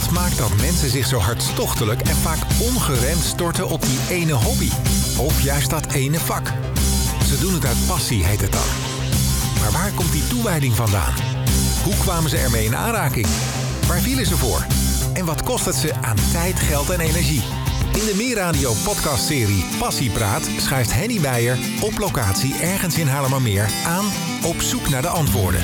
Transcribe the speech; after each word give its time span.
Wat 0.00 0.10
maakt 0.10 0.38
dat 0.38 0.56
mensen 0.56 0.90
zich 0.90 1.06
zo 1.06 1.18
hartstochtelijk 1.18 2.00
en 2.00 2.16
vaak 2.16 2.38
ongeremd 2.60 3.22
storten 3.24 3.68
op 3.68 3.82
die 3.82 3.98
ene 4.08 4.32
hobby? 4.32 4.70
Of 5.18 5.42
juist 5.42 5.70
dat 5.70 5.92
ene 5.92 6.18
vak? 6.18 6.52
Ze 7.26 7.38
doen 7.38 7.54
het 7.54 7.64
uit 7.64 7.86
passie, 7.86 8.24
heet 8.24 8.40
het 8.40 8.52
dan. 8.52 8.68
Maar 9.60 9.72
waar 9.72 9.92
komt 9.92 10.12
die 10.12 10.26
toewijding 10.26 10.74
vandaan? 10.74 11.14
Hoe 11.84 11.96
kwamen 11.96 12.30
ze 12.30 12.36
ermee 12.36 12.64
in 12.64 12.76
aanraking? 12.76 13.26
Waar 13.86 14.00
vielen 14.00 14.26
ze 14.26 14.36
voor? 14.36 14.66
En 15.12 15.24
wat 15.24 15.42
kost 15.42 15.64
het 15.64 15.74
ze 15.74 15.94
aan 16.00 16.18
tijd, 16.32 16.60
geld 16.60 16.90
en 16.90 17.00
energie? 17.00 17.42
In 17.92 18.04
de 18.06 18.14
Meerradio 18.16 18.72
podcastserie 18.84 19.64
Passiepraat 19.78 20.48
schuift 20.58 20.92
Henny 20.92 21.18
Meijer 21.18 21.58
op 21.80 21.98
locatie 21.98 22.54
ergens 22.54 22.98
in 22.98 23.08
Haarlemmermeer 23.08 23.70
aan 23.86 24.04
op 24.44 24.60
zoek 24.60 24.88
naar 24.88 25.02
de 25.02 25.08
antwoorden. 25.08 25.62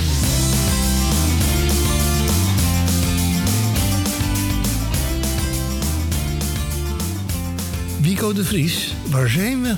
Wico 8.02 8.32
de 8.32 8.44
Vries, 8.44 8.94
waar 9.10 9.28
zijn 9.28 9.62
we? 9.62 9.74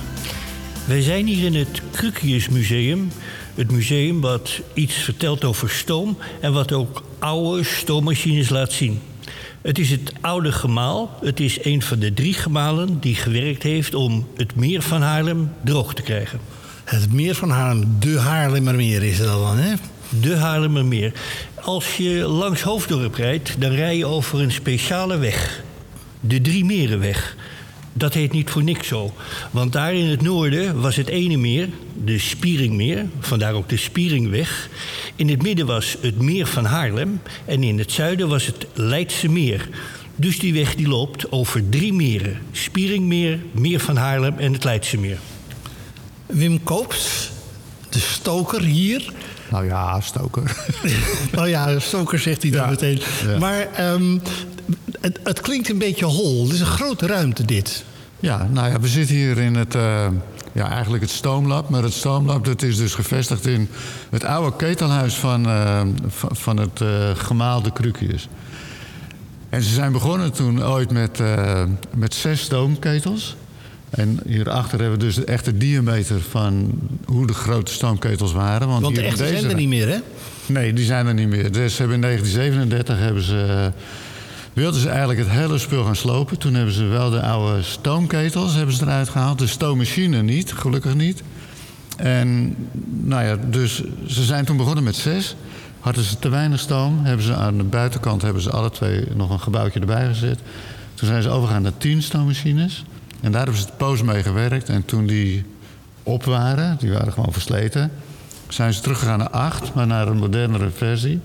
Wij 0.85 1.01
zijn 1.01 1.25
hier 1.25 1.45
in 1.45 1.55
het 1.55 1.81
Krukius 1.91 2.49
Museum. 2.49 3.11
Het 3.55 3.71
museum 3.71 4.21
wat 4.21 4.61
iets 4.73 4.93
vertelt 4.93 5.43
over 5.43 5.69
stoom 5.69 6.17
en 6.41 6.53
wat 6.53 6.71
ook 6.71 7.03
oude 7.19 7.63
stoommachines 7.63 8.49
laat 8.49 8.71
zien. 8.71 8.99
Het 9.61 9.79
is 9.79 9.89
het 9.89 10.13
oude 10.21 10.51
gemaal. 10.51 11.17
Het 11.21 11.39
is 11.39 11.65
een 11.65 11.81
van 11.81 11.99
de 11.99 12.13
drie 12.13 12.33
gemalen 12.33 12.99
die 12.99 13.15
gewerkt 13.15 13.63
heeft 13.63 13.93
om 13.93 14.27
het 14.35 14.55
meer 14.55 14.81
van 14.81 15.01
Haarlem 15.01 15.51
droog 15.63 15.93
te 15.93 16.01
krijgen. 16.01 16.39
Het 16.83 17.13
meer 17.13 17.35
van 17.35 17.49
Haarlem, 17.49 17.95
de 17.99 18.19
Haarlemmermeer 18.19 19.03
is 19.03 19.17
het 19.17 19.27
dan, 19.27 19.57
hè? 19.57 19.73
De 20.21 20.35
Haarlemmermeer. 20.35 21.13
Als 21.61 21.97
je 21.97 22.13
langs 22.13 22.61
Hoofddorp 22.61 23.15
rijdt, 23.15 23.55
dan 23.59 23.71
rij 23.71 23.97
je 23.97 24.05
over 24.05 24.39
een 24.39 24.51
speciale 24.51 25.17
weg. 25.17 25.63
De 26.19 26.41
Drie 26.41 26.65
Merenweg. 26.65 27.35
Dat 27.93 28.13
heet 28.13 28.31
niet 28.31 28.49
voor 28.49 28.63
niks 28.63 28.87
zo. 28.87 29.13
Want 29.51 29.71
daar 29.73 29.93
in 29.93 30.05
het 30.09 30.21
noorden 30.21 30.81
was 30.81 30.95
het 30.95 31.07
ene 31.07 31.37
meer, 31.37 31.69
de 32.03 32.19
Spieringmeer, 32.19 33.05
vandaar 33.19 33.53
ook 33.53 33.69
de 33.69 33.77
Spieringweg. 33.77 34.69
In 35.15 35.29
het 35.29 35.41
midden 35.41 35.65
was 35.65 35.97
het 36.01 36.21
meer 36.21 36.45
van 36.47 36.65
Haarlem 36.65 37.21
en 37.45 37.63
in 37.63 37.79
het 37.79 37.91
zuiden 37.91 38.27
was 38.27 38.45
het 38.45 38.65
Leidse 38.73 39.29
meer. 39.29 39.69
Dus 40.15 40.39
die 40.39 40.53
weg 40.53 40.75
die 40.75 40.87
loopt 40.87 41.31
over 41.31 41.69
drie 41.69 41.93
meren. 41.93 42.37
Spieringmeer, 42.51 43.39
Meer 43.51 43.79
van 43.79 43.95
Haarlem 43.97 44.37
en 44.37 44.53
het 44.53 44.63
Leidse 44.63 44.97
meer. 44.97 45.17
Wim 46.25 46.63
Koops, 46.63 47.31
de 47.89 47.99
stoker 47.99 48.61
hier. 48.61 49.11
Nou 49.51 49.65
ja, 49.65 50.01
stoker. 50.01 50.57
nou 51.35 51.47
ja, 51.49 51.79
stoker 51.79 52.19
zegt 52.19 52.41
hij 52.41 52.51
dan 52.51 52.61
Ja. 52.63 52.69
meteen. 52.69 52.99
Ja. 53.27 53.37
Maar 53.37 53.67
ehm, 53.73 54.17
het, 55.03 55.19
het 55.23 55.41
klinkt 55.41 55.69
een 55.69 55.77
beetje 55.77 56.05
hol. 56.05 56.43
Het 56.43 56.53
is 56.53 56.59
een 56.59 56.65
grote 56.65 57.07
ruimte 57.07 57.45
dit. 57.45 57.83
Ja, 58.19 58.47
nou 58.51 58.71
ja, 58.71 58.79
we 58.79 58.87
zitten 58.87 59.15
hier 59.15 59.37
in 59.37 59.55
het, 59.55 59.75
eh, 59.75 60.07
ja, 60.51 60.69
eigenlijk 60.69 61.03
het 61.03 61.11
stoomlab. 61.11 61.69
Maar 61.69 61.83
het 61.83 61.93
stoomlab 61.93 62.45
dat 62.45 62.61
is 62.61 62.77
dus 62.77 62.93
gevestigd 62.93 63.45
in 63.45 63.69
het 64.09 64.23
oude 64.23 64.55
ketelhuis 64.55 65.15
van, 65.15 65.45
eh, 65.45 65.81
van, 66.07 66.35
van 66.35 66.57
het 66.57 66.81
eh 66.81 67.09
gemaalde 67.15 67.71
Krukius. 67.71 68.27
En 69.49 69.61
ze 69.61 69.73
zijn 69.73 69.91
begonnen 69.91 70.31
toen 70.31 70.63
ooit 70.63 70.91
met, 70.91 71.19
met 71.95 72.13
zes 72.13 72.41
stoomketels. 72.41 73.35
En 73.89 74.19
hierachter 74.25 74.79
hebben 74.79 74.99
we 74.99 75.05
dus 75.05 75.15
de 75.15 75.25
echte 75.25 75.57
diameter 75.57 76.21
van 76.21 76.71
hoe 77.05 77.27
de 77.27 77.33
grote 77.33 77.71
stoomketels 77.71 78.33
waren. 78.33 78.67
Want, 78.67 78.81
Want 78.81 78.95
de 78.95 79.01
echte 79.01 79.27
zijn 79.27 79.49
er 79.49 79.55
niet 79.55 79.67
meer, 79.67 79.87
hè? 79.87 79.97
Nee, 80.45 80.73
die 80.73 80.85
zijn 80.85 81.07
er 81.07 81.13
niet 81.13 81.27
meer. 81.27 81.51
Dus 81.51 81.77
hebben 81.77 81.95
in 81.95 82.01
1937 82.01 82.97
hebben 82.97 83.23
ze, 83.23 83.71
wilden 84.53 84.81
ze 84.81 84.89
eigenlijk 84.89 85.19
het 85.19 85.29
hele 85.29 85.57
spul 85.57 85.83
gaan 85.83 85.95
slopen. 85.95 86.37
Toen 86.37 86.53
hebben 86.53 86.73
ze 86.73 86.83
wel 86.83 87.09
de 87.09 87.21
oude 87.21 87.63
stoomketels 87.63 88.55
hebben 88.55 88.75
ze 88.75 88.83
eruit 88.83 89.09
gehaald. 89.09 89.39
De 89.39 89.47
stoommachine 89.47 90.21
niet, 90.21 90.53
gelukkig 90.53 90.95
niet. 90.95 91.23
En 91.97 92.55
nou 92.87 93.23
ja, 93.23 93.37
dus 93.49 93.83
ze 94.07 94.23
zijn 94.23 94.45
toen 94.45 94.57
begonnen 94.57 94.83
met 94.83 94.95
zes. 94.95 95.35
Hadden 95.79 96.03
ze 96.03 96.19
te 96.19 96.29
weinig 96.29 96.59
stoom, 96.59 97.05
hebben 97.05 97.25
ze 97.25 97.35
aan 97.35 97.57
de 97.57 97.63
buitenkant 97.63 98.21
hebben 98.21 98.41
ze 98.41 98.51
alle 98.51 98.69
twee 98.71 99.05
nog 99.15 99.29
een 99.29 99.39
gebouwtje 99.39 99.79
erbij 99.79 100.07
gezet. 100.07 100.39
Toen 100.93 101.07
zijn 101.07 101.21
ze 101.21 101.29
overgegaan 101.29 101.61
naar 101.61 101.77
tien 101.77 102.01
stoommachines. 102.01 102.83
En 103.21 103.31
daar 103.31 103.43
hebben 103.43 103.61
ze 103.61 103.65
de 103.65 103.71
poos 103.77 104.01
mee 104.01 104.23
gewerkt. 104.23 104.69
En 104.69 104.85
toen 104.85 105.05
die 105.05 105.45
op 106.03 106.23
waren, 106.23 106.77
die 106.79 106.91
waren 106.91 107.13
gewoon 107.13 107.33
versleten, 107.33 107.91
zijn 108.47 108.73
ze 108.73 108.81
teruggegaan 108.81 109.17
naar 109.19 109.29
8, 109.29 109.73
maar 109.73 109.87
naar 109.87 110.07
een 110.07 110.17
modernere 110.17 110.69
versie. 110.69 111.19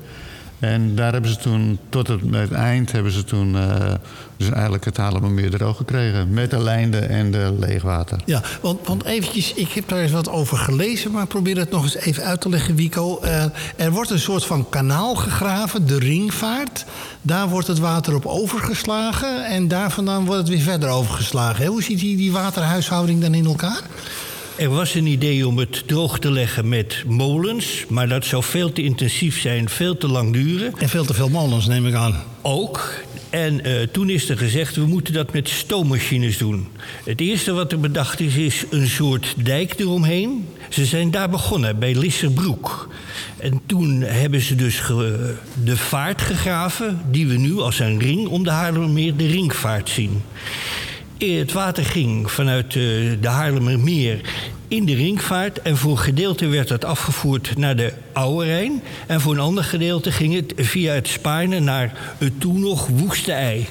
En 0.59 0.95
daar 0.95 1.13
hebben 1.13 1.31
ze 1.31 1.37
toen, 1.37 1.79
tot 1.89 2.09
het, 2.09 2.21
het 2.31 2.53
eind, 2.53 2.93
hebben 2.93 3.13
ze 3.13 3.25
toen 3.25 3.57
eh, 3.57 3.93
dus 4.37 4.51
eigenlijk 4.51 4.85
het 4.85 4.97
Haarlemmermeer 4.97 5.51
droog 5.51 5.77
gekregen. 5.77 6.31
Met 6.31 6.51
de 6.51 6.63
lijnden 6.63 7.09
en 7.09 7.31
de 7.31 7.57
leegwater. 7.59 8.21
Ja, 8.25 8.43
want, 8.61 8.87
want 8.87 9.05
eventjes, 9.05 9.55
ik 9.55 9.73
heb 9.73 9.89
daar 9.89 9.99
eens 9.99 10.13
wat 10.13 10.29
over 10.29 10.57
gelezen, 10.57 11.11
maar 11.11 11.27
probeer 11.27 11.57
het 11.57 11.71
nog 11.71 11.83
eens 11.83 11.97
even 11.97 12.25
uit 12.25 12.41
te 12.41 12.49
leggen, 12.49 12.75
Wico. 12.75 13.19
Eh, 13.21 13.45
er 13.77 13.93
wordt 13.93 14.11
een 14.11 14.19
soort 14.19 14.45
van 14.45 14.69
kanaal 14.69 15.15
gegraven, 15.15 15.87
de 15.87 15.99
ringvaart. 15.99 16.85
Daar 17.23 17.49
wordt 17.49 17.67
het 17.67 17.79
water 17.79 18.15
op 18.15 18.27
overgeslagen 18.27 19.47
en 19.47 19.69
daar 19.69 19.91
vandaan 19.91 20.25
wordt 20.25 20.41
het 20.41 20.49
weer 20.49 20.61
verder 20.61 20.89
overgeslagen. 20.89 21.67
Hoe 21.67 21.83
ziet 21.83 21.99
die, 21.99 22.17
die 22.17 22.33
waterhuishouding 22.33 23.21
dan 23.21 23.35
in 23.35 23.47
elkaar? 23.47 23.83
Er 24.59 24.69
was 24.69 24.95
een 24.95 25.07
idee 25.07 25.47
om 25.47 25.59
het 25.59 25.83
droog 25.87 26.19
te 26.19 26.31
leggen 26.31 26.69
met 26.69 27.05
molens, 27.07 27.85
maar 27.89 28.09
dat 28.09 28.25
zou 28.25 28.43
veel 28.43 28.73
te 28.73 28.83
intensief 28.83 29.41
zijn, 29.41 29.69
veel 29.69 29.97
te 29.97 30.09
lang 30.09 30.33
duren. 30.33 30.73
En 30.79 30.89
veel 30.89 31.05
te 31.05 31.15
veel 31.15 31.29
molens, 31.29 31.67
neem 31.67 31.87
ik 31.87 31.95
aan. 31.95 32.23
Ook. 32.43 32.95
En 33.31 33.65
eh, 33.65 33.83
toen 33.93 34.11
is 34.11 34.29
er 34.29 34.39
gezegd, 34.39 34.77
we 34.77 34.87
moeten 34.87 35.15
dat 35.15 35.33
met 35.33 35.49
stoommachines 35.49 36.39
doen. 36.39 36.69
Het 37.05 37.21
eerste 37.21 37.53
wat 37.53 37.73
er 37.73 37.81
bedacht 37.81 38.21
is, 38.21 38.37
is 38.37 38.65
een 38.71 38.89
soort 38.89 39.35
dijk 39.37 39.79
eromheen. 39.79 40.47
Ze 40.69 40.85
zijn 40.85 41.11
daar 41.11 41.31
begonnen, 41.31 41.79
bij 41.79 41.95
Lisserbroek. 41.95 42.89
En 43.37 43.61
toen 43.67 44.01
hebben 44.01 44.41
ze 44.41 44.55
dus 44.55 44.83
de 45.65 45.77
vaart 45.77 46.23
gegraven... 46.23 47.01
die 47.11 47.27
we 47.27 47.35
nu 47.35 47.59
als 47.59 47.79
een 47.79 47.99
ring 47.99 48.29
om 48.29 48.45
de 48.45 48.51
Haarlemmermeer 48.51 49.17
de 49.17 49.27
ringvaart 49.27 49.89
zien. 49.89 50.23
Het 51.19 51.53
water 51.53 51.85
ging 51.85 52.31
vanuit 52.31 52.67
eh, 52.67 52.83
de 53.21 53.29
Haarlemmermeer 53.29 54.21
in 54.69 54.85
de 54.85 54.95
ringvaart. 54.95 55.63
En 55.63 55.77
voor 55.77 55.91
een 55.91 55.99
gedeelte 55.99 56.47
werd 56.47 56.69
dat 56.69 56.85
afgevoerd 56.85 57.57
naar 57.57 57.77
de 57.77 57.93
Oude 58.13 58.47
Rijn. 58.47 58.83
En 59.07 59.21
voor 59.21 59.33
een 59.33 59.41
ander 59.41 59.65
gedeelte 59.65 60.13
ging 60.13 60.35
het 60.35 60.53
via 60.57 60.93
het 60.93 61.09
Spaarne 61.09 61.61
naar 61.61 62.15
het 62.19 62.41
toen 62.41 62.61
nog 62.61 62.87
woeste 62.87 63.33
ei. 63.33 63.67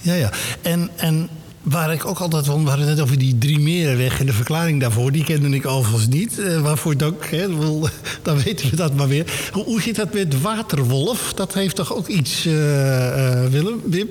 Ja, 0.00 0.14
ja. 0.14 0.30
En, 0.62 0.90
en 0.96 1.28
waar 1.64 1.92
ik 1.92 2.06
ook 2.06 2.18
altijd 2.18 2.46
van, 2.46 2.62
we 2.62 2.68
hadden 2.68 2.86
het 2.86 2.96
net 2.96 3.04
over 3.04 3.18
die 3.18 3.38
drie 3.38 3.58
merenweg 3.58 4.20
en 4.20 4.26
de 4.26 4.32
verklaring 4.32 4.80
daarvoor, 4.80 5.12
die 5.12 5.24
kende 5.24 5.48
ik 5.48 5.66
overigens 5.66 6.08
niet. 6.08 6.38
Eh, 6.38 6.60
waarvoor 6.60 6.96
dank, 6.96 7.26
hè, 7.30 7.46
dan 8.22 8.42
weten 8.42 8.70
we 8.70 8.76
dat 8.76 8.94
maar 8.94 9.08
weer. 9.08 9.50
Hoe, 9.52 9.82
zit 9.82 9.96
dat 9.96 10.12
met 10.12 10.40
Waterwolf? 10.40 11.32
Dat 11.34 11.54
heeft 11.54 11.76
toch 11.76 11.94
ook 11.94 12.06
iets, 12.06 12.46
eh, 12.46 13.42
eh, 13.44 13.50
Willem, 13.50 13.80
Wim? 13.84 14.08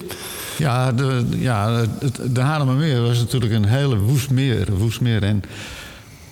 Ja, 0.58 0.92
de, 0.92 1.26
ja 1.30 1.72
het, 2.00 2.20
de 2.36 2.42
Haarlemmermeer 2.42 3.02
was 3.02 3.20
natuurlijk 3.20 3.54
een 3.54 3.66
hele 3.66 3.98
woest 3.98 4.30
meer. 4.30 4.68
Woest 4.78 5.02
meer. 5.02 5.24
En 5.24 5.44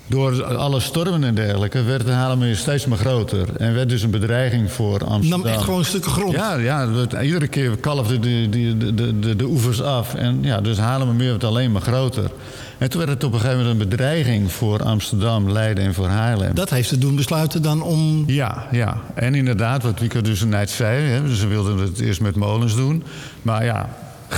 door 0.07 0.43
alle 0.43 0.79
stormen 0.79 1.23
en 1.23 1.35
dergelijke 1.35 1.83
werd 1.83 2.05
de 2.05 2.11
Haarlemmermeer 2.11 2.57
steeds 2.57 2.85
maar 2.85 2.97
groter. 2.97 3.55
En 3.57 3.73
werd 3.73 3.89
dus 3.89 4.01
een 4.01 4.11
bedreiging 4.11 4.71
voor 4.71 5.05
Amsterdam. 5.05 5.41
Nam 5.41 5.51
echt 5.53 5.63
gewoon 5.63 5.85
stukken 5.85 6.11
grond. 6.11 6.31
Ja, 6.33 6.55
ja 6.55 6.89
het- 6.91 7.13
iedere 7.21 7.47
keer 7.47 7.77
kalfden 7.77 8.21
de, 8.21 8.47
de, 8.49 8.93
de, 9.19 9.35
de, 9.35 9.43
oevers 9.45 9.81
af. 9.81 10.15
En 10.15 10.37
ja, 10.41 10.61
dus 10.61 10.77
Haarlemmermeer 10.77 11.29
werd 11.29 11.43
alleen 11.43 11.71
maar 11.71 11.81
groter. 11.81 12.31
En 12.77 12.89
toen 12.89 12.99
werd 12.99 13.11
het 13.11 13.23
op 13.23 13.33
een 13.33 13.39
gegeven 13.39 13.61
moment 13.61 13.81
een 13.81 13.89
bedreiging 13.89 14.51
voor 14.51 14.83
Amsterdam, 14.83 15.51
Leiden 15.51 15.83
en 15.83 15.93
voor 15.93 16.07
Haarlem. 16.07 16.55
Dat 16.55 16.69
heeft 16.69 16.89
het 16.89 17.01
doen 17.01 17.15
besluiten 17.15 17.61
dan 17.61 17.81
om... 17.81 18.23
Ja, 18.27 18.67
ja. 18.71 19.01
En 19.13 19.35
inderdaad, 19.35 19.83
wat 19.83 19.99
Wieke 19.99 20.21
dus 20.21 20.43
net 20.43 20.69
zei, 20.69 21.07
hè, 21.07 21.35
ze 21.35 21.47
wilden 21.47 21.77
het 21.77 21.99
eerst 21.99 22.21
met 22.21 22.35
molens 22.35 22.75
doen. 22.75 23.03
Maar 23.41 23.65
ja, 23.65 23.89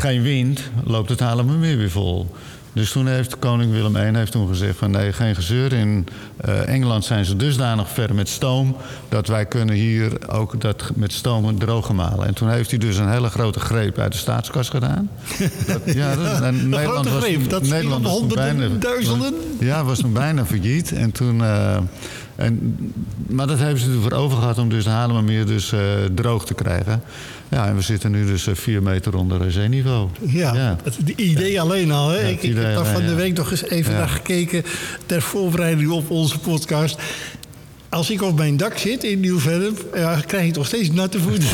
geen 0.03 0.21
wind, 0.21 0.61
loopt 0.83 1.09
het 1.09 1.19
Haarlemmermeer 1.19 1.77
weer 1.77 1.89
vol. 1.91 2.31
Dus 2.73 2.91
toen 2.91 3.07
heeft 3.07 3.39
koning 3.39 3.71
Willem 3.71 3.95
I 3.95 4.17
heeft 4.17 4.31
toen 4.31 4.47
gezegd 4.47 4.77
van 4.77 4.91
nee, 4.91 5.13
geen 5.13 5.35
gezeur. 5.35 5.73
In 5.73 6.07
eh, 6.37 6.67
Engeland 6.67 7.05
zijn 7.05 7.25
ze 7.25 7.35
dusdanig 7.35 7.89
ver 7.89 8.15
met 8.15 8.29
stoom 8.29 8.75
dat 9.09 9.27
wij 9.27 9.45
kunnen 9.45 9.75
hier 9.75 10.29
ook 10.29 10.61
dat 10.61 10.91
met 10.95 11.13
stoom 11.13 11.59
droog 11.59 11.93
malen. 11.93 12.27
En 12.27 12.33
toen 12.33 12.49
heeft 12.49 12.69
hij 12.69 12.79
dus 12.79 12.97
een 12.97 13.09
hele 13.09 13.29
grote 13.29 13.59
greep 13.59 13.97
uit 13.97 14.11
de 14.11 14.17
staatskas 14.17 14.69
gedaan. 14.69 15.09
Dat, 15.67 15.81
ja, 16.01 16.15
dat, 16.15 16.41
en 16.41 16.55
Een 16.73 16.73
grote 16.87 17.09
was 17.09 17.23
greep, 17.23 17.39
toen- 17.39 17.49
dat 17.49 17.61
om 17.95 18.01
was 18.03 18.11
honderden, 18.11 18.57
bijna- 18.57 18.75
duizenden? 18.79 19.33
ja, 19.59 19.83
was 19.83 19.99
toen 19.99 20.13
bijna 20.13 20.45
failliet. 20.45 20.91
En 20.91 21.11
toen, 21.11 21.43
eh, 21.43 21.77
en, 22.35 22.77
maar 23.27 23.47
dat 23.47 23.59
hebben 23.59 23.79
ze 23.79 23.91
ervoor 23.91 24.11
over 24.11 24.37
gehad 24.37 24.57
om 24.57 24.69
dus 24.69 24.83
de 24.83 24.89
Haarlemmermeer 24.89 25.45
dus, 25.45 25.71
eh, 25.71 25.79
droog 26.15 26.45
te 26.45 26.53
krijgen. 26.53 27.01
Ja, 27.49 27.67
en 27.67 27.75
we 27.75 27.81
zitten 27.81 28.11
nu 28.11 28.25
dus 28.25 28.47
eh, 28.47 28.55
vier 28.55 28.83
meter 28.83 29.15
onder 29.15 29.51
zeeniveau. 29.51 30.09
Ja, 30.21 30.77
het 30.83 30.97
het 30.97 31.09
idee 31.09 31.61
alleen 31.61 31.91
al. 31.91 32.09
Hè? 32.09 32.19
Ja, 32.19 32.27
ik, 32.27 32.43
ik 32.43 32.55
heb 32.55 32.75
daar 32.75 32.85
van 32.85 33.01
de 33.01 33.09
ja. 33.09 33.15
week 33.15 33.37
nog 33.37 33.51
eens 33.51 33.63
even 33.63 33.91
Ja. 33.91 33.97
naar 33.97 34.09
gekeken 34.09 34.63
ter 35.05 35.21
voorbereiding 35.21 35.89
op 35.89 36.09
onze 36.09 36.39
podcast. 36.39 36.99
Als 37.93 38.09
ik 38.09 38.21
op 38.21 38.37
mijn 38.37 38.57
dak 38.57 38.77
zit 38.77 39.03
in 39.03 39.19
Nieuw-Vennep, 39.19 39.85
ja, 39.95 40.19
krijg 40.25 40.45
ik 40.45 40.53
toch 40.53 40.67
steeds 40.67 40.91
natte 40.91 41.19
voeten. 41.19 41.47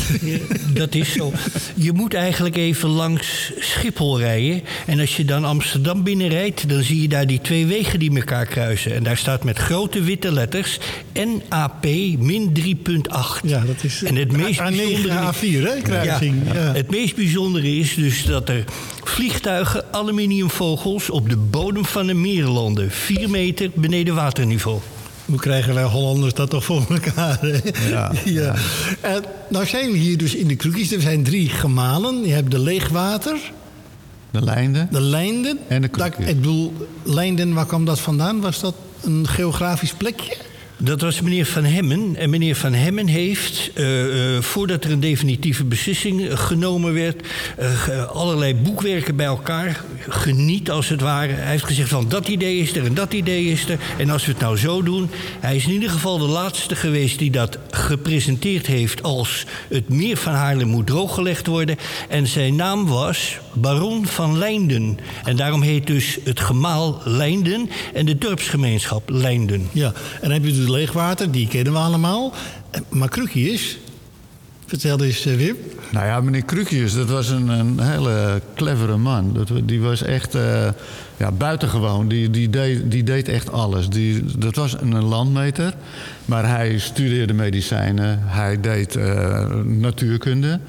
Dat 0.74 0.94
is 0.94 1.12
zo. 1.12 1.32
Je 1.74 1.92
moet 1.92 2.14
eigenlijk 2.14 2.56
even 2.56 2.88
langs 2.88 3.52
Schiphol 3.58 4.18
rijden. 4.18 4.62
En 4.86 5.00
als 5.00 5.16
je 5.16 5.24
dan 5.24 5.44
Amsterdam 5.44 6.02
binnenrijdt, 6.02 6.68
dan 6.68 6.82
zie 6.82 7.02
je 7.02 7.08
daar 7.08 7.26
die 7.26 7.40
twee 7.40 7.66
wegen 7.66 7.98
die 7.98 8.16
elkaar 8.16 8.46
kruisen. 8.46 8.94
En 8.94 9.02
daar 9.02 9.16
staat 9.16 9.44
met 9.44 9.58
grote 9.58 10.02
witte 10.02 10.32
letters 10.32 10.78
NAP 11.12 11.84
min 12.18 12.52
3.8. 12.60 13.40
Ja, 13.42 13.60
dat 13.60 13.84
is 13.84 14.02
en 14.02 14.16
het 14.16 14.32
meest 14.32 14.60
A9, 14.60 14.62
bijzondere... 14.62 15.32
A4, 15.32 15.62
hè, 15.62 15.82
kruising. 15.82 16.42
Ja. 16.52 16.72
Het 16.72 16.90
meest 16.90 17.16
bijzondere 17.16 17.76
is 17.76 17.94
dus 17.94 18.24
dat 18.24 18.48
er 18.48 18.64
vliegtuigen, 19.04 19.84
aluminiumvogels 19.92 21.10
op 21.10 21.28
de 21.28 21.36
bodem 21.36 21.84
van 21.84 22.06
de 22.06 22.14
meer 22.14 22.44
landen. 22.44 22.90
Vier 22.90 23.30
meter 23.30 23.70
beneden 23.74 24.14
waterniveau. 24.14 24.80
Hoe 25.30 25.38
krijgen 25.38 25.74
wij 25.74 25.82
Hollanders 25.84 26.34
dat 26.34 26.50
toch 26.50 26.64
voor 26.64 26.86
elkaar? 26.88 27.38
Ja, 27.90 28.12
ja. 28.24 28.54
En 29.00 29.22
nou 29.48 29.66
zijn 29.66 29.90
we 29.92 29.96
hier 29.98 30.18
dus 30.18 30.34
in 30.34 30.48
de 30.48 30.56
kroekjes. 30.56 30.92
Er 30.92 31.00
zijn 31.00 31.22
drie 31.22 31.48
gemalen. 31.48 32.26
Je 32.26 32.32
hebt 32.32 32.50
de 32.50 32.58
leegwater, 32.58 33.36
De 34.30 34.42
lijnden. 34.44 34.88
de 34.90 35.00
lijnden. 35.00 35.58
En 35.68 35.82
de 35.82 35.88
Dat- 35.90 36.00
kroekjes. 36.00 36.28
Ik 36.28 36.36
bedoel, 36.36 36.72
lijnden, 37.02 37.54
waar 37.54 37.66
kwam 37.66 37.84
dat 37.84 38.00
vandaan? 38.00 38.40
Was 38.40 38.60
dat 38.60 38.74
een 39.02 39.28
geografisch 39.28 39.92
plekje? 39.92 40.36
Dat 40.82 41.00
was 41.00 41.20
meneer 41.20 41.46
Van 41.46 41.64
Hemmen. 41.64 42.16
En 42.16 42.30
meneer 42.30 42.56
Van 42.56 42.72
Hemmen 42.72 43.06
heeft, 43.06 43.70
eh, 43.74 44.36
eh, 44.36 44.42
voordat 44.42 44.84
er 44.84 44.90
een 44.90 45.00
definitieve 45.00 45.64
beslissing 45.64 46.28
eh, 46.28 46.38
genomen 46.38 46.94
werd, 46.94 47.26
allerlei 48.12 48.54
boekwerken 48.54 49.16
bij 49.16 49.26
elkaar 49.26 49.84
geniet 50.08 50.70
als 50.70 50.88
het 50.88 51.00
ware. 51.00 51.32
Hij 51.32 51.50
heeft 51.50 51.64
gezegd 51.64 51.88
van 51.88 52.08
dat 52.08 52.28
idee 52.28 52.58
is 52.58 52.76
er 52.76 52.84
en 52.84 52.94
dat 52.94 53.12
idee 53.12 53.44
is 53.44 53.68
er. 53.68 53.78
En 53.98 54.10
als 54.10 54.24
we 54.24 54.32
het 54.32 54.40
nou 54.40 54.56
zo 54.56 54.82
doen. 54.82 55.10
Hij 55.40 55.56
is 55.56 55.64
in 55.64 55.72
ieder 55.72 55.90
geval 55.90 56.18
de 56.18 56.24
laatste 56.24 56.76
geweest 56.76 57.18
die 57.18 57.30
dat 57.30 57.58
gepresenteerd 57.70 58.66
heeft 58.66 59.02
als 59.02 59.46
het 59.68 59.88
meer 59.88 60.16
van 60.16 60.32
Haarlem 60.32 60.68
moet 60.68 60.86
drooggelegd 60.86 61.46
worden. 61.46 61.76
En 62.08 62.26
zijn 62.26 62.56
naam 62.56 62.86
was 62.86 63.38
Baron 63.52 64.06
van 64.06 64.38
Leinden. 64.38 64.98
En 65.24 65.36
daarom 65.36 65.62
heet 65.62 65.86
dus 65.86 66.18
het 66.24 66.40
gemaal 66.40 67.00
Leinden 67.04 67.70
en 67.94 68.06
de 68.06 68.18
dorpsgemeenschap 68.18 69.10
Leinden. 69.10 69.68
Ja. 69.72 69.86
En 69.86 70.20
dan 70.20 70.30
heb 70.30 70.44
je 70.44 70.52
dus 70.52 70.68
leegwater, 70.68 71.30
die 71.30 71.48
kennen 71.48 71.72
we 71.72 71.78
allemaal. 71.78 72.32
Maar 72.88 73.08
kroekjes, 73.08 73.78
vertel 74.70 75.04
eens 75.04 75.26
eh, 75.26 75.36
Wim. 75.36 75.56
Nou 75.90 76.06
ja, 76.06 76.20
meneer 76.20 76.44
Krukjes, 76.44 76.94
dat 76.94 77.08
was 77.08 77.28
een, 77.28 77.48
een 77.48 77.80
hele 77.80 78.40
clevere 78.54 78.96
man. 78.96 79.32
Dat, 79.32 79.50
die 79.64 79.80
was 79.80 80.02
echt 80.02 80.34
eh, 80.34 80.68
ja, 81.16 81.32
buitengewoon. 81.32 82.08
Die, 82.08 82.30
die, 82.30 82.50
deed, 82.50 82.90
die 82.90 83.02
deed 83.02 83.28
echt 83.28 83.52
alles. 83.52 83.88
Die, 83.88 84.24
dat 84.38 84.56
was 84.56 84.80
een 84.80 85.04
landmeter, 85.04 85.74
maar 86.24 86.48
hij 86.48 86.78
studeerde 86.78 87.32
medicijnen. 87.32 88.18
Hij 88.22 88.60
deed 88.60 88.96
eh, 88.96 89.50
natuurkunde. 89.64 90.60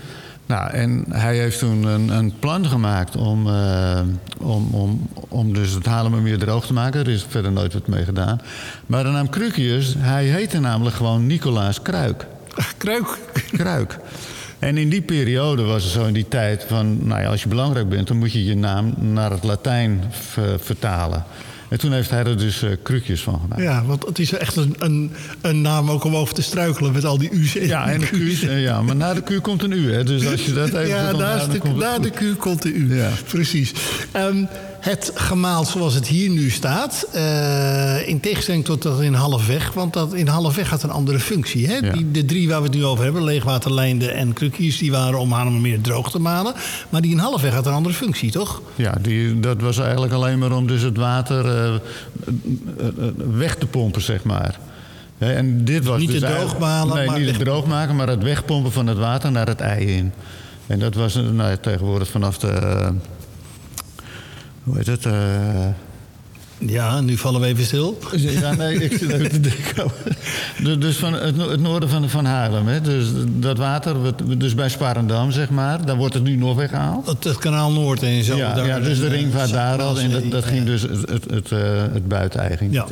Nou, 0.51 0.71
en 0.71 1.05
hij 1.09 1.37
heeft 1.37 1.59
toen 1.59 1.83
een, 1.83 2.09
een 2.09 2.33
plan 2.39 2.65
gemaakt 2.65 3.15
om, 3.15 3.47
eh, 3.47 3.99
om, 4.37 4.67
om, 4.71 5.07
om 5.27 5.53
dus 5.53 5.71
het 5.71 5.85
Haarlemmermeer 5.85 6.37
droog 6.37 6.65
te 6.65 6.73
maken. 6.73 6.99
Er 6.99 7.07
is 7.07 7.25
verder 7.29 7.51
nooit 7.51 7.73
wat 7.73 7.87
mee 7.87 8.03
gedaan. 8.03 8.41
Maar 8.85 9.03
de 9.03 9.09
naam 9.09 9.29
Krukjes, 9.29 9.95
hij 9.97 10.25
heette 10.25 10.59
namelijk 10.59 10.95
gewoon 10.95 11.25
Nicolaas 11.25 11.81
Kruik. 11.81 12.25
Kruik. 12.77 13.17
Kruik. 13.51 13.99
En 14.59 14.77
in 14.77 14.89
die 14.89 15.01
periode 15.01 15.63
was 15.63 15.83
het 15.83 15.91
zo 15.91 16.05
in 16.05 16.13
die 16.13 16.27
tijd 16.27 16.65
van, 16.67 17.07
nou 17.07 17.21
ja, 17.21 17.27
als 17.27 17.43
je 17.43 17.49
belangrijk 17.49 17.89
bent, 17.89 18.07
dan 18.07 18.17
moet 18.17 18.31
je 18.31 18.45
je 18.45 18.55
naam 18.55 18.93
naar 18.97 19.31
het 19.31 19.43
Latijn 19.43 20.03
ver- 20.09 20.59
vertalen. 20.59 21.23
En 21.71 21.79
toen 21.79 21.91
heeft 21.91 22.09
hij 22.09 22.23
er 22.23 22.37
dus 22.37 22.61
eh 22.61 22.69
krukjes 22.83 23.21
van 23.21 23.39
gemaakt. 23.41 23.61
Ja, 23.61 23.85
want 23.85 24.05
het 24.05 24.19
is 24.19 24.31
echt 24.31 24.55
een, 24.55 24.75
een, 24.79 25.11
een 25.41 25.61
naam 25.61 25.89
ook 25.91 26.03
om 26.03 26.15
over 26.15 26.33
te 26.33 26.41
struikelen 26.41 26.91
met 26.91 27.05
al 27.05 27.17
die 27.17 27.31
U's. 27.33 27.53
Ja, 27.53 27.91
en 27.91 27.99
de 27.99 28.05
Q's, 28.05 28.43
eh, 28.43 28.61
ja, 28.61 28.81
maar 28.81 28.95
na 28.95 29.13
de 29.13 29.21
Q 29.21 29.41
komt 29.41 29.63
een 29.63 29.71
U, 29.71 29.93
hè. 29.93 30.03
Dus 30.03 30.27
als 30.27 30.45
je 30.45 30.53
dat 30.53 30.67
even... 30.67 30.87
Ja, 30.87 31.11
naast 31.11 31.51
de, 31.51 31.59
na 31.75 31.99
de. 31.99 32.09
Q 32.09 32.39
komt 32.39 32.61
de 32.61 32.73
U. 32.73 32.95
Ja. 32.95 33.09
Precies. 33.27 33.73
Ehm, 34.11 34.43
het 34.81 35.11
gemaal 35.15 35.65
zoals 35.65 35.93
het 35.93 36.07
hier 36.07 36.29
nu 36.29 36.49
staat, 36.49 37.07
eh, 37.11 38.07
in 38.07 38.19
tegenstelling 38.19 38.65
tot 38.65 38.81
dat 38.81 39.01
in 39.01 39.13
halfweg, 39.13 39.73
want 39.73 39.93
dat 39.93 40.13
in 40.13 40.27
halfweg 40.27 40.69
had 40.69 40.83
een 40.83 40.91
andere 40.91 41.19
functie. 41.19 41.67
Hè? 41.67 41.75
Ja. 41.75 41.91
Die, 41.91 42.11
de 42.11 42.25
drie 42.25 42.47
waar 42.47 42.61
we 42.61 42.67
het 42.67 42.75
nu 42.75 42.85
over 42.85 43.03
hebben, 43.03 43.23
leegwaterlijnden 43.23 44.13
en 44.13 44.33
krukjes, 44.33 44.77
die 44.77 44.91
waren 44.91 45.19
om 45.19 45.31
Haarlemmermeer 45.31 45.81
droog 45.81 46.11
te 46.11 46.19
malen. 46.19 46.53
Maar 46.89 47.01
die 47.01 47.11
in 47.11 47.17
halfweg 47.17 47.53
had 47.53 47.65
een 47.65 47.73
andere 47.73 47.95
functie, 47.95 48.31
toch? 48.31 48.61
Ja, 48.75 48.95
die, 49.01 49.39
dat 49.39 49.61
was 49.61 49.77
eigenlijk 49.77 50.13
alleen 50.13 50.39
maar 50.39 50.51
om 50.51 50.67
dus 50.67 50.81
het 50.81 50.97
water 50.97 51.45
eh, 51.45 51.73
weg 53.37 53.55
te 53.55 53.65
pompen, 53.65 54.01
zeg 54.01 54.23
maar. 54.23 54.59
En 55.17 55.65
dit 55.65 55.85
was 55.85 55.99
Niet 55.99 56.11
dus 56.11 56.21
het 56.21 56.31
droogmalen, 56.31 56.95
Nee, 56.95 57.05
maar 57.05 57.19
niet 57.19 57.27
het 57.27 57.39
droogmaken, 57.39 57.95
maar 57.95 58.07
het 58.07 58.23
wegpompen 58.23 58.71
van 58.71 58.87
het 58.87 58.97
water 58.97 59.31
naar 59.31 59.47
het 59.47 59.59
ei 59.59 59.85
in. 59.85 60.11
En 60.67 60.79
dat 60.79 60.95
was 60.95 61.15
eh, 61.15 61.23
nou, 61.23 61.57
tegenwoordig 61.61 62.07
vanaf 62.07 62.37
de... 62.37 62.93
hoe 64.63 64.77
heet 64.77 64.87
het? 64.87 65.05
eh, 65.05 65.13
Ja, 66.57 67.01
nu 67.01 67.17
vallen 67.17 67.41
we 67.41 67.47
even 67.47 67.63
stil. 67.65 67.97
ja, 68.15 68.53
nee, 68.55 68.75
ik 68.83 68.97
zit 68.97 69.09
even 69.09 69.29
te 69.29 69.39
denken. 69.39 69.91
Dus- 70.63 70.77
Dus 70.79 70.97
van 70.97 71.13
het, 71.13 71.35
no- 71.37 71.49
het 71.49 71.59
noorden 71.61 71.89
van, 71.89 72.09
van 72.09 72.25
Haarlem. 72.25 72.67
Hè? 72.67 72.81
Dus 72.81 73.05
dat 73.27 73.57
water, 73.57 74.01
wat- 74.01 74.21
dus 74.37 74.55
bij 74.55 74.69
Sparendam, 74.69 75.31
zeg 75.31 75.49
maar. 75.49 75.85
Daar 75.85 75.95
wordt 75.95 76.13
het 76.13 76.23
nu 76.23 76.35
nog 76.35 76.55
weggehaald. 76.55 77.07
Het, 77.07 77.23
het 77.23 77.37
kanaal 77.37 77.71
Noord 77.71 78.03
en 78.03 78.23
zo. 78.23 78.35
Ja, 78.35 78.53
daar- 78.53 78.65
ja, 78.65 78.79
dus 78.79 78.99
de 78.99 79.07
ringvaart 79.07 79.51
daar 79.51 79.81
al. 79.81 79.99
En 79.99 80.29
dat, 80.29 80.45
ging 80.45 80.65
dus 80.65 80.81
het, 80.81 81.09
het, 81.09 81.23
het, 81.31 81.51
eh, 81.51 81.59
het 81.93 82.63
Ja, 82.69 82.85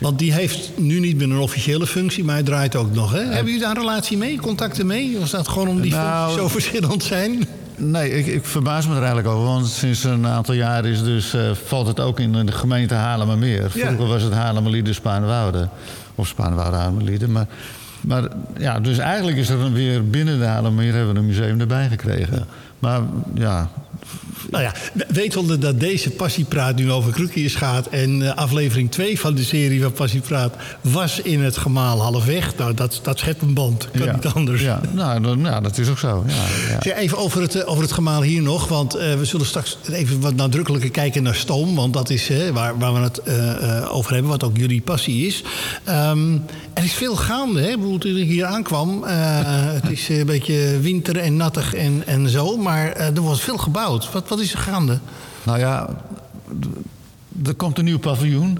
want 0.00 0.18
die 0.18 0.32
heeft 0.32 0.70
nu 0.78 1.00
niet 1.00 1.16
meer 1.16 1.30
een 1.30 1.38
officiële 1.38 1.86
functie, 1.86 2.24
maar 2.24 2.34
hij 2.34 2.44
draait 2.44 2.76
ook 2.76 2.94
nog. 2.94 3.12
Hè? 3.12 3.18
Hebben 3.24 3.44
jullie 3.44 3.60
daar 3.60 3.70
een 3.70 3.82
relatie 3.82 4.16
mee, 4.16 4.38
contacten 4.40 4.86
mee? 4.86 5.16
Of 5.18 5.24
is 5.24 5.30
dat 5.30 5.48
gewoon 5.48 5.68
om 5.68 5.80
die 5.80 5.90
Nou, 5.90 6.18
functies 6.28 6.42
zo 6.42 6.48
verschillend 6.48 7.02
zijn? 7.04 7.46
Nee, 7.76 8.10
ik, 8.10 8.26
ik 8.26 8.44
verbaas 8.44 8.86
me 8.86 8.92
er 8.92 8.98
eigenlijk 8.98 9.28
over. 9.28 9.46
Want 9.46 9.68
sinds 9.68 10.04
een 10.04 10.26
aantal 10.26 10.54
jaar 10.54 10.84
is 10.84 11.02
dus, 11.02 11.34
eh, 11.34 11.50
valt 11.64 11.86
het 11.86 12.00
ook 12.00 12.20
in 12.20 12.46
de 12.46 12.52
gemeente 12.52 12.94
Haarlemmermeer. 12.94 13.62
Ja. 13.62 13.86
Vroeger 13.86 14.06
was 14.06 14.22
het 14.22 14.32
Haarlemmerlieden 14.32 14.94
Spaanwouden. 14.94 15.70
Of 16.14 16.26
Spaanwouden 16.26 16.78
Haarlemmerlieden. 16.78 17.32
Maar, 17.32 17.46
maar 18.00 18.22
ja, 18.58 18.80
dus 18.80 18.98
eigenlijk 18.98 19.36
is 19.36 19.48
er 19.48 19.58
dan 19.58 19.72
weer 19.72 20.08
binnen 20.08 20.38
de 20.38 20.44
Haarlemmermeer 20.44 20.94
hebben 20.94 21.12
we 21.12 21.20
een 21.20 21.26
museum 21.26 21.60
erbij 21.60 21.88
gekregen. 21.88 22.46
Maar 22.78 23.00
ja, 23.34 23.68
Nou 24.50 24.64
ja, 24.64 24.72
we- 24.92 25.06
wetende 25.08 25.58
dat 25.58 25.80
deze 25.80 26.10
Passiepraat 26.10 26.76
nu 26.76 26.90
over 26.90 27.12
kroekjes 27.12 27.54
gaat... 27.54 27.86
en 27.86 28.22
eh, 28.22 28.36
aflevering 28.36 28.90
2 28.90 29.20
van 29.20 29.34
de 29.34 29.44
serie 29.44 29.82
van 29.82 29.92
Passiepraat 29.92 30.54
was 30.80 31.20
in 31.20 31.42
het 31.42 31.56
gemaal 31.56 32.00
halfweg... 32.02 32.56
nou, 32.56 32.74
dat, 32.74 33.00
dat 33.02 33.18
schept 33.18 33.42
een 33.42 33.54
band, 33.54 33.88
kan 33.90 34.06
ja, 34.06 34.12
niet 34.12 34.26
anders. 34.26 34.62
Ja, 34.62 34.80
nou, 34.92 35.42
ja, 35.42 35.60
dat 35.60 35.78
is 35.78 35.88
ook 35.88 35.98
zo. 35.98 36.24
Ja, 36.82 36.94
Even 36.96 37.18
over 37.18 37.40
het, 37.40 37.54
eh, 37.54 37.68
over 37.68 37.82
het 37.82 37.92
gemaal 37.92 38.22
hier 38.22 38.42
nog, 38.42 38.68
want 38.68 38.94
eh, 38.94 39.14
we 39.14 39.24
zullen 39.24 39.46
straks 39.46 39.76
even 39.92 40.20
wat 40.20 40.34
nadrukkelijker 40.34 40.90
kijken 40.90 41.22
naar 41.22 41.34
stoom, 41.34 41.74
want 41.74 41.92
dat 41.92 42.10
is 42.10 42.30
waar, 42.52 42.78
waar 42.78 42.92
we 42.92 42.98
het 42.98 43.20
over 43.88 44.12
hebben, 44.12 44.30
wat 44.30 44.44
ook 44.44 44.56
jullie 44.56 44.80
passie 44.80 45.26
is. 45.26 45.42
Ehm, 45.84 46.32
er 46.74 46.84
is 46.84 46.92
veel 46.92 47.16
gaande, 47.16 47.60
hè? 47.60 47.70
Bedoel, 47.76 47.98
toen 47.98 48.16
ik 48.16 48.28
hier 48.28 48.44
aankwam, 48.44 49.02
het 49.04 49.90
is 49.90 50.08
een 50.08 50.26
beetje 50.26 50.78
winter 50.80 51.16
en 51.16 51.36
nattig 51.36 51.74
en, 51.74 52.02
en 52.06 52.28
zo, 52.28 52.56
maar 52.56 52.92
er 52.96 53.20
wordt 53.20 53.40
veel 53.40 53.58
gebouwd. 53.58 53.91
Wat, 54.12 54.28
wat 54.28 54.40
is 54.40 54.52
er 54.52 54.58
gaande? 54.58 54.98
Nou 55.42 55.58
ja, 55.58 55.88
er 57.46 57.54
komt 57.54 57.78
een 57.78 57.84
nieuw 57.84 57.98
paviljoen. 57.98 58.58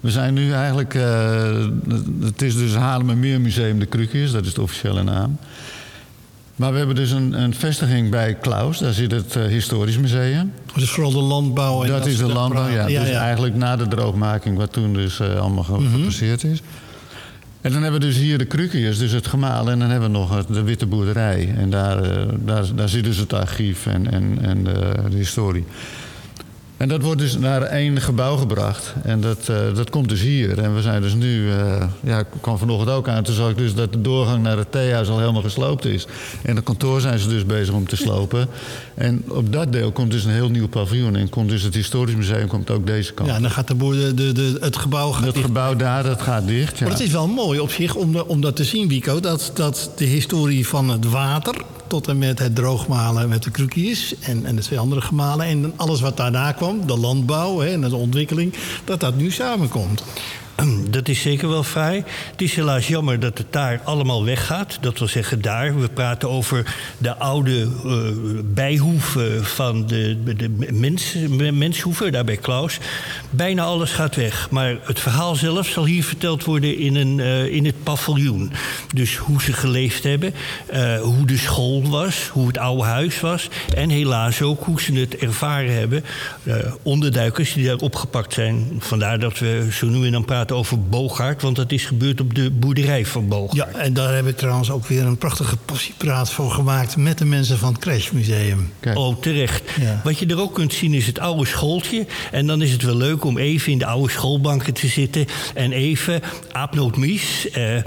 We 0.00 0.10
zijn 0.10 0.34
nu 0.34 0.52
eigenlijk... 0.52 0.94
eh, 0.94 1.64
het 2.20 2.42
is 2.42 2.56
dus 2.56 2.74
Haarlemmermeer 2.74 3.40
Museum 3.40 3.78
de 3.78 3.86
Krukjes. 3.86 4.32
Dat 4.32 4.46
is 4.46 4.54
de 4.54 4.62
officiële 4.62 5.02
naam. 5.02 5.38
Maar 6.56 6.72
we 6.72 6.78
hebben 6.78 6.96
dus 6.96 7.10
een, 7.10 7.32
een 7.42 7.54
vestiging 7.54 8.10
bij 8.10 8.34
Klaus. 8.34 8.78
Daar 8.78 8.92
zit 8.92 9.10
het 9.10 9.36
eh, 9.36 9.42
Historisch 9.44 9.98
Museum. 9.98 10.52
Dat 10.66 10.82
is 10.82 10.90
vooral 10.90 11.12
de 11.12 11.18
landbouw. 11.20 11.82
En 11.82 11.88
dat 11.90 12.06
is 12.06 12.16
de 12.16 12.26
landbouw, 12.32 12.68
ja. 12.68 12.86
dus 12.86 13.08
eigenlijk 13.10 13.54
na 13.54 13.76
de 13.76 13.88
droogmaking, 13.88 14.56
wat 14.56 14.72
toen 14.72 14.92
dus 14.92 15.20
eh, 15.20 15.36
allemaal 15.40 15.64
ge- 15.64 15.88
gepasseerd 15.92 16.44
is. 16.44 16.62
En 17.60 17.72
dan 17.72 17.82
hebben 17.82 18.00
we 18.00 18.06
dus 18.06 18.16
hier 18.16 18.38
de 18.38 18.44
krukjes, 18.44 18.98
dus 18.98 19.12
het 19.12 19.26
gemaal. 19.26 19.70
En 19.70 19.78
dan 19.78 19.90
hebben 19.90 20.12
we 20.12 20.18
nog 20.18 20.46
de 20.46 20.62
witte 20.62 20.86
boerderij. 20.86 21.54
En 21.56 21.70
daar, 21.70 22.02
eh, 22.02 22.26
daar, 22.38 22.74
daar 22.74 22.88
zit 22.88 23.04
dus 23.04 23.16
het 23.16 23.32
archief 23.32 23.86
en, 23.86 24.12
en, 24.12 24.38
en 24.42 24.64
de, 24.64 24.94
de 25.10 25.16
historie. 25.16 25.64
En 26.78 26.88
dat 26.88 27.02
wordt 27.02 27.20
dus 27.20 27.38
naar 27.38 27.62
één 27.62 28.00
gebouw 28.00 28.36
gebracht. 28.36 28.94
En 29.02 29.20
dat, 29.20 29.48
eh, 29.48 29.56
dat 29.74 29.90
komt 29.90 30.08
dus 30.08 30.20
hier. 30.20 30.58
En 30.58 30.74
we 30.74 30.82
zijn 30.82 31.02
dus 31.02 31.14
nu... 31.14 31.50
eh, 31.50 31.82
ja, 32.00 32.18
ik 32.18 32.26
kwam 32.40 32.58
vanochtend 32.58 32.90
ook 32.90 33.08
aan. 33.08 33.22
Toen 33.22 33.34
zag 33.34 33.50
ik 33.50 33.56
dus 33.56 33.74
dat 33.74 33.92
de 33.92 34.00
doorgang 34.00 34.42
naar 34.42 34.56
het 34.56 34.72
theehuis 34.72 35.08
al 35.08 35.18
helemaal 35.18 35.42
gesloopt 35.42 35.84
is. 35.84 36.06
En 36.42 36.56
het 36.56 36.64
kantoor 36.64 37.00
zijn 37.00 37.18
ze 37.18 37.28
dus 37.28 37.46
bezig 37.46 37.74
om 37.74 37.86
te 37.88 37.96
slopen. 37.96 38.48
En 38.94 39.22
op 39.28 39.52
dat 39.52 39.72
deel 39.72 39.92
komt 39.92 40.10
dus 40.10 40.24
een 40.24 40.30
heel 40.30 40.48
nieuw 40.48 40.68
paviljoen. 40.68 41.16
En 41.16 41.28
komt 41.28 41.48
dus 41.48 41.62
het 41.62 41.74
historisch 41.74 42.14
museum 42.14 42.46
komt 42.48 42.70
ook 42.70 42.86
deze 42.86 43.12
kant. 43.12 43.28
Ja, 43.28 43.34
en 43.34 43.42
dan 43.42 43.50
gaat 43.50 43.68
de 43.68 43.74
boer, 43.74 43.92
de, 43.94 44.14
de, 44.14 44.32
de- 44.32 44.56
het 44.60 44.76
gebouw 44.76 45.10
gaat 45.10 45.24
dat 45.24 45.34
dicht. 45.34 45.46
gebouw 45.46 45.76
daar, 45.76 46.02
dat 46.02 46.22
gaat 46.22 46.46
dicht. 46.46 46.78
Ja. 46.78 46.84
Maar 46.84 46.92
het 46.94 47.02
is 47.06 47.10
wel 47.12 47.26
mooi 47.28 47.58
op 47.60 47.70
zich 47.70 47.94
om, 47.94 48.12
de- 48.12 48.26
om 48.28 48.40
dat 48.40 48.56
te 48.56 48.64
zien, 48.64 48.88
Wico. 48.88 49.20
Dat, 49.20 49.50
dat 49.54 49.90
de 49.96 50.04
historie 50.04 50.66
van 50.68 50.88
het 50.88 51.04
water 51.04 51.54
tot 51.88 52.08
en 52.08 52.18
met 52.18 52.38
het 52.38 52.54
droogmalen 52.54 53.28
met 53.28 53.42
de 53.42 53.50
krukjes 53.50 54.14
en, 54.20 54.46
en 54.46 54.56
de 54.56 54.62
twee 54.62 54.78
andere 54.78 55.00
gemalen. 55.00 55.46
En 55.46 55.72
alles 55.76 56.00
wat 56.00 56.16
daarna 56.16 56.52
kwam, 56.52 56.86
de 56.86 56.98
landbouw 56.98 57.58
hè, 57.58 57.72
en 57.72 57.80
de 57.80 57.96
ontwikkeling, 57.96 58.54
dat 58.84 59.00
dat 59.00 59.16
nu 59.16 59.30
samenkomt. 59.30 60.02
Dat 60.90 61.08
is 61.08 61.20
zeker 61.20 61.48
wel 61.48 61.62
fraai. 61.62 62.04
Het 62.30 62.42
is 62.42 62.54
helaas 62.54 62.88
jammer 62.88 63.20
dat 63.20 63.38
het 63.38 63.52
daar 63.52 63.80
allemaal 63.84 64.24
weggaat. 64.24 64.78
Dat 64.80 64.98
wil 64.98 65.08
zeggen 65.08 65.40
daar. 65.40 65.80
We 65.80 65.88
praten 65.88 66.30
over 66.30 66.74
de 66.98 67.16
oude 67.16 67.68
uh, 67.84 67.92
bijhoeven 68.44 69.44
van 69.44 69.86
de, 69.86 70.34
de 70.36 70.48
mens, 70.72 71.14
menshoeven, 71.52 72.12
daar 72.12 72.24
bij 72.24 72.36
Klaus. 72.36 72.78
Bijna 73.30 73.62
alles 73.62 73.90
gaat 73.90 74.16
weg. 74.16 74.50
Maar 74.50 74.76
het 74.82 75.00
verhaal 75.00 75.34
zelf 75.34 75.66
zal 75.66 75.84
hier 75.84 76.04
verteld 76.04 76.44
worden 76.44 76.78
in, 76.78 76.94
een, 76.94 77.18
uh, 77.18 77.46
in 77.46 77.64
het 77.64 77.82
paviljoen. 77.82 78.52
Dus 78.94 79.16
hoe 79.16 79.42
ze 79.42 79.52
geleefd 79.52 80.04
hebben, 80.04 80.34
uh, 80.72 81.00
hoe 81.00 81.26
de 81.26 81.38
school 81.38 81.88
was, 81.88 82.28
hoe 82.32 82.46
het 82.46 82.58
oude 82.58 82.84
huis 82.84 83.20
was. 83.20 83.48
En 83.74 83.90
helaas 83.90 84.42
ook 84.42 84.64
hoe 84.64 84.80
ze 84.80 84.92
het 84.92 85.16
ervaren 85.16 85.74
hebben. 85.74 86.04
onderduikers 86.82 87.52
die 87.52 87.66
daar 87.66 87.76
opgepakt 87.76 88.32
zijn. 88.32 88.76
Vandaar 88.78 89.18
dat 89.18 89.38
we 89.38 89.68
zo 89.70 89.86
nu 89.86 90.06
en 90.06 90.12
dan 90.12 90.24
praten 90.24 90.47
over 90.52 90.80
Bogaert, 90.80 91.42
want 91.42 91.56
dat 91.56 91.72
is 91.72 91.84
gebeurd 91.84 92.20
op 92.20 92.34
de 92.34 92.50
boerderij 92.50 93.06
van 93.06 93.28
Bogaert. 93.28 93.72
Ja, 93.72 93.80
en 93.80 93.92
daar 93.92 94.14
heb 94.14 94.26
ik 94.26 94.36
trouwens 94.36 94.70
ook 94.70 94.86
weer 94.86 95.06
een 95.06 95.18
prachtige 95.18 95.56
passiepraat 95.56 96.30
voor 96.30 96.50
gemaakt 96.50 96.96
met 96.96 97.18
de 97.18 97.24
mensen 97.24 97.58
van 97.58 97.72
het 97.72 97.80
Crashmuseum. 97.80 98.72
Oh, 98.94 99.20
terecht. 99.20 99.62
Ja. 99.80 100.00
Wat 100.04 100.18
je 100.18 100.26
er 100.26 100.40
ook 100.40 100.54
kunt 100.54 100.72
zien 100.72 100.94
is 100.94 101.06
het 101.06 101.18
oude 101.18 101.46
schooltje. 101.46 102.06
En 102.30 102.46
dan 102.46 102.62
is 102.62 102.72
het 102.72 102.82
wel 102.82 102.96
leuk 102.96 103.24
om 103.24 103.38
even 103.38 103.72
in 103.72 103.78
de 103.78 103.86
oude 103.86 104.12
schoolbanken 104.12 104.74
te 104.74 104.86
zitten 104.86 105.26
en 105.54 105.72
even 105.72 106.20
aapnootmies, 106.52 107.48
uh, 107.56 107.82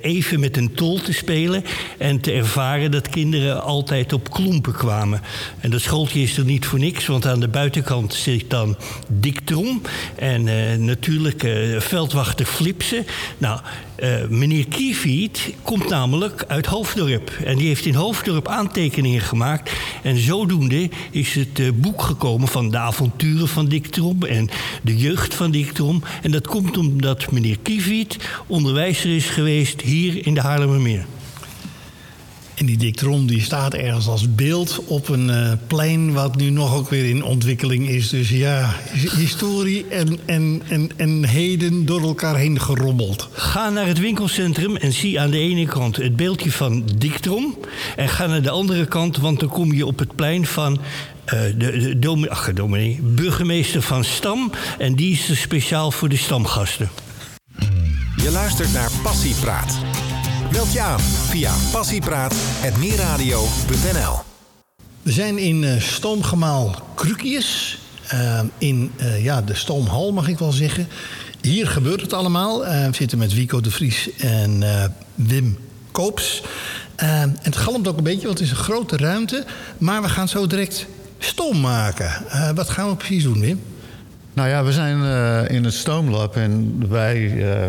even 0.00 0.40
met 0.40 0.56
een 0.56 0.74
tol 0.74 1.00
te 1.00 1.12
spelen 1.12 1.64
en 1.98 2.20
te 2.20 2.32
ervaren 2.32 2.90
dat 2.90 3.08
kinderen 3.08 3.62
altijd 3.62 4.12
op 4.12 4.30
klompen 4.30 4.72
kwamen. 4.72 5.20
En 5.60 5.70
dat 5.70 5.80
schooltje 5.80 6.20
is 6.20 6.36
er 6.36 6.44
niet 6.44 6.66
voor 6.66 6.78
niks, 6.78 7.06
want 7.06 7.26
aan 7.26 7.40
de 7.40 7.48
buitenkant 7.48 8.14
zit 8.14 8.50
dan 8.50 8.76
Dick 9.08 9.40
Trom 9.44 9.82
en 10.16 10.46
uh, 10.46 10.74
natuurlijk 10.74 11.42
uh, 11.42 11.80
veldwachter 12.02 12.46
Flipsen. 12.46 13.06
Nou, 13.38 13.60
uh, 13.98 14.14
meneer 14.28 14.66
Kiefiet 14.68 15.54
komt 15.62 15.88
namelijk 15.88 16.44
uit 16.48 16.66
Hoofddorp. 16.66 17.30
En 17.44 17.56
die 17.56 17.66
heeft 17.66 17.84
in 17.84 17.94
Hoofddorp 17.94 18.48
aantekeningen 18.48 19.20
gemaakt. 19.20 19.70
En 20.02 20.18
zodoende 20.18 20.90
is 21.10 21.34
het 21.34 21.58
uh, 21.58 21.70
boek 21.74 22.02
gekomen 22.02 22.48
van 22.48 22.70
de 22.70 22.78
avonturen 22.78 23.48
van 23.48 23.68
Dick 23.68 23.86
Trom 23.86 24.22
en 24.22 24.48
de 24.82 24.96
jeugd 24.96 25.34
van 25.34 25.50
Dick 25.50 25.72
Trom. 25.72 26.02
En 26.22 26.30
dat 26.30 26.46
komt 26.46 26.76
omdat 26.76 27.30
meneer 27.30 27.58
Kiefiet 27.62 28.16
onderwijzer 28.46 29.16
is 29.16 29.26
geweest 29.26 29.80
hier 29.80 30.26
in 30.26 30.34
de 30.34 30.40
Haarlemmermeer. 30.40 31.06
En 32.54 32.66
die 32.66 32.76
Dictron 32.76 33.26
die 33.26 33.40
staat 33.40 33.74
ergens 33.74 34.06
als 34.06 34.34
beeld 34.34 34.80
op 34.86 35.08
een 35.08 35.28
uh, 35.28 35.52
plein 35.66 36.12
wat 36.12 36.36
nu 36.36 36.50
nog 36.50 36.74
ook 36.74 36.90
weer 36.90 37.08
in 37.08 37.24
ontwikkeling 37.24 37.88
is. 37.88 38.08
Dus 38.08 38.28
ja, 38.28 38.74
historie 39.16 39.86
en, 39.88 40.18
en, 40.24 40.62
en, 40.68 40.90
en 40.96 41.24
heden 41.24 41.86
door 41.86 42.02
elkaar 42.02 42.36
heen 42.36 42.60
gerommeld. 42.60 43.28
Ga 43.32 43.70
naar 43.70 43.86
het 43.86 43.98
winkelcentrum 43.98 44.76
en 44.76 44.92
zie 44.92 45.20
aan 45.20 45.30
de 45.30 45.38
ene 45.38 45.66
kant 45.66 45.96
het 45.96 46.16
beeldje 46.16 46.52
van 46.52 46.84
Dictron. 46.98 47.56
En 47.96 48.08
ga 48.08 48.26
naar 48.26 48.42
de 48.42 48.50
andere 48.50 48.86
kant, 48.86 49.16
want 49.16 49.40
dan 49.40 49.48
kom 49.48 49.72
je 49.72 49.86
op 49.86 49.98
het 49.98 50.16
plein 50.16 50.46
van 50.46 50.72
uh, 50.72 51.40
de, 51.58 51.98
de 51.98 52.30
ach, 52.30 52.52
dominee, 52.52 53.00
burgemeester 53.02 53.82
van 53.82 54.04
Stam. 54.04 54.50
En 54.78 54.94
die 54.94 55.12
is 55.12 55.28
er 55.28 55.36
speciaal 55.36 55.90
voor 55.90 56.08
de 56.08 56.16
stamgasten. 56.16 56.90
Je 58.16 58.30
luistert 58.30 58.72
naar 58.72 58.90
Passiepraat. 59.02 59.80
Meld 60.52 60.72
je 60.72 60.80
aan 60.80 61.00
via 61.00 61.52
passiepraat.meerradio.nl 61.72 64.18
We 65.02 65.12
zijn 65.12 65.38
in 65.38 65.62
uh, 65.62 65.80
Stoomgemaal 65.80 66.82
Krukius. 66.94 67.78
Uh, 68.14 68.40
in 68.58 68.92
uh, 69.00 69.24
ja, 69.24 69.42
de 69.42 69.54
Stoomhal 69.54 70.12
mag 70.12 70.28
ik 70.28 70.38
wel 70.38 70.52
zeggen. 70.52 70.88
Hier 71.40 71.66
gebeurt 71.66 72.00
het 72.00 72.12
allemaal. 72.12 72.60
we 72.60 72.88
zitten 72.92 73.18
met 73.18 73.34
Wico 73.34 73.60
de 73.60 73.70
Vries 73.70 74.16
en 74.16 74.62
Wim 75.14 75.58
Koops. 75.92 76.42
het 77.40 77.56
galmt 77.56 77.88
ook 77.88 77.96
een 77.96 78.04
beetje, 78.04 78.26
want 78.26 78.38
het 78.38 78.46
is 78.46 78.54
een 78.54 78.64
grote 78.64 78.96
ruimte. 78.96 79.44
Maar 79.78 80.02
we 80.02 80.08
gaan 80.08 80.28
zo 80.28 80.46
direct 80.46 80.86
stoom 81.18 81.60
maken. 81.60 82.12
wat 82.54 82.68
gaan 82.68 82.88
we 82.88 82.96
precies 82.96 83.22
doen, 83.22 83.40
Wim? 83.40 83.60
Nou 84.32 84.48
ja, 84.48 84.64
we 84.64 84.72
zijn 84.72 84.98
uh, 84.98 85.56
in 85.56 85.64
het 85.64 85.74
stoomlab 85.74 86.36
en 86.36 86.82
wij 86.88 87.20
uh, 87.20 87.66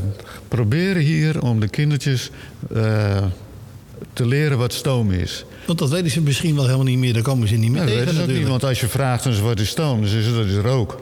proberen 0.47 1.01
hier 1.01 1.41
om 1.41 1.59
de 1.59 1.67
kindertjes 1.67 2.29
uh, 2.75 3.17
te 4.13 4.25
leren 4.25 4.57
wat 4.57 4.73
stoom 4.73 5.11
is. 5.11 5.45
Want 5.65 5.79
dat 5.79 5.89
weten 5.89 6.11
ze 6.11 6.21
misschien 6.21 6.55
wel 6.55 6.63
helemaal 6.63 6.85
niet 6.85 6.97
meer, 6.97 7.13
daar 7.13 7.21
komen 7.21 7.47
ze 7.47 7.55
niet 7.55 7.71
meer 7.71 7.81
ja, 7.81 7.87
tegen. 7.87 8.05
Dat 8.05 8.23
ook 8.23 8.35
niet, 8.35 8.47
want 8.47 8.63
als 8.63 8.79
je 8.79 8.87
vraagt 8.87 9.25
eens 9.25 9.39
wat 9.39 9.59
is 9.59 9.69
stoom, 9.69 9.99
dan 9.99 10.09
zeggen 10.09 10.31
ze 10.31 10.37
dat 10.37 10.45
is 10.45 10.55
rook. 10.55 11.01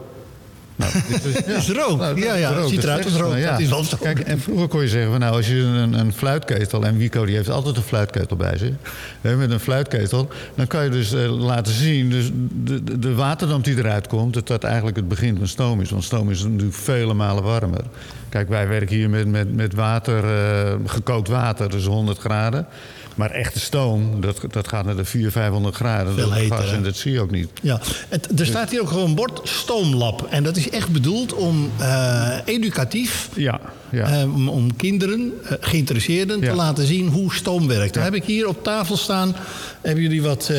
Nou, 0.76 0.92
is, 1.08 1.34
ja. 1.46 1.56
is 1.56 1.70
rook. 1.70 1.98
Nou, 1.98 2.22
ja, 2.22 2.34
ja, 2.34 2.68
ziet 2.68 2.84
eruit 2.84 3.06
als 3.06 3.14
rook. 3.14 3.38
Ja. 3.38 3.52
Dat 3.52 3.60
is 3.60 3.70
wel 3.70 3.86
Kijk, 4.00 4.20
en 4.20 4.40
vroeger 4.40 4.68
kon 4.68 4.82
je 4.82 4.88
zeggen, 4.88 5.12
van, 5.12 5.20
nou, 5.20 5.36
als 5.36 5.48
je 5.48 5.56
een, 5.56 5.94
een 5.94 6.14
fluitketel... 6.14 6.84
en 6.84 6.98
Wico 6.98 7.26
die 7.26 7.36
heeft 7.36 7.50
altijd 7.50 7.76
een 7.76 7.84
fluitketel 7.84 8.38
bij 8.38 8.58
zich... 8.58 8.74
Hè, 9.22 9.36
met 9.36 9.52
een 9.52 9.60
fluitketel, 9.60 10.30
dan 10.56 10.68
kan 10.68 10.84
je 10.84 10.90
dus 10.90 11.14
uh, 11.14 11.40
laten 11.40 11.74
zien... 11.74 12.10
Dus 12.10 12.30
de, 12.64 12.84
de, 12.84 13.00
de 13.00 13.16
waterdamp 13.16 13.64
die 13.64 13.78
eruit 13.78 14.08
komt, 14.08 14.34
dat 14.34 14.48
dat 14.48 14.64
eigenlijk 14.64 14.96
het 14.96 15.08
begin 15.08 15.38
van 15.38 15.48
stoom 15.48 15.82
is. 15.82 15.90
Want 15.90 16.04
stoom 16.04 16.32
is 16.32 16.44
natuurlijk 16.44 16.74
vele 16.74 17.14
malen 17.14 17.44
warmer. 17.44 17.84
Kijk, 18.30 18.50
wij 18.50 18.68
werken 18.68 18.96
hier 18.96 19.10
met, 19.10 19.28
met, 19.28 19.56
met 19.56 19.74
water, 19.74 20.24
uh, 20.24 20.74
gekookt 20.86 21.28
water, 21.28 21.70
dus 21.70 21.86
100 21.86 22.18
graden... 22.18 22.68
Maar 23.16 23.32
echte 23.32 23.60
stoom, 23.60 24.22
dat, 24.22 24.40
dat 24.52 24.68
gaat 24.68 24.86
naar 24.86 24.96
de 24.96 25.06
400, 25.06 25.34
500 25.34 25.76
graden. 25.76 26.14
Veel 26.14 26.32
heter, 26.32 26.58
dat 26.58 26.66
en 26.66 26.84
dat 26.84 26.96
zie 26.96 27.12
je 27.12 27.22
ook 27.22 27.32
niet. 27.32 27.50
Ja, 27.62 27.80
het, 28.10 28.40
er 28.40 28.46
staat 28.46 28.70
hier 28.70 28.82
ook 28.82 28.90
gewoon 28.90 29.10
een 29.10 29.16
bord 29.16 29.40
stoomlab. 29.44 30.28
En 30.30 30.44
dat 30.44 30.58
is 30.58 30.70
echt 30.70 30.90
bedoeld 30.90 31.34
om 31.34 31.72
uh, 31.80 32.38
educatief... 32.46 33.30
Ja, 33.36 33.60
ja. 33.92 34.24
Uh, 34.24 34.50
om, 34.50 34.76
kinderen, 34.76 35.34
uh, 35.44 35.52
geïnteresseerden, 35.60 36.40
ja. 36.40 36.50
te 36.50 36.56
laten 36.56 36.86
zien 36.86 37.08
hoe 37.08 37.34
stoom 37.34 37.68
werkt. 37.68 37.94
Dan 37.94 38.04
heb 38.04 38.14
ik 38.14 38.24
hier 38.24 38.48
op 38.48 38.64
tafel 38.64 38.98
staan... 38.98 39.36
hebben 39.82 40.04
jullie 40.04 40.22
wat, 40.22 40.52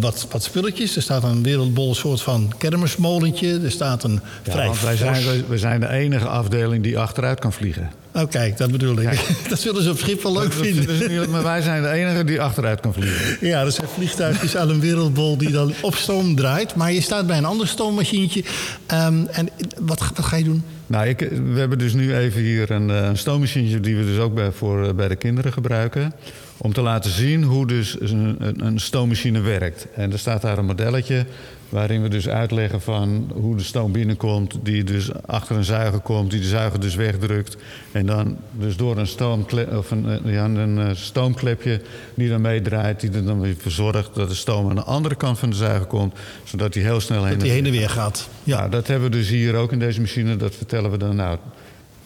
wat, 0.00 0.26
wat 0.30 0.42
spulletjes. 0.42 0.96
Er 0.96 1.02
staat 1.02 1.22
een 1.22 1.42
wereldbol 1.42 1.94
soort 1.94 2.20
van 2.20 2.52
kermismolentje. 2.58 3.60
Er 3.64 3.70
staat 3.70 4.04
een 4.04 4.20
ja, 4.44 4.52
vrij 4.52 4.70
wij 4.82 4.96
zijn, 4.96 5.44
wij 5.48 5.58
zijn 5.58 5.80
de 5.80 5.88
enige 5.88 6.28
afdeling 6.28 6.82
die 6.82 6.98
achteruit 6.98 7.38
kan 7.38 7.52
vliegen. 7.52 7.90
Oh, 8.14 8.28
kijk, 8.30 8.56
dat 8.56 8.70
bedoel 8.70 9.00
ik. 9.00 9.20
Dat 9.48 9.58
zullen 9.58 9.82
ze 9.82 9.90
op 9.90 9.98
Schiphol 9.98 10.32
leuk 10.32 10.52
vinden. 10.52 11.30
maar 11.30 11.42
wij 11.42 11.62
zijn 11.62 11.82
de 11.82 11.88
enige 11.88 12.24
die 12.24 12.40
achteruit 12.40 12.80
kan 12.80 12.92
vliegen. 12.92 13.36
Ja, 13.48 13.60
er 13.60 13.72
zijn 13.72 13.88
vliegtuigjes 13.88 14.56
aan 14.56 14.70
een 14.70 14.80
wereldbol 14.80 15.36
die 15.36 15.50
dan 15.50 15.72
op 15.80 15.94
stoom 15.94 16.34
draait. 16.34 16.74
Maar 16.74 16.92
je 16.92 17.00
staat 17.00 17.26
bij 17.26 17.38
een 17.38 17.44
ander 17.44 17.68
stoommachientje. 17.68 18.44
Um, 18.92 19.26
en 19.26 19.48
wat, 19.78 20.00
wat, 20.14 20.24
ga 20.24 20.36
je 20.36 20.44
doen? 20.44 20.62
Nou, 20.90 21.14
we 21.52 21.58
hebben 21.58 21.78
dus 21.78 21.92
nu 21.92 22.14
even 22.16 22.40
hier 22.40 22.70
een, 22.70 22.88
een 22.88 23.18
stoommachientje... 23.18 23.80
die 23.80 23.96
we 23.96 24.04
dus 24.04 24.18
ook 24.18 24.34
bij, 24.34 24.52
voor, 24.52 24.94
bij 24.94 25.08
de 25.08 25.16
kinderen 25.16 25.52
gebruiken. 25.52 26.12
Om 26.56 26.72
te 26.72 26.80
laten 26.80 27.10
zien 27.10 27.42
hoe 27.42 27.66
dus 27.66 27.96
een, 28.00 28.36
een 28.66 28.80
stoommachine 28.80 29.40
werkt. 29.40 29.86
En 29.94 30.12
er 30.12 30.18
staat 30.18 30.42
daar 30.42 30.58
een 30.58 30.64
modelletje 30.64 31.26
waarin 31.70 32.02
we 32.02 32.08
dus 32.08 32.28
uitleggen 32.28 32.80
van 32.80 33.30
hoe 33.34 33.56
de 33.56 33.62
stoom 33.62 33.92
binnenkomt, 33.92 34.58
die 34.62 34.84
dus 34.84 35.10
achter 35.26 35.56
een 35.56 35.64
zuiger 35.64 36.00
komt, 36.00 36.30
die 36.30 36.40
de 36.40 36.46
zuiger 36.46 36.80
dus 36.80 36.94
wegdrukt. 36.94 37.56
En 37.92 38.06
dan 38.06 38.36
dus 38.52 38.76
door 38.76 38.98
een, 38.98 39.06
stoomklep, 39.06 39.76
of 39.76 39.90
een, 39.90 40.20
ja, 40.24 40.44
een 40.44 40.96
stoomklepje 40.96 41.80
die 42.14 42.28
dan 42.28 42.40
meedraait, 42.40 43.00
die 43.00 43.10
er 43.10 43.24
dan 43.24 43.40
weer 43.40 43.54
voor 43.58 43.70
zorgt 43.70 44.14
dat 44.14 44.28
de 44.28 44.34
stoom 44.34 44.68
aan 44.68 44.76
de 44.76 44.82
andere 44.82 45.14
kant 45.14 45.38
van 45.38 45.50
de 45.50 45.56
zuiger 45.56 45.86
komt, 45.86 46.14
zodat 46.44 46.72
die 46.72 46.82
heel 46.82 47.00
snel 47.00 47.24
heen, 47.24 47.32
dat 47.32 47.40
die 47.40 47.50
heen 47.50 47.66
en 47.66 47.72
weer 47.72 47.90
gaat. 47.90 48.28
Ja. 48.44 48.58
Nou, 48.58 48.70
dat 48.70 48.86
hebben 48.86 49.10
we 49.10 49.16
dus 49.16 49.28
hier 49.28 49.54
ook 49.54 49.72
in 49.72 49.78
deze 49.78 50.00
machine, 50.00 50.36
dat 50.36 50.54
vertellen 50.54 50.90
we 50.90 50.96
dan 50.96 51.16
nou. 51.16 51.38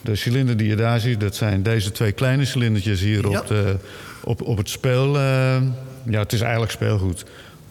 De 0.01 0.15
cilinder 0.15 0.57
die 0.57 0.69
je 0.69 0.77
daar 0.77 1.01
ziet, 1.01 1.21
dat 1.21 1.35
zijn 1.35 1.63
deze 1.63 1.93
twee 1.93 2.13
kleine 2.13 2.45
cilindertjes 2.45 3.01
hier 3.01 3.31
ja. 3.31 3.41
op, 3.41 3.47
de, 3.47 3.77
op, 4.25 4.43
op 4.43 4.57
het 4.57 4.69
speel. 4.69 5.17
Uh, 5.17 5.57
ja, 6.05 6.19
het 6.19 6.33
is 6.33 6.41
eigenlijk 6.41 6.73
speelgoed. 6.73 7.25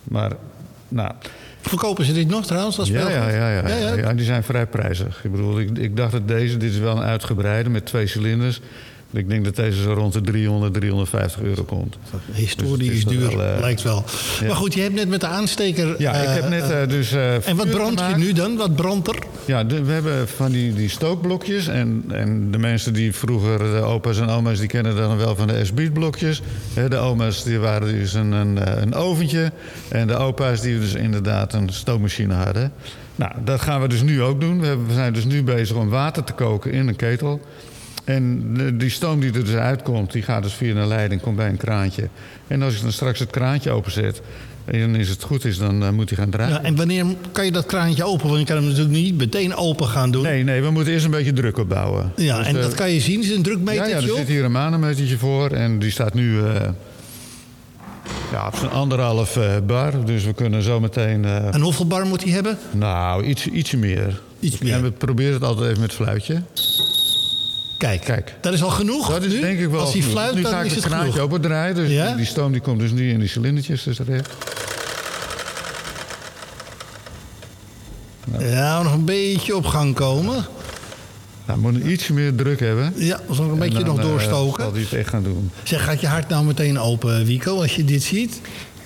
Maar, 0.03 0.31
nou, 0.87 1.11
Verkopen 1.69 2.05
ze 2.05 2.13
dit 2.13 2.27
nog 2.27 2.45
trouwens 2.45 2.79
als 2.79 2.89
ja, 2.89 3.09
ja, 3.09 3.29
ja, 3.29 3.49
ja, 3.49 3.67
ja, 3.67 3.93
ja. 3.93 4.13
die 4.13 4.25
zijn 4.25 4.43
vrij 4.43 4.67
prijzig. 4.67 5.23
Ik 5.23 5.31
bedoel, 5.31 5.59
ik, 5.59 5.77
ik 5.77 5.97
dacht 5.97 6.11
dat 6.11 6.27
deze, 6.27 6.57
dit 6.57 6.71
is 6.71 6.77
wel 6.77 6.97
een 6.97 7.03
uitgebreide 7.03 7.69
met 7.69 7.85
twee 7.85 8.07
cilinders. 8.07 8.61
Ik 9.13 9.29
denk 9.29 9.43
dat 9.43 9.55
deze 9.55 9.81
zo 9.81 9.93
rond 9.93 10.13
de 10.13 10.21
300, 10.21 10.73
350 10.73 11.41
euro 11.41 11.63
komt. 11.63 11.97
Historie 12.31 12.89
dus 12.89 12.97
is 12.97 13.05
duur, 13.05 13.37
wel, 13.37 13.55
uh, 13.55 13.59
lijkt 13.59 13.81
wel. 13.81 14.03
Ja. 14.39 14.47
Maar 14.47 14.55
goed, 14.55 14.73
je 14.73 14.81
hebt 14.81 14.93
net 14.93 15.09
met 15.09 15.21
de 15.21 15.27
aansteker... 15.27 15.95
Ja, 16.01 16.13
ik 16.13 16.41
heb 16.41 16.49
net 16.49 16.71
uh, 16.71 16.87
dus... 16.87 17.11
En 17.11 17.55
wat 17.55 17.69
brandt 17.69 18.03
je 18.09 18.15
nu 18.17 18.33
dan? 18.33 18.57
Wat 18.57 18.75
brandt 18.75 19.07
er? 19.07 19.15
Ja, 19.45 19.63
de, 19.63 19.83
we 19.83 19.91
hebben 19.91 20.27
van 20.27 20.51
die, 20.51 20.73
die 20.73 20.89
stookblokjes. 20.89 21.67
En, 21.67 22.03
en 22.07 22.51
de 22.51 22.57
mensen 22.57 22.93
die 22.93 23.15
vroeger, 23.15 23.57
de 23.57 23.81
opa's 23.81 24.19
en 24.19 24.29
oma's, 24.29 24.59
die 24.59 24.67
kennen 24.67 24.95
dan 24.95 25.17
wel 25.17 25.35
van 25.35 25.47
de 25.47 25.65
S-Beat 25.65 25.93
blokjes. 25.93 26.41
De 26.89 26.97
oma's 26.97 27.43
die 27.43 27.59
waren 27.59 27.87
dus 27.87 28.13
een, 28.13 28.31
een, 28.31 28.81
een 28.81 28.93
oventje. 28.93 29.51
En 29.87 30.07
de 30.07 30.15
opa's 30.15 30.61
die 30.61 30.79
dus 30.79 30.93
inderdaad 30.93 31.53
een 31.53 31.69
stoommachine 31.71 32.33
hadden. 32.33 32.71
Nou, 33.15 33.31
dat 33.43 33.61
gaan 33.61 33.81
we 33.81 33.87
dus 33.87 34.01
nu 34.01 34.21
ook 34.21 34.41
doen. 34.41 34.59
We, 34.59 34.65
hebben, 34.65 34.87
we 34.87 34.93
zijn 34.93 35.13
dus 35.13 35.25
nu 35.25 35.43
bezig 35.43 35.75
om 35.75 35.89
water 35.89 36.23
te 36.23 36.33
koken 36.33 36.71
in 36.71 36.87
een 36.87 36.95
ketel. 36.95 37.41
En 38.03 38.77
die 38.77 38.89
stoom 38.89 39.19
die 39.19 39.33
er 39.33 39.45
dus 39.45 39.53
uitkomt, 39.55 40.11
die 40.11 40.21
gaat 40.21 40.43
dus 40.43 40.53
via 40.53 40.75
een 40.75 40.87
leiding, 40.87 41.21
komt 41.21 41.35
bij 41.35 41.49
een 41.49 41.57
kraantje. 41.57 42.07
En 42.47 42.61
als 42.61 42.75
ik 42.75 42.81
dan 42.81 42.91
straks 42.91 43.19
het 43.19 43.29
kraantje 43.29 43.71
openzet, 43.71 44.21
en 44.65 44.79
dan 44.79 44.95
is 44.95 45.09
het 45.09 45.23
goed 45.23 45.45
is, 45.45 45.57
dan 45.57 45.83
eh, 45.83 45.89
moet 45.89 46.09
hij 46.09 46.17
gaan 46.17 46.29
draaien. 46.29 46.53
Ja, 46.53 46.63
en 46.63 46.75
wanneer 46.75 47.05
kan 47.31 47.45
je 47.45 47.51
dat 47.51 47.65
kraantje 47.65 48.03
open? 48.03 48.27
Want 48.27 48.39
je 48.39 48.45
kan 48.45 48.55
hem 48.55 48.65
natuurlijk 48.65 48.95
niet 48.95 49.17
meteen 49.17 49.55
open 49.55 49.87
gaan 49.87 50.11
doen. 50.11 50.23
Nee, 50.23 50.43
nee, 50.43 50.61
we 50.61 50.69
moeten 50.69 50.93
eerst 50.93 51.05
een 51.05 51.11
beetje 51.11 51.33
druk 51.33 51.57
opbouwen. 51.57 52.11
Ja, 52.15 52.37
Dus, 52.37 52.47
en 52.47 52.55
eh, 52.55 52.61
dat 52.61 52.73
kan 52.73 52.91
je 52.91 52.99
zien. 52.99 53.17
Er 53.19 53.23
is 53.23 53.29
een 53.29 53.37
ja, 53.37 53.43
drukmetertje 53.43 53.95
ja, 53.95 54.01
er 54.01 54.11
op. 54.11 54.17
zit 54.17 54.27
hier 54.27 54.43
een 54.43 54.51
manometertje 54.51 55.17
voor 55.17 55.49
en 55.49 55.79
die 55.79 55.91
staat 55.91 56.13
nu 56.13 56.39
eh, 56.43 56.61
ja, 58.31 58.47
op 58.47 58.55
zijn 58.55 58.71
anderhalf 58.71 59.39
bar. 59.65 60.05
Dus 60.05 60.23
we 60.25 60.33
kunnen 60.33 60.61
zo 60.63 60.79
meteen, 60.79 61.25
eh, 61.25 61.53
En 61.53 61.61
hoeveel 61.61 61.87
bar 61.87 62.05
moet 62.05 62.23
hij 62.23 62.31
hebben? 62.31 62.57
nou, 62.71 63.23
iets, 63.23 63.47
ietsje 63.47 63.77
meer. 63.77 64.21
Iets 64.39 64.57
meer. 64.59 64.73
En 64.73 64.81
we 64.81 64.91
proberen 64.91 65.33
het 65.33 65.43
altijd 65.43 65.69
even 65.69 65.81
met 65.81 65.93
fluitje. 65.93 66.41
Kijk, 67.83 68.01
Kijk. 68.01 68.33
dat 68.41 68.53
is 68.53 68.63
al 68.63 68.69
genoeg 68.69 69.09
Dat 69.09 69.23
is 69.23 69.33
nu? 69.33 69.39
denk 69.39 69.59
ik 69.59 69.69
wel 69.69 69.79
Als 69.79 69.93
hij 69.93 70.01
fluit, 70.01 70.35
Nu 70.35 70.41
dan 70.41 70.51
ga 70.51 70.59
ik 70.59 70.65
is 70.65 70.75
het 70.75 70.85
kraantje 70.85 71.11
genoeg. 71.11 71.25
opendraaien. 71.25 71.75
Dus 71.75 71.89
Ja? 71.89 72.15
die, 72.15 72.25
stoom 72.25 72.51
die 72.51 72.61
komt 72.61 72.79
dus 72.79 72.91
nu 72.91 73.09
in 73.11 73.19
die 73.19 73.27
cilindertjes 73.27 73.83
dus 73.83 73.95
terecht. 73.95 74.29
Ja, 78.39 78.81
nog 78.81 78.93
een 78.93 79.05
beetje 79.05 79.55
op 79.55 79.65
gang 79.65 79.95
komen. 79.95 80.33
Nou, 81.45 81.61
we 81.61 81.71
moeten 81.71 81.91
ietsje 81.91 82.13
meer 82.13 82.35
druk 82.35 82.59
hebben. 82.59 82.93
Ja, 82.95 83.19
we 83.27 83.33
zullen 83.33 83.51
een 83.51 83.59
beetje 83.59 83.77
En 83.79 83.85
dan, 83.85 83.95
nog 83.95 84.05
eh, 84.05 84.11
doorstoken. 84.11 84.63
zal 84.63 84.73
hij 84.73 84.81
het 84.81 84.93
echt 84.93 85.09
gaan 85.09 85.23
doen. 85.23 85.51
Zeg, 85.63 85.83
gaat 85.83 86.01
je 86.01 86.07
hart 86.07 86.29
nou 86.29 86.45
meteen 86.45 86.79
open, 86.79 87.25
Wico, 87.25 87.61
als 87.61 87.75
je 87.75 87.85
dit 87.85 88.03
ziet? 88.03 88.41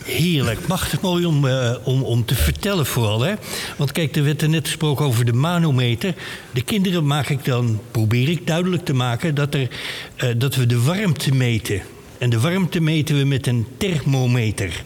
Heerlijk. 0.07 0.67
Machtig 0.67 1.01
mooi 1.01 1.25
om, 1.25 1.47
eh, 1.47 1.75
om, 1.83 2.03
om 2.03 2.25
te 2.25 2.35
vertellen 2.35 2.85
vooral. 2.85 3.21
Hè? 3.21 3.33
Want 3.77 3.91
kijk, 3.91 4.15
er 4.15 4.23
werd 4.23 4.41
er 4.41 4.49
net 4.49 4.65
gesproken 4.65 5.05
over 5.05 5.25
de 5.25 5.33
manometer. 5.33 6.13
De 6.53 6.61
kinderen 6.61 7.05
maak 7.05 7.29
ik 7.29 7.45
dan, 7.45 7.79
probeer 7.91 8.29
ik 8.29 8.47
duidelijk 8.47 8.85
te 8.85 8.93
maken... 8.93 9.35
dat, 9.35 9.53
er, 9.53 9.67
eh, 10.15 10.29
dat 10.37 10.55
we 10.55 10.65
de 10.65 10.81
warmte 10.81 11.33
meten. 11.33 11.81
En 12.17 12.29
de 12.29 12.39
warmte 12.39 12.79
meten 12.79 13.17
we 13.17 13.23
met 13.23 13.47
een 13.47 13.65
thermometer. 13.77 14.81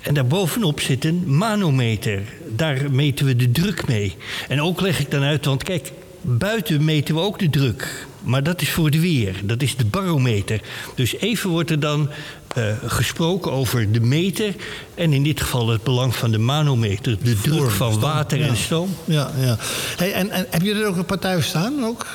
En 0.00 0.14
daarbovenop 0.14 0.80
zit 0.80 1.04
een 1.04 1.36
manometer. 1.36 2.22
Daar 2.48 2.90
meten 2.90 3.26
we 3.26 3.36
de 3.36 3.50
druk 3.50 3.88
mee. 3.88 4.16
En 4.48 4.62
ook 4.62 4.80
leg 4.80 5.00
ik 5.00 5.10
dan 5.10 5.22
uit, 5.22 5.44
want 5.44 5.62
kijk, 5.62 5.92
buiten 6.20 6.84
meten 6.84 7.14
we 7.14 7.20
ook 7.20 7.38
de 7.38 7.50
druk. 7.50 8.06
Maar 8.22 8.42
dat 8.42 8.60
is 8.60 8.70
voor 8.70 8.84
het 8.84 9.00
weer. 9.00 9.34
Dat 9.44 9.62
is 9.62 9.76
de 9.76 9.84
barometer. 9.84 10.60
Dus 10.94 11.16
even 11.16 11.50
wordt 11.50 11.70
er 11.70 11.80
dan 11.80 12.10
eh, 12.54 12.64
gesproken 12.86 13.52
over 13.52 13.92
de 13.92 14.00
meter. 14.00 14.54
En 14.94 15.12
in 15.12 15.22
dit 15.22 15.40
geval 15.40 15.68
het 15.68 15.82
belang 15.82 16.14
van 16.16 16.30
de 16.30 16.38
manometer. 16.38 17.16
De 17.22 17.40
druk 17.40 17.70
van 17.70 17.90
stoom, 17.92 18.02
water 18.02 18.38
ja. 18.38 18.46
en 18.46 18.56
stoom. 18.56 18.94
Ja, 19.04 19.30
ja. 19.40 19.56
Hey, 19.96 20.12
en, 20.12 20.30
en 20.30 20.46
heb 20.50 20.62
je 20.62 20.74
er 20.74 20.86
ook 20.86 20.96
een 20.96 21.04
paar 21.04 21.18
thuis 21.18 21.46
staan 21.46 21.84
ook? 21.84 22.06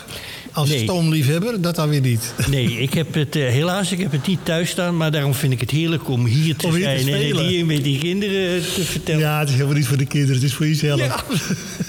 Als 0.52 0.70
Nee. 0.70 0.84
stoomliefhebber? 0.84 1.62
Dat 1.62 1.76
dan 1.76 1.90
weer 1.90 2.02
niet. 2.02 2.34
Nee, 2.50 2.80
ik 2.82 2.94
heb 2.94 3.14
het, 3.14 3.36
eh, 3.36 3.48
helaas, 3.48 3.92
ik 3.92 4.00
heb 4.00 4.12
het 4.12 4.28
niet 4.28 4.40
thuis 4.44 4.70
staan. 4.70 4.98
Maar 4.98 5.12
daarom 5.12 5.34
vind 5.34 5.54
ik 5.54 5.60
het 5.60 5.72
heerlijk 5.72 6.10
om 6.10 6.26
hier 6.26 6.56
te 6.56 6.68
Om 6.68 6.74
hier 6.74 6.98
te 6.98 7.04
zijn. 7.04 7.36
en 7.36 7.38
hier 7.46 7.66
met 7.66 7.84
die 7.84 8.00
kinderen 8.00 8.62
te 8.62 8.84
vertellen. 8.84 9.20
Ja, 9.22 9.40
het 9.40 9.48
is 9.48 9.54
helemaal 9.54 9.76
niet 9.76 9.88
voor 9.88 9.98
de 9.98 10.06
kinderen, 10.06 10.36
het 10.36 10.44
is 10.44 10.54
voor 10.54 10.68
jezelf. 10.68 11.00
Ja. 11.00 11.16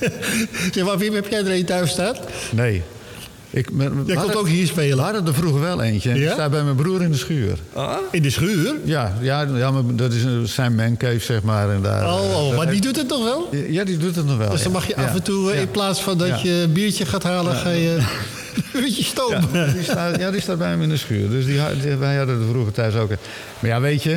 zeg 0.74 0.84
maar, 0.84 0.98
Wim, 0.98 1.14
heb 1.14 1.30
jij 1.30 1.38
er 1.38 1.50
een 1.50 1.64
thuis 1.64 1.90
staan? 1.90 2.14
Nee. 2.50 2.82
Ik, 3.58 3.72
me- 3.72 3.88
we 3.94 4.02
Jij 4.06 4.16
komt 4.16 4.36
ook 4.36 4.48
hier 4.48 4.60
We 4.60 4.66
spelen. 4.66 4.98
hadden 5.04 5.26
er 5.26 5.34
vroeger 5.34 5.60
wel 5.60 5.82
eentje. 5.82 6.10
En 6.10 6.18
Ja? 6.18 6.32
staat 6.32 6.50
bij 6.50 6.62
mijn 6.62 6.76
broer 6.76 7.02
in 7.02 7.10
de 7.10 7.16
schuur. 7.16 7.58
In 8.10 8.22
de 8.22 8.30
schuur? 8.30 8.74
Ja, 8.84 9.12
ja, 9.20 9.46
ja 9.54 9.70
maar 9.70 9.82
dat 9.96 10.12
is 10.12 10.54
zijn 10.54 10.74
mancave, 10.74 11.18
zeg 11.18 11.42
maar. 11.42 11.70
En 11.70 11.82
daar, 11.82 12.04
Oh, 12.06 12.36
oh, 12.48 12.56
maar 12.56 12.70
die 12.70 12.80
doet 12.80 12.96
het 12.96 13.08
nog 13.08 13.24
wel? 13.24 13.48
Ja, 13.68 13.84
die 13.84 13.96
doet 13.96 14.16
het 14.16 14.26
nog 14.26 14.36
wel. 14.36 14.50
Dus 14.50 14.62
dan 14.62 14.72
ja. 14.72 14.78
mag 14.78 14.86
je 14.86 14.96
af 14.96 15.14
en 15.14 15.22
toe, 15.22 15.52
eh, 15.52 15.60
in 15.60 15.70
plaats 15.70 16.00
van 16.02 16.18
dat 16.18 16.40
je 16.42 16.50
een 16.50 16.72
biertje 16.72 17.06
gaat 17.06 17.22
halen, 17.22 17.54
ga 17.56 17.70
je 17.70 17.98
een 18.72 18.82
uurtje 18.82 19.04
stoom. 19.04 19.34
Ja, 19.52 19.66
die 19.66 19.82
staat, 19.82 20.18
ja, 20.18 20.30
die 20.30 20.40
staat 20.40 20.58
bij 20.58 20.68
hem 20.68 20.82
in 20.82 20.88
de 20.88 20.96
schuur. 20.96 21.30
Dus 21.30 21.44
die, 21.46 21.60
wij 21.98 22.16
hadden 22.16 22.38
het 22.40 22.48
vroeger 22.50 22.72
thuis 22.72 22.94
ook. 22.94 23.08
Maar 23.58 23.70
ja, 23.70 23.80
weet 23.80 24.02
je, 24.02 24.16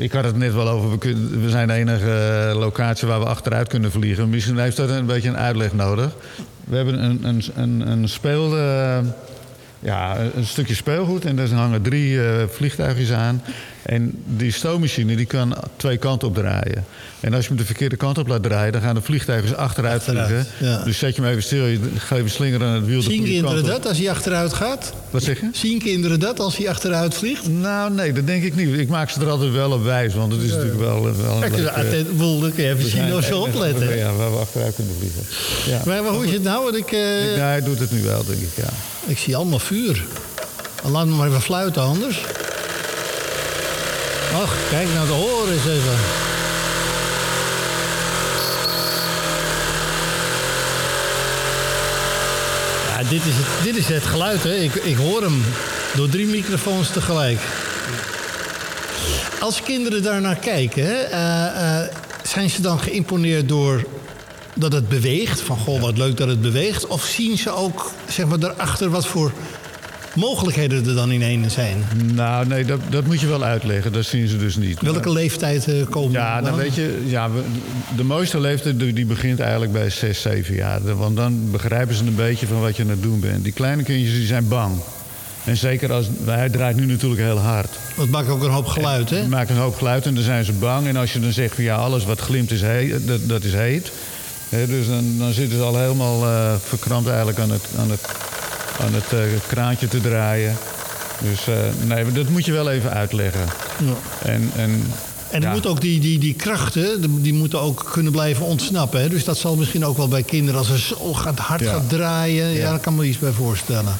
ik 0.00 0.12
had 0.12 0.24
het 0.24 0.36
net 0.36 0.54
wel 0.54 0.68
over. 0.68 0.90
We, 0.90 0.98
kunnen, 0.98 1.42
we 1.42 1.50
zijn 1.50 1.68
de 1.68 1.74
enige 1.74 2.10
eh, 2.50 2.58
locatie 2.58 3.08
waar 3.08 3.20
we 3.20 3.26
achteruit 3.26 3.68
kunnen 3.68 3.90
vliegen. 3.90 4.28
Misschien 4.30 4.58
heeft 4.58 4.76
dat 4.76 4.90
een 4.90 5.06
beetje 5.06 5.28
een 5.28 5.36
uitleg 5.36 5.72
nodig. 5.72 6.14
We 6.64 6.76
hebben 6.76 7.04
een, 7.04 7.24
een, 7.24 7.42
een, 7.54 7.90
een 7.90 8.08
speel. 8.08 8.56
eh, 8.58 8.98
ja, 9.82 10.16
een 10.34 10.46
stukje 10.46 10.74
speelgoed 10.74 11.24
en 11.24 11.36
daar 11.36 11.48
hangen 11.48 11.82
drie 11.82 12.22
eh, 12.22 12.46
vliegtuigjes 12.48 13.12
aan. 13.12 13.42
En 13.82 14.12
die 14.26 14.52
stoommachine 14.52 15.16
die 15.16 15.26
kan 15.26 15.54
twee 15.76 15.96
kanten 15.96 16.28
op 16.28 16.34
draaien. 16.34 16.84
En 17.20 17.34
als 17.34 17.42
je 17.42 17.48
hem 17.48 17.58
de 17.58 17.64
verkeerde 17.64 17.96
kant 17.96 18.18
op 18.18 18.28
laat 18.28 18.42
draaien, 18.42 18.72
dan 18.72 18.82
gaan 18.82 18.94
de 18.94 19.00
vliegtuigen 19.02 19.56
achteruit, 19.56 19.98
Achteruit, 19.98 20.26
vliegen. 20.28 20.46
ja. 20.58 20.84
Dus 20.84 20.98
zet 20.98 21.16
je 21.16 21.22
hem 21.22 21.30
even 21.30 21.42
stil, 21.42 21.64
je 21.66 21.78
geeft 21.96 22.22
een 22.22 22.30
slinger 22.30 22.62
aan 22.64 22.74
het 22.74 22.86
wiel. 22.86 23.02
Zien 23.02 23.24
kinderen 23.24 23.64
dat 23.64 23.86
als 23.86 23.98
hij 23.98 24.10
achteruit 24.10 24.52
gaat? 24.52 24.92
Wat 25.10 25.22
zeg 25.22 25.40
je? 25.40 25.48
Zien 25.52 25.78
kinderen 25.78 26.20
dat 26.20 26.40
als 26.40 26.56
hij 26.56 26.68
achteruit 26.68 27.14
vliegt? 27.14 27.48
Nou, 27.48 27.92
nee, 27.92 28.12
dat 28.12 28.26
denk 28.26 28.42
ik 28.42 28.56
niet. 28.56 28.78
Ik 28.78 28.88
maak 28.88 29.10
ze 29.10 29.20
er 29.20 29.28
altijd 29.28 29.52
wel 29.52 29.70
op 29.70 29.84
wijs, 29.84 30.14
want 30.14 30.32
het 30.32 30.42
is 30.42 30.50
natuurlijk 30.50 30.78
wel, 30.80 31.02
wel 31.16 31.42
een 31.42 31.50
dus 31.50 32.02
Woel, 32.16 32.40
dan 32.40 32.52
kun 32.54 32.64
je 32.64 32.70
even 32.70 32.90
zien 32.90 33.14
of 33.14 33.24
ze 33.24 33.36
opletten. 33.36 33.96
Ja, 33.96 34.12
waar 34.12 34.30
we 34.32 34.38
achteruit 34.38 34.74
kunnen 34.74 34.94
vliegen. 34.98 35.22
Ja. 35.66 35.82
Maar, 35.84 36.02
maar 36.02 36.12
hoe 36.12 36.24
is 36.26 36.32
het 36.32 36.42
nou? 36.42 36.64
Want 36.64 36.76
ik, 36.76 36.92
eh, 36.92 37.30
Ik- 37.30 37.36
ja, 37.36 37.44
hij 37.46 37.62
doet 37.62 37.78
het 37.78 37.90
nu 37.90 38.02
wel, 38.02 38.24
denk 38.24 38.40
ik, 38.40 38.50
ja. 38.56 38.68
ik 39.06 39.18
zie 39.18 39.36
allemaal 39.36 39.58
vuur. 39.58 40.04
Laat 40.84 41.06
me 41.06 41.14
maar 41.14 41.28
even 41.28 41.40
fluiten 41.40 41.82
anders. 41.82 42.20
Ach, 44.34 44.54
kijk 44.70 44.88
nou 44.94 45.06
de 45.06 45.12
horen 45.12 45.52
eens 45.52 45.66
even. 45.66 45.98
Ja, 52.86 53.08
dit 53.08 53.24
is 53.24 53.34
het, 53.34 53.64
dit 53.64 53.76
is 53.76 53.88
het 53.88 54.02
geluid, 54.02 54.42
hè. 54.42 54.54
Ik, 54.54 54.74
ik 54.74 54.96
hoor 54.96 55.22
hem 55.22 55.44
door 55.94 56.08
drie 56.08 56.26
microfoons 56.26 56.90
tegelijk. 56.90 57.38
Als 59.40 59.62
kinderen 59.62 60.02
daarnaar 60.02 60.36
kijken, 60.36 61.10
eh, 61.10 61.80
eh, 61.82 61.88
zijn 62.22 62.50
ze 62.50 62.62
dan 62.62 62.80
geïmponeerd 62.80 63.48
door 63.48 63.84
dat 64.54 64.72
het 64.72 64.88
beweegt? 64.88 65.40
Van, 65.40 65.56
goh, 65.56 65.80
wat 65.80 65.98
leuk 65.98 66.16
dat 66.16 66.28
het 66.28 66.40
beweegt. 66.40 66.86
Of 66.86 67.04
zien 67.04 67.38
ze 67.38 67.50
ook, 67.50 67.90
zeg 68.08 68.26
maar, 68.26 68.38
daarachter 68.38 68.90
wat 68.90 69.06
voor 69.06 69.32
mogelijkheden 70.14 70.86
er 70.86 70.94
dan 70.94 71.10
in 71.12 71.22
een 71.22 71.50
zijn? 71.50 71.84
Nou, 72.14 72.46
nee, 72.46 72.64
dat, 72.64 72.80
dat 72.90 73.06
moet 73.06 73.20
je 73.20 73.26
wel 73.26 73.44
uitleggen. 73.44 73.92
Dat 73.92 74.04
zien 74.04 74.28
ze 74.28 74.36
dus 74.36 74.56
niet. 74.56 74.80
Welke 74.80 75.12
leeftijd 75.12 75.68
eh, 75.68 75.86
komen 75.90 76.12
Ja, 76.12 76.40
dan? 76.40 76.54
weet 76.56 76.74
je, 76.74 77.02
ja, 77.06 77.30
we- 77.30 77.42
de 77.96 78.04
mooiste 78.04 78.40
leeftijd 78.40 78.78
die 78.78 79.06
begint 79.06 79.40
eigenlijk 79.40 79.72
bij 79.72 79.90
6, 79.90 80.20
7 80.20 80.54
jaar. 80.54 80.96
Want 80.96 81.16
dan 81.16 81.50
begrijpen 81.50 81.94
ze 81.94 82.04
een 82.04 82.14
beetje 82.14 82.46
van 82.46 82.60
wat 82.60 82.76
je 82.76 82.82
aan 82.82 82.88
het 82.88 83.02
doen 83.02 83.20
bent. 83.20 83.44
Die 83.44 83.52
kleine 83.52 83.82
kindjes 83.82 84.14
die 84.14 84.26
zijn 84.26 84.48
bang. 84.48 84.74
En 85.44 85.56
zeker 85.56 85.92
als, 85.92 86.06
hij 86.24 86.48
draait 86.48 86.76
nu 86.76 86.86
natuurlijk 86.86 87.20
heel 87.20 87.38
hard. 87.38 87.68
Dat 87.96 88.08
maakt 88.08 88.28
ook 88.28 88.42
een 88.42 88.50
hoop 88.50 88.66
geluid, 88.66 89.10
hè? 89.10 89.20
Die 89.20 89.28
maken 89.28 89.54
een 89.54 89.60
hoop 89.60 89.76
geluid 89.76 90.06
en 90.06 90.14
dan 90.14 90.24
zijn 90.24 90.44
ze 90.44 90.52
bang. 90.52 90.86
En 90.86 90.96
als 90.96 91.12
je 91.12 91.20
dan 91.20 91.32
zegt 91.32 91.54
van 91.54 91.64
ja, 91.64 91.76
alles 91.76 92.04
wat 92.04 92.20
glimt 92.20 92.50
is 92.50 92.60
heet, 92.62 93.06
dat, 93.06 93.20
dat 93.28 93.44
is 93.44 93.52
heet. 93.52 93.92
Dus 94.68 94.86
dan, 94.86 95.14
dan 95.18 95.32
zitten 95.32 95.58
ze 95.58 95.64
al 95.64 95.78
helemaal 95.78 96.24
eh, 96.26 96.52
verkrampt 96.64 97.08
eigenlijk 97.08 97.38
aan 97.38 97.50
het, 97.50 97.62
aan 97.78 97.90
het, 97.90 98.00
aan 98.80 98.94
het 98.94 99.12
eh, 99.12 99.18
kraantje 99.48 99.88
te 99.88 100.00
draaien. 100.00 100.56
Dus 101.22 101.46
eh, 101.48 101.54
nee, 101.86 102.12
dat 102.12 102.28
moet 102.28 102.44
je 102.44 102.52
wel 102.52 102.70
even 102.70 102.90
uitleggen. 102.90 103.40
Ja. 103.84 104.28
En, 104.30 104.50
en, 104.56 104.82
En 105.30 105.42
er 105.42 105.48
ja. 105.48 105.52
moet 105.52 105.66
ook 105.66 105.80
die, 105.80 106.00
die, 106.00 106.18
die 106.18 106.34
krachten, 106.34 107.22
die- 107.22 107.34
moeten 107.34 107.60
ook 107.60 107.88
kunnen 107.92 108.12
blijven 108.12 108.46
ontsnappen. 108.46 109.00
Hè? 109.00 109.08
Dus 109.08 109.24
dat 109.24 109.38
zal 109.38 109.56
misschien 109.56 109.84
ook 109.84 109.96
wel 109.96 110.08
bij 110.08 110.22
kinderen, 110.22 110.60
als 110.60 110.86
zo 110.88 111.12
gaat, 111.14 111.38
hard 111.38 111.60
Ja. 111.60 111.72
gaat 111.72 111.88
draaien... 111.88 112.48
Ja. 112.48 112.56
Ja. 112.58 112.70
daar 112.70 112.78
kan 112.78 112.94
me 112.94 113.04
iets 113.04 113.18
bij 113.18 113.32
voorstellen. 113.32 113.92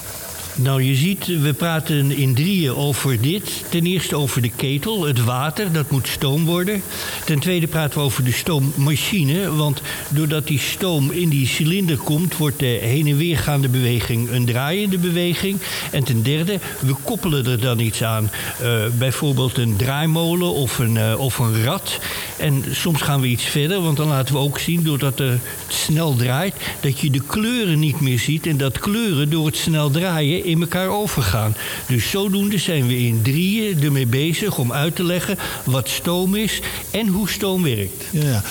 Nou, 0.55 0.83
je 0.83 0.95
ziet, 0.95 1.27
we 1.27 1.53
praten 1.53 2.11
in 2.11 2.35
drieën 2.35 2.75
over 2.75 3.21
dit. 3.21 3.65
Ten 3.69 3.87
eerste 3.87 4.17
over 4.17 4.43
de 4.43 4.51
ketel, 4.57 5.07
het 5.07 5.25
water, 5.25 5.73
dat 5.73 5.91
moet 5.91 6.09
stoom 6.09 6.45
worden. 6.45 6.83
Ten 7.25 7.39
tweede 7.39 7.67
praten 7.67 7.99
we 7.99 8.05
over 8.05 8.25
de 8.25 8.33
stoommachine. 8.33 9.55
Want 9.55 9.83
doordat 10.09 10.47
die 10.47 10.59
stoom 10.59 11.11
in 11.11 11.29
die 11.29 11.47
cilinder 11.47 11.97
komt, 11.97 12.37
wordt 12.37 12.59
de 12.59 12.67
heen 12.67 13.07
en 13.07 13.17
weergaande 13.17 13.69
beweging 13.69 14.31
een 14.31 14.45
draaiende 14.45 14.99
beweging. 14.99 15.59
En 15.91 16.05
ten 16.05 16.23
derde, 16.23 16.59
we 16.81 16.95
koppelen 17.05 17.47
er 17.47 17.61
dan 17.61 17.79
iets 17.79 18.03
aan. 18.03 18.31
Eh, 18.63 18.73
bijvoorbeeld 18.99 19.59
een 19.59 19.77
draaimolen 19.77 20.53
of 20.53 20.79
een, 20.79 20.97
eh, 20.97 21.19
of 21.19 21.39
een 21.39 21.65
rad. 21.65 21.99
En 22.37 22.65
soms 22.71 23.03
gaan 23.03 23.21
we 23.21 23.27
iets 23.27 23.45
verder, 23.45 23.83
want 23.83 23.97
dan 23.97 24.09
laten 24.09 24.35
we 24.35 24.41
ook 24.41 24.59
zien, 24.59 24.83
doordat 24.83 25.19
het 25.19 25.41
snel 25.69 26.17
draait, 26.17 26.55
dat 26.81 26.99
je 26.99 27.11
de 27.11 27.23
kleuren 27.27 27.79
niet 27.79 28.01
meer 28.01 28.19
ziet. 28.19 28.47
En 28.47 28.57
dat 28.57 28.79
kleuren 28.79 29.31
door 29.31 29.47
het 29.47 29.57
snel 29.57 29.91
draaien 29.91 30.40
in 30.45 30.61
elkaar 30.61 30.89
overgaan. 30.89 31.55
Dus 31.89 32.11
zodoende 32.11 32.59
zijn 32.59 32.87
we 32.87 32.99
in 32.99 33.21
drieën 33.23 33.83
ermee 33.83 34.07
bezig 34.07 34.59
om 34.59 34.73
uit 34.73 34.97
te 34.97 35.05
leggen 35.05 35.39
wat 35.65 35.89
stoom 35.89 36.35
is 36.37 36.61
en 36.91 37.07
hoe 37.09 37.29
stoom 37.29 37.63
werkt. 37.63 38.05
Ja. 38.11 38.43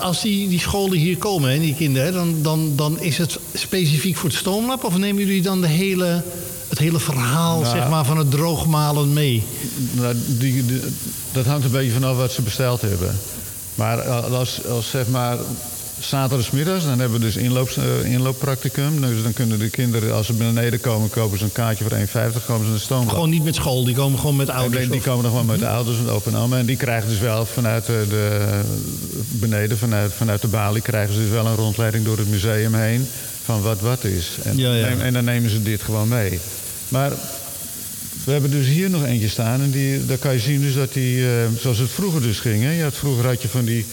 Als 0.00 0.20
die, 0.22 0.48
die 0.48 0.60
scholen 0.60 0.98
hier 0.98 1.16
komen, 1.16 1.50
hè, 1.50 1.58
die 1.58 1.74
kinderen, 1.74 2.06
hè, 2.06 2.12
dan, 2.12 2.34
dan, 2.42 2.72
dan 2.76 3.00
is 3.00 3.18
het 3.18 3.38
specifiek 3.54 4.16
voor 4.16 4.28
het 4.28 4.38
stoomlab? 4.38 4.84
Of 4.84 4.96
nemen 4.98 5.24
jullie 5.24 5.42
dan 5.42 5.60
de 5.60 5.66
hele, 5.66 6.22
het 6.68 6.78
hele 6.78 6.98
verhaal 7.00 7.60
Nou. 7.60 7.76
zeg 7.76 7.88
maar, 7.88 8.04
van 8.04 8.18
het 8.18 8.30
droogmalen 8.30 9.12
mee? 9.12 9.42
Nou, 9.92 10.14
die, 10.26 10.66
die- 10.66 10.80
dat 11.32 11.46
hangt 11.46 11.64
een 11.64 11.70
beetje 11.70 11.92
vanaf 11.92 12.16
wat 12.16 12.32
ze 12.32 12.42
besteld 12.42 12.80
hebben. 12.80 13.18
Maar 13.74 14.02
als, 14.02 14.64
als 14.66 14.90
zeg 14.90 15.08
maar 15.08 15.36
zaterdagmiddags, 16.00 16.84
dan 16.84 16.98
hebben 16.98 17.18
we 17.18 17.24
dus 17.24 17.36
inloop, 17.36 17.70
uh, 17.78 18.12
inlooppracticum. 18.12 19.00
Dus 19.00 19.22
dan 19.22 19.32
kunnen 19.32 19.58
de 19.58 19.70
kinderen, 19.70 20.14
als 20.14 20.26
ze 20.26 20.32
beneden 20.32 20.80
komen, 20.80 21.10
kopen 21.10 21.38
ze 21.38 21.44
een 21.44 21.52
kaartje 21.52 21.84
voor 21.84 21.98
1,50, 21.98 22.46
komen 22.46 22.64
ze 22.64 22.70
naar 22.70 22.78
de 22.78 22.78
stoom. 22.78 23.08
Gewoon 23.08 23.30
niet 23.30 23.44
met 23.44 23.54
school, 23.54 23.84
die 23.84 23.94
komen 23.94 24.18
gewoon 24.18 24.36
met 24.36 24.50
ouders? 24.50 24.88
die, 24.88 25.00
komen 25.00 25.22
dan 25.22 25.30
gewoon 25.30 25.46
met 25.46 25.58
de 25.58 25.68
ouders 25.68 25.98
en 25.98 26.08
open 26.08 26.32
en 26.32 26.38
oma. 26.38 26.58
En 26.58 26.66
die 26.66 26.76
krijgen 26.76 27.08
dus 27.08 27.18
wel 27.18 27.46
vanuit 27.46 27.86
de, 27.86 28.04
de, 28.08 28.60
beneden, 29.28 29.78
vanuit, 29.78 30.12
vanuit 30.12 30.40
de 30.40 30.48
balie, 30.48 30.82
krijgen 30.82 31.14
ze 31.14 31.20
dus 31.20 31.30
wel 31.30 31.46
een 31.46 31.54
rondleiding 31.54 32.04
door 32.04 32.18
het 32.18 32.30
museum 32.30 32.74
heen 32.74 33.06
van 33.44 33.62
wat 33.62 33.80
wat 33.80 34.04
is. 34.04 34.30
En, 34.42 34.56
Ja, 34.56 34.74
ja. 34.74 34.86
en, 34.86 35.02
en 35.02 35.12
dan 35.12 35.24
nemen 35.24 35.50
ze 35.50 35.62
dit 35.62 35.82
gewoon 35.82 36.08
mee. 36.08 36.38
Maar 36.88 37.12
we 38.24 38.32
hebben 38.32 38.50
dus 38.50 38.66
hier 38.66 38.90
nog 38.90 39.04
eentje 39.04 39.28
staan 39.28 39.60
en 39.60 39.70
die, 39.70 40.06
daar 40.06 40.18
kan 40.18 40.32
je 40.32 40.38
zien 40.38 40.60
dus 40.60 40.74
dat 40.74 40.92
die, 40.92 41.26
eh, 41.26 41.32
zoals 41.58 41.78
het 41.78 41.90
vroeger 41.90 42.22
dus 42.22 42.38
ging. 42.38 42.62
Hè? 42.62 42.70
Je 42.70 42.82
had, 42.82 42.94
vroeger 42.96 43.26
had 43.26 43.42
je 43.42 43.48
van 43.48 43.64
die, 43.64 43.86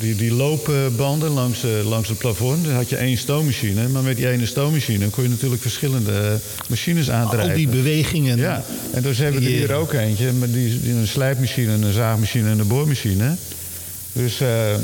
die, 0.00 0.14
die 0.14 0.32
loopbanden 0.32 1.30
langs, 1.30 1.64
eh, 1.64 1.88
langs 1.88 2.08
het 2.08 2.18
plafond. 2.18 2.64
Dan 2.64 2.74
had 2.74 2.88
je 2.88 2.96
één 2.96 3.16
stoommachine. 3.16 3.88
Maar 3.88 4.02
met 4.02 4.16
die 4.16 4.28
ene 4.28 4.46
stoommachine 4.46 5.08
kon 5.08 5.22
je 5.22 5.28
natuurlijk 5.28 5.62
verschillende 5.62 6.12
eh, 6.12 6.68
machines 6.68 7.10
aandrijven. 7.10 7.50
Al 7.50 7.56
die 7.56 7.68
bewegingen. 7.68 8.38
Ja, 8.38 8.64
en 8.92 9.02
dus 9.02 9.18
hebben 9.18 9.40
we 9.40 9.46
er 9.46 9.52
hier 9.52 9.72
ook 9.72 9.92
eentje. 9.92 10.32
Die, 10.38 10.80
die 10.80 10.92
een 10.92 11.06
slijpmachine, 11.06 11.72
een 11.72 11.92
zaagmachine 11.92 12.50
en 12.50 12.58
een 12.58 12.66
boormachine. 12.66 13.36
Dus, 14.12 14.40
eh, 14.40 14.74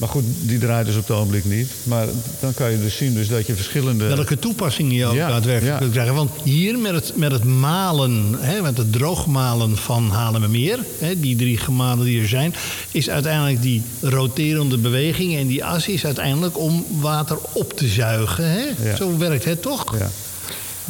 maar 0.00 0.08
goed, 0.08 0.24
die 0.40 0.58
draait 0.58 0.86
dus 0.86 0.96
op 0.96 1.06
het 1.06 1.16
ogenblik 1.16 1.44
niet. 1.44 1.70
Maar 1.82 2.06
dan 2.40 2.54
kan 2.54 2.70
je 2.70 2.80
dus 2.80 2.96
zien 2.96 3.14
dus 3.14 3.28
dat 3.28 3.46
je 3.46 3.54
verschillende... 3.54 4.04
Welke 4.04 4.38
toepassingen 4.38 4.94
je 4.94 5.06
ook 5.06 5.14
Ja, 5.14 5.28
daadwerkelijk 5.28 5.72
ja. 5.72 5.78
kunt 5.78 5.92
krijgen. 5.92 6.14
Want 6.14 6.30
hier 6.44 6.78
met 6.78 6.92
het, 6.92 7.12
met 7.16 7.32
het 7.32 7.44
malen, 7.44 8.34
hè, 8.38 8.60
met 8.60 8.76
het 8.76 8.92
droogmalen 8.92 9.76
van 9.76 10.10
Haarlemmermeer... 10.10 10.78
Hè, 10.98 11.20
die 11.20 11.36
drie 11.36 11.56
gemalen 11.56 12.04
die 12.04 12.20
er 12.20 12.28
zijn... 12.28 12.54
is 12.90 13.10
uiteindelijk 13.10 13.62
die 13.62 13.82
roterende 14.00 14.78
beweging. 14.78 15.36
En 15.36 15.46
die 15.46 15.64
as 15.64 15.88
is 15.88 16.04
uiteindelijk 16.04 16.58
om 16.58 16.86
water 17.00 17.38
op 17.52 17.72
te 17.72 17.86
zuigen. 17.86 18.50
Hè? 18.50 18.88
Ja. 18.88 18.96
Zo 18.96 19.18
werkt 19.18 19.44
het 19.44 19.62
toch? 19.62 19.98
Ja. 19.98 20.10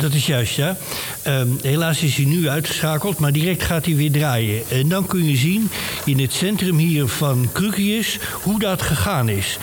Dat 0.00 0.14
is 0.14 0.26
juist, 0.26 0.54
ja. 0.54 0.76
Ehm, 1.22 1.48
helaas 1.62 2.02
is 2.02 2.16
hij 2.16 2.24
nu 2.24 2.48
uitgeschakeld, 2.48 3.18
maar 3.18 3.32
direct 3.32 3.62
gaat 3.62 3.84
hij 3.84 3.94
weer 3.96 4.12
draaien. 4.12 4.62
En 4.68 4.88
dan 4.88 5.06
kun 5.06 5.28
je 5.28 5.36
zien 5.36 5.70
in 6.04 6.18
het 6.18 6.32
centrum 6.32 6.76
hier 6.76 7.06
van 7.06 7.48
Krukius 7.52 8.18
hoe 8.42 8.58
dat 8.58 8.82
gegaan 8.82 9.28
is. 9.28 9.58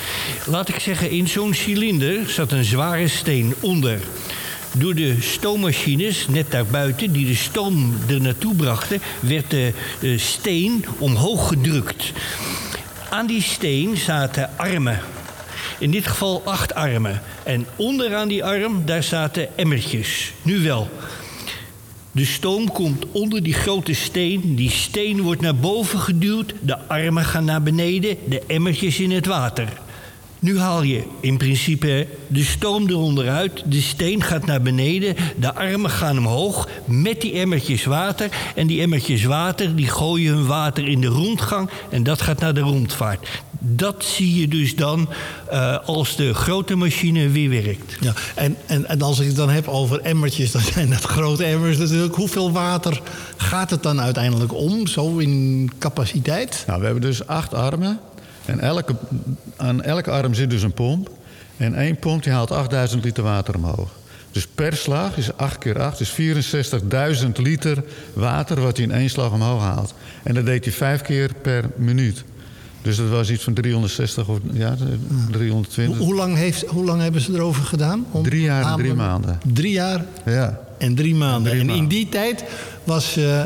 Laat 0.46 0.70
ik 0.70 0.80
zeggen, 0.80 1.10
in 1.10 1.28
zo'n 1.28 1.54
cilinder 1.54 2.30
zat 2.30 2.52
een 2.52 2.64
zware 2.64 3.08
steen 3.08 3.54
onder. 3.60 4.00
Door 4.72 4.96
de 4.96 5.16
stoommachines, 5.20 6.28
net 6.28 6.52
daarbuiten, 6.52 7.12
die 7.12 7.26
de 7.26 7.36
stoom 7.36 7.94
er 8.08 8.22
naartoe 8.22 8.56
brachten, 8.56 9.02
werd 9.20 9.50
de 9.50 9.74
eh, 10.02 10.18
steen 10.18 10.86
omhoog 10.98 11.48
gedrukt. 11.48 12.12
Aan 13.10 13.28
die 13.28 13.42
steen 13.42 13.98
zaten 13.98 14.50
armen. 14.58 15.00
In 15.80 15.92
dit 15.92 16.08
geval 16.08 16.42
acht 16.46 16.74
armen. 16.74 17.22
En 17.44 17.66
onderaan 17.76 18.28
die 18.28 18.44
arm, 18.44 18.86
daar 18.86 19.04
zaten 19.04 19.58
emmertjes. 19.58 20.34
Nu 20.42 20.60
wel. 20.64 20.90
De 22.12 22.26
stoom 22.26 22.72
komt 22.72 23.06
onder 23.12 23.44
die 23.44 23.54
grote 23.54 23.94
steen. 23.94 24.56
Die 24.56 24.70
steen 24.70 25.22
wordt 25.22 25.42
naar 25.42 25.56
boven 25.56 26.00
geduwd. 26.00 26.54
De 26.62 26.78
armen 26.88 27.26
gaan 27.26 27.46
naar 27.46 27.64
beneden. 27.64 28.18
De 28.26 28.42
emmertjes 28.48 29.00
in 29.00 29.12
het 29.12 29.26
water. 29.26 29.70
Nu 30.40 30.60
haal 30.60 30.82
je 30.82 31.04
in 31.20 31.38
principe 31.38 32.08
de 32.28 32.44
stoom 32.44 32.90
eronder 32.90 33.30
uit. 33.30 33.64
De 33.66 33.82
steen 33.82 34.24
gaat 34.24 34.46
naar 34.46 34.62
beneden. 34.62 35.16
De 35.36 35.54
armen 35.54 35.90
gaan 35.90 36.18
omhoog 36.18 36.70
met 36.86 37.22
die 37.22 37.34
emmertjes 37.34 37.86
water. 37.86 38.30
En 38.56 38.68
die 38.68 38.82
emmertjes 38.82 39.24
water 39.24 39.76
die 39.76 39.88
gooien 39.88 40.34
hun 40.34 40.46
water 40.46 40.88
in 40.88 41.02
de 41.02 41.08
rondgang. 41.08 41.70
En 41.90 42.04
dat 42.04 42.22
gaat 42.22 42.40
naar 42.40 42.54
de 42.54 42.60
rondvaart. 42.60 43.28
Dat 43.60 44.04
zie 44.04 44.40
je 44.40 44.48
dus 44.48 44.76
dan 44.76 45.10
eh, 45.50 45.78
als 45.86 46.16
de 46.16 46.34
grote 46.34 46.76
machine 46.76 47.30
weer 47.30 47.50
werkt. 47.50 47.98
Ja, 48.00 48.14
en, 48.36 48.56
en, 48.66 48.86
en 48.86 49.02
als 49.02 49.20
ik 49.20 49.28
het 49.28 49.36
dan 49.36 49.50
heb 49.50 49.68
over 49.68 50.02
emmertjes, 50.02 50.52
dan 50.52 50.62
zijn 50.74 50.90
dat 50.90 51.04
grote 51.04 51.44
emmers 51.44 51.78
natuurlijk. 51.78 52.16
Hoeveel 52.16 52.52
water 52.52 53.02
gaat 53.38 53.70
het 53.70 53.84
dan 53.84 54.02
uiteindelijk 54.02 54.54
om, 54.54 54.88
zo 54.88 55.18
in 55.18 55.72
capaciteit? 55.78 56.64
Nou, 56.68 56.80
we 56.80 56.86
hebben 56.86 57.04
dus 57.04 57.28
acht 57.28 57.54
armen. 57.54 58.00
En 58.46 58.60
elke, 58.60 58.96
aan 59.56 59.82
elke 59.84 60.12
arm 60.12 60.34
zit 60.34 60.50
dus 60.50 60.64
een 60.64 60.74
pomp. 60.74 61.10
En 61.58 61.76
één 61.76 62.00
pomp 62.00 62.24
die 62.24 62.32
haalt 62.32 62.52
8000 62.52 63.04
liter 63.04 63.24
water 63.24 63.56
omhoog. 63.56 63.90
Dus 64.32 64.48
per 64.48 64.76
slag 64.76 65.18
is 65.18 65.38
8 65.38 65.58
keer 65.58 65.82
8, 65.82 66.00
is 66.00 66.16
64.000 67.24 67.32
liter 67.36 67.84
water 68.14 68.62
wat 68.62 68.78
hij 68.78 68.86
in 68.86 68.92
één 68.92 69.10
slag 69.10 69.32
omhoog 69.32 69.62
haalt. 69.62 69.94
En 70.24 70.34
dat 70.34 70.46
deed 70.46 70.64
hij 70.64 70.74
vijf 70.74 71.02
keer 71.02 71.32
per 71.42 71.70
minuut. 71.76 72.24
Dus 72.88 72.98
dat 72.98 73.10
was 73.10 73.30
iets 73.30 73.44
van 73.44 73.54
360 73.54 74.28
of 74.28 74.40
ja, 74.54 74.76
320. 75.32 75.86
Hoe, 75.98 76.06
hoe, 76.06 76.16
lang 76.16 76.36
heeft, 76.36 76.66
hoe 76.66 76.86
lang 76.86 77.02
hebben 77.02 77.22
ze 77.22 77.34
erover 77.34 77.64
gedaan? 77.64 78.06
om 78.12 78.24
Drie 78.24 78.42
jaar 78.42 78.72
en 78.72 78.78
drie 78.78 78.94
maanden. 78.94 79.40
Drie 79.54 79.72
jaar 79.72 80.06
Ja. 80.26 80.60
en 80.78 80.96
drie 80.96 81.16
maanden. 81.16 81.52
drie 81.52 81.62
en 81.62 81.70
in 81.70 81.88
die 81.88 82.10
tijd 82.10 82.44
was 82.84 83.18
eh, 83.18 83.44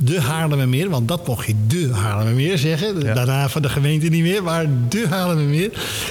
de 0.00 0.20
Haarlemmermeer, 0.20 0.90
want 0.90 1.08
dat 1.08 1.26
mocht 1.26 1.46
je 1.46 1.54
de 1.66 1.92
Haarlemmermeer 1.92 2.58
zeggen. 2.58 3.00
Ja. 3.00 3.14
Daarna 3.14 3.48
van 3.48 3.62
de 3.62 3.68
gemeente 3.68 4.06
niet 4.08 4.22
meer, 4.22 4.42
maar 4.42 4.66
de 4.88 5.06
Haarlemmermeer. 5.08 5.70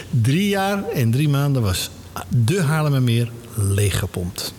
Drie 0.09 0.49
jaar 0.49 0.83
en 0.93 1.11
drie 1.11 1.29
maanden 1.29 1.61
was 1.61 1.89
de 2.45 2.61
Haarlemmermeer 2.61 3.29
leeggepompt. 3.53 4.53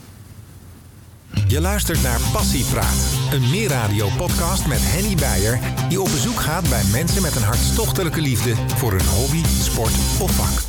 Je 1.49 1.61
luistert 1.61 2.03
naar 2.03 2.21
Passiepraat, 2.33 3.17
een 3.33 3.51
meerradio-podcast 3.51 4.67
met 4.67 4.79
Henny 4.81 5.15
Beijer... 5.15 5.61
die 5.89 6.01
op 6.01 6.09
bezoek 6.11 6.41
gaat 6.41 6.69
bij 6.69 6.85
mensen 6.93 7.23
met 7.23 7.37
een 7.37 7.43
hartstochtelijke 7.43 8.21
liefde... 8.21 8.55
voor 8.55 8.91
hun 8.91 9.07
hobby, 9.07 9.43
sport 9.63 9.93
of 10.21 10.31
vak. 10.31 10.63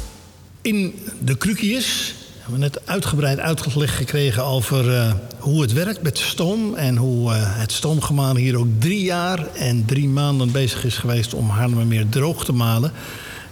In 0.61 0.93
de 1.19 1.37
Krukius 1.37 2.15
hebben 2.47 2.53
we 2.53 2.59
net 2.59 2.87
uitgebreid 2.87 3.39
uitgelegd 3.39 3.95
gekregen 3.95 4.43
over 4.43 4.95
eh, 4.95 5.13
hoe 5.37 5.61
het 5.61 5.73
werkt 5.73 6.01
met 6.01 6.17
stoom. 6.17 6.75
En 6.75 6.97
hoe 6.97 7.33
eh, 7.33 7.59
het 7.59 7.71
stoomgemalen 7.71 8.41
hier 8.41 8.57
ook 8.57 8.67
drie 8.79 9.01
jaar 9.01 9.47
en 9.53 9.85
drie 9.85 10.07
maanden 10.07 10.51
bezig 10.51 10.85
is 10.85 10.97
geweest 10.97 11.33
om 11.33 11.49
Haarlemmermeer 11.49 12.09
droog 12.09 12.45
te 12.45 12.53
malen. 12.53 12.91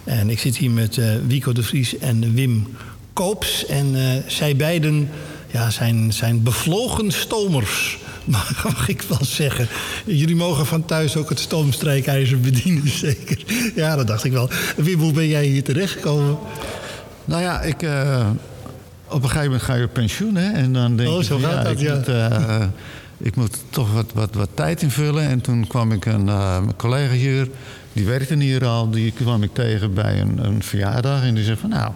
En 0.04 0.30
ik 0.30 0.38
zit 0.38 0.56
hier 0.56 0.70
met 0.70 0.98
eh, 0.98 1.14
Wico 1.26 1.52
de 1.52 1.62
Vries 1.62 1.98
en 1.98 2.34
Wim 2.34 2.66
Koops. 3.12 3.66
En 3.66 3.94
zij 4.26 4.56
beiden 4.56 5.08
ja, 5.56 5.70
zijn, 5.70 6.12
zijn 6.12 6.42
bevlogen 6.42 7.10
stomers. 7.12 7.98
Mag 8.24 8.88
ik 8.88 9.02
wel 9.02 9.24
zeggen. 9.24 9.68
Jullie 10.04 10.36
mogen 10.36 10.66
van 10.66 10.84
thuis 10.84 11.16
ook 11.16 11.28
het 11.28 11.38
stoomstrijkijzer 11.38 12.40
bedienen, 12.40 12.88
zeker. 13.06 13.44
Ja, 13.74 13.96
dat 13.96 14.06
dacht 14.06 14.24
ik 14.24 14.32
wel. 14.32 14.50
Wim, 14.76 15.00
hoe 15.00 15.12
ben 15.12 15.28
jij 15.28 15.44
hier 15.44 15.64
terechtgekomen? 15.64 16.38
Nou 17.24 17.42
ja, 17.42 17.60
ik, 17.60 17.82
eh, 17.82 18.26
op 19.08 19.22
een 19.22 19.28
gegeven 19.28 19.44
moment 19.44 19.62
ga 19.62 19.74
je 19.74 19.84
op 19.84 19.92
pensioen. 19.92 20.34
Hè, 20.34 20.52
en 20.52 20.72
dan 20.72 20.96
denk 20.96 21.10
Oh, 21.10 21.22
zo 21.22 21.38
van, 21.38 21.50
gaat 21.50 21.64
dat, 21.64 21.72
ik 21.72 21.78
ja. 21.78 21.94
Moet, 21.94 22.08
eh, 22.08 22.64
ik 23.16 23.36
moet 23.36 23.58
toch 23.70 23.92
wat, 23.92 24.10
wat, 24.14 24.34
wat 24.34 24.48
tijd 24.54 24.82
invullen. 24.82 25.28
En 25.28 25.40
toen 25.40 25.66
kwam 25.66 25.92
ik 25.92 26.06
een 26.06 26.26
uh, 26.26 26.60
mijn 26.60 26.76
collega 26.76 27.12
hier, 27.12 27.48
die 27.92 28.06
werkte 28.06 28.34
hier 28.34 28.66
al. 28.66 28.90
Die 28.90 29.12
kwam 29.12 29.42
ik 29.42 29.54
tegen 29.54 29.94
bij 29.94 30.20
een, 30.20 30.44
een 30.44 30.62
verjaardag. 30.62 31.22
En 31.22 31.34
die 31.34 31.44
zei 31.44 31.56
van, 31.56 31.70
nou, 31.70 31.92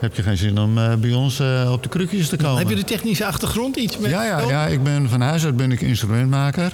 heb 0.00 0.14
je 0.14 0.22
geen 0.22 0.36
zin 0.36 0.58
om 0.58 0.78
uh, 0.78 0.94
bij 0.94 1.12
ons 1.12 1.40
uh, 1.40 1.70
op 1.72 1.82
de 1.82 1.88
krukjes 1.88 2.28
te 2.28 2.36
komen? 2.36 2.58
Heb 2.58 2.68
je 2.68 2.74
de 2.74 2.84
technische 2.84 3.26
achtergrond 3.26 3.76
iets 3.76 3.98
met? 3.98 4.10
Ja, 4.10 4.24
ja, 4.24 4.40
ja, 4.40 4.66
ik 4.66 4.82
ben 4.82 5.08
van 5.08 5.20
huis 5.20 5.44
uit 5.44 5.56
ben 5.56 5.72
ik 5.72 5.80
instrumentmaker. 5.80 6.72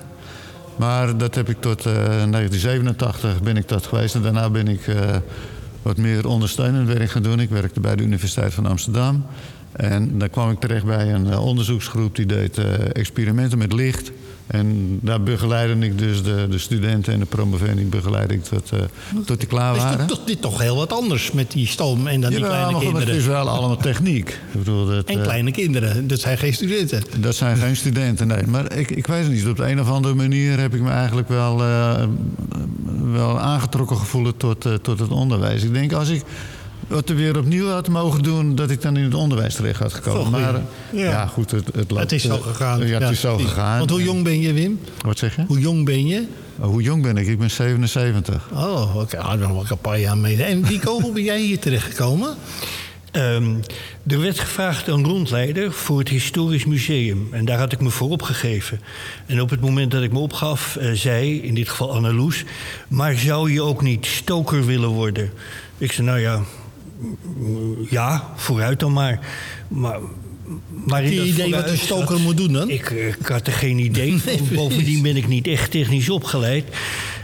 Maar 0.77 1.17
dat 1.17 1.35
heb 1.35 1.49
ik 1.49 1.61
tot 1.61 1.87
uh, 1.87 1.93
1987 1.93 3.43
ben 3.43 3.57
ik 3.57 3.69
dat 3.69 3.87
geweest. 3.87 4.15
En 4.15 4.23
daarna 4.23 4.51
ben 4.51 4.69
ik 4.69 4.81
wat 5.83 5.97
meer 5.97 6.27
ondersteunend 6.27 6.89
werk 6.89 7.11
gaan 7.11 7.23
doen. 7.23 7.41
Ik 7.41 7.51
werkte 7.51 7.81
bij 7.81 7.97
de 7.97 8.03
Universiteit 8.03 8.55
van 8.55 8.67
Amsterdam. 8.67 9.27
En 9.73 10.19
daar 10.19 10.29
kwam 10.29 10.51
ik 10.51 10.61
terecht 10.61 10.85
bij 10.85 11.15
een 11.15 11.27
uh, 11.27 11.45
onderzoeksgroep 11.45 12.17
die 12.17 12.27
deed 12.27 12.59
uh, 12.59 12.65
experimenten 12.93 13.59
met 13.59 13.73
licht. 13.73 14.13
En 14.47 14.99
daar 15.03 15.23
begeleidde 15.23 15.87
ik 15.87 15.99
dus 15.99 16.23
de, 16.23 16.47
de 16.51 16.59
studenten 16.59 17.13
en 17.13 17.19
de 17.19 17.27
promovendi 17.27 17.85
begeleidde 17.85 18.35
ik 18.35 18.43
tot, 18.45 18.71
uh, 18.75 18.81
tot 19.25 19.39
die 19.39 19.49
klaar 19.49 19.77
is 19.77 19.83
waren. 19.83 19.99
dit, 19.99 20.09
toch, 20.09 20.25
dit 20.25 20.41
toch 20.41 20.61
heel 20.61 20.77
wat 20.77 20.93
anders 20.93 21.33
met 21.33 21.51
die 21.51 21.67
stoom 21.67 22.07
en 22.07 22.21
dan 22.21 22.31
die 22.31 22.41
kleine 22.41 22.73
maar 22.73 22.81
kinderen. 22.81 23.09
Het 23.09 23.17
is 23.17 23.27
wel 23.27 23.49
allemaal 23.49 23.77
techniek. 23.77 24.29
Ik 24.29 24.59
bedoel, 24.59 24.87
dat, 24.87 25.05
En 25.05 25.19
eh, 25.19 25.23
kleine 25.23 25.51
kinderen, 25.51 26.07
dat 26.07 26.21
zijn 26.21 26.39
geen 26.39 26.55
studenten. 26.55 27.03
Dat 27.21 27.35
zijn 27.35 27.57
geen 27.57 27.77
studenten, 27.77 28.27
nee. 28.27 28.47
Maar 28.47 28.73
ik, 28.73 28.91
ik 28.91 29.07
weet 29.07 29.23
het 29.23 29.33
niet. 29.33 29.47
Op 29.47 29.57
de 29.57 29.71
een 29.71 29.81
of 29.81 29.91
andere 29.91 30.15
manier 30.15 30.59
heb 30.59 30.75
ik 30.75 30.81
me 30.81 30.91
eigenlijk 30.91 31.29
wel, 31.29 31.61
uh, 31.61 32.05
wel 33.13 33.41
aangetrokken 33.41 33.97
gevoeld 33.97 34.39
tot, 34.39 34.67
tot 34.83 34.99
het 34.99 35.11
onderwijs. 35.11 35.63
Ik 35.63 35.73
denk 35.73 35.93
als 35.93 36.09
ik 36.09 36.23
wat 36.87 37.09
er 37.09 37.17
weer 37.17 37.39
opnieuw 37.39 37.69
had 37.69 37.89
mogen 37.89 38.23
doen, 38.23 38.55
dat 38.55 38.71
ik 38.71 38.83
dan 38.83 38.97
in 38.97 39.05
het 39.05 39.15
onderwijs 39.15 39.55
terecht 39.55 39.81
had 39.81 39.93
gekomen. 39.93 40.31
Maar 40.31 40.61
Ja. 40.93 41.05
ja. 41.05 41.27
goed, 41.27 41.51
het, 41.51 41.67
het, 41.67 41.91
loopt, 41.91 42.03
Het 42.03 42.13
is 42.13 42.23
zo 42.23 42.35
eh, 42.35 42.43
gegaan. 42.43 42.87
Ja, 42.87 43.01
het 43.01 43.11
is 43.11 43.21
zo 43.21 43.35
precies. 43.35 43.53
gegaan. 43.53 43.79
Want 43.79 43.91
hoe 43.91 44.03
jong 44.03 44.25
ben 44.25 44.41
je, 44.41 44.53
Wim? 44.53 44.81
Wat 45.05 45.19
zeg 45.19 45.37
je? 45.37 45.45
Hoe 45.47 45.61
jong 45.61 45.85
ben 45.85 46.07
je? 46.07 46.27
Oh, 46.59 46.67
hoe 46.67 46.83
jong 46.83 47.03
ben 47.03 47.17
ik? 47.17 47.27
Ik 47.27 47.39
ben 47.39 47.51
77. 47.51 48.49
Oh, 48.53 48.97
oké. 48.97 49.19
Ah, 49.19 49.39
nog 49.39 49.51
wel 49.51 49.65
een 49.69 49.79
paar 49.79 50.01
jaar 50.01 50.19
mee. 50.19 50.43
En 50.43 50.63
Wico, 50.67 51.01
hoe 51.01 51.13
ben 51.13 51.23
jij 51.23 51.41
hier 51.41 51.59
terechtgekomen? 51.59 52.37
Um, 53.17 53.61
er 54.07 54.21
werd 54.21 54.39
gevraagd 54.39 54.87
een 54.87 55.05
rondleider 55.05 55.73
voor 55.73 55.99
het 55.99 56.09
Historisch 56.09 56.65
Museum. 56.65 57.29
En 57.31 57.45
daar 57.45 57.59
had 57.59 57.73
ik 57.73 57.81
me 57.81 57.91
voor 57.91 58.11
opgegeven. 58.11 58.81
En 59.27 59.41
op 59.41 59.51
het 59.51 59.61
moment 59.61 59.91
dat 59.91 60.03
ik 60.03 60.13
me 60.13 60.19
opgaf, 60.19 60.77
uh, 60.81 60.93
zei, 60.93 61.43
in 61.43 61.55
dit 61.55 61.69
geval 61.69 61.93
Anneloes... 61.93 62.45
maar 62.89 63.15
zou 63.15 63.53
je 63.53 63.63
ook 63.63 63.83
niet 63.83 64.07
stoker 64.07 64.67
willen 64.67 64.89
worden? 64.89 65.31
Ik 65.79 65.93
zei, 65.93 66.07
nou 66.07 66.21
ja, 66.21 66.43
Ja, 67.91 68.33
vooruit 68.37 68.81
dan 68.81 68.93
maar. 68.93 69.21
Maar, 69.69 69.99
maar 70.87 71.05
je 71.05 71.25
idee 71.25 71.51
wat 71.51 71.69
een 71.69 71.79
stoker 71.79 72.21
moet 72.21 72.37
doen 72.37 72.53
dan? 72.53 72.71
Ik, 72.71 72.91
eh, 72.91 73.07
ik 73.07 73.27
had 73.27 73.47
er 73.47 73.53
geen 73.53 73.79
idee. 73.79 74.21
Bovendien 74.55 75.03
ben 75.03 75.17
ik 75.17 75.29
niet 75.29 75.47
echt 75.47 75.71
technisch 75.71 76.11
opgeleid. 76.11 76.65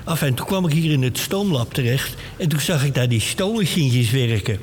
Af 0.04 0.22
en 0.22 0.34
toen 0.34 0.46
kwam 0.46 0.66
ik 0.66 0.72
hier 0.72 0.92
in 0.92 1.02
het 1.02 1.18
stoomlab 1.18 1.74
terecht. 1.74 2.14
En 2.36 2.48
toen 2.48 2.60
zag 2.60 2.84
ik 2.84 2.94
daar 2.94 3.08
die 3.08 3.20
stoommachientjes 3.20 4.10
werken. 4.10 4.58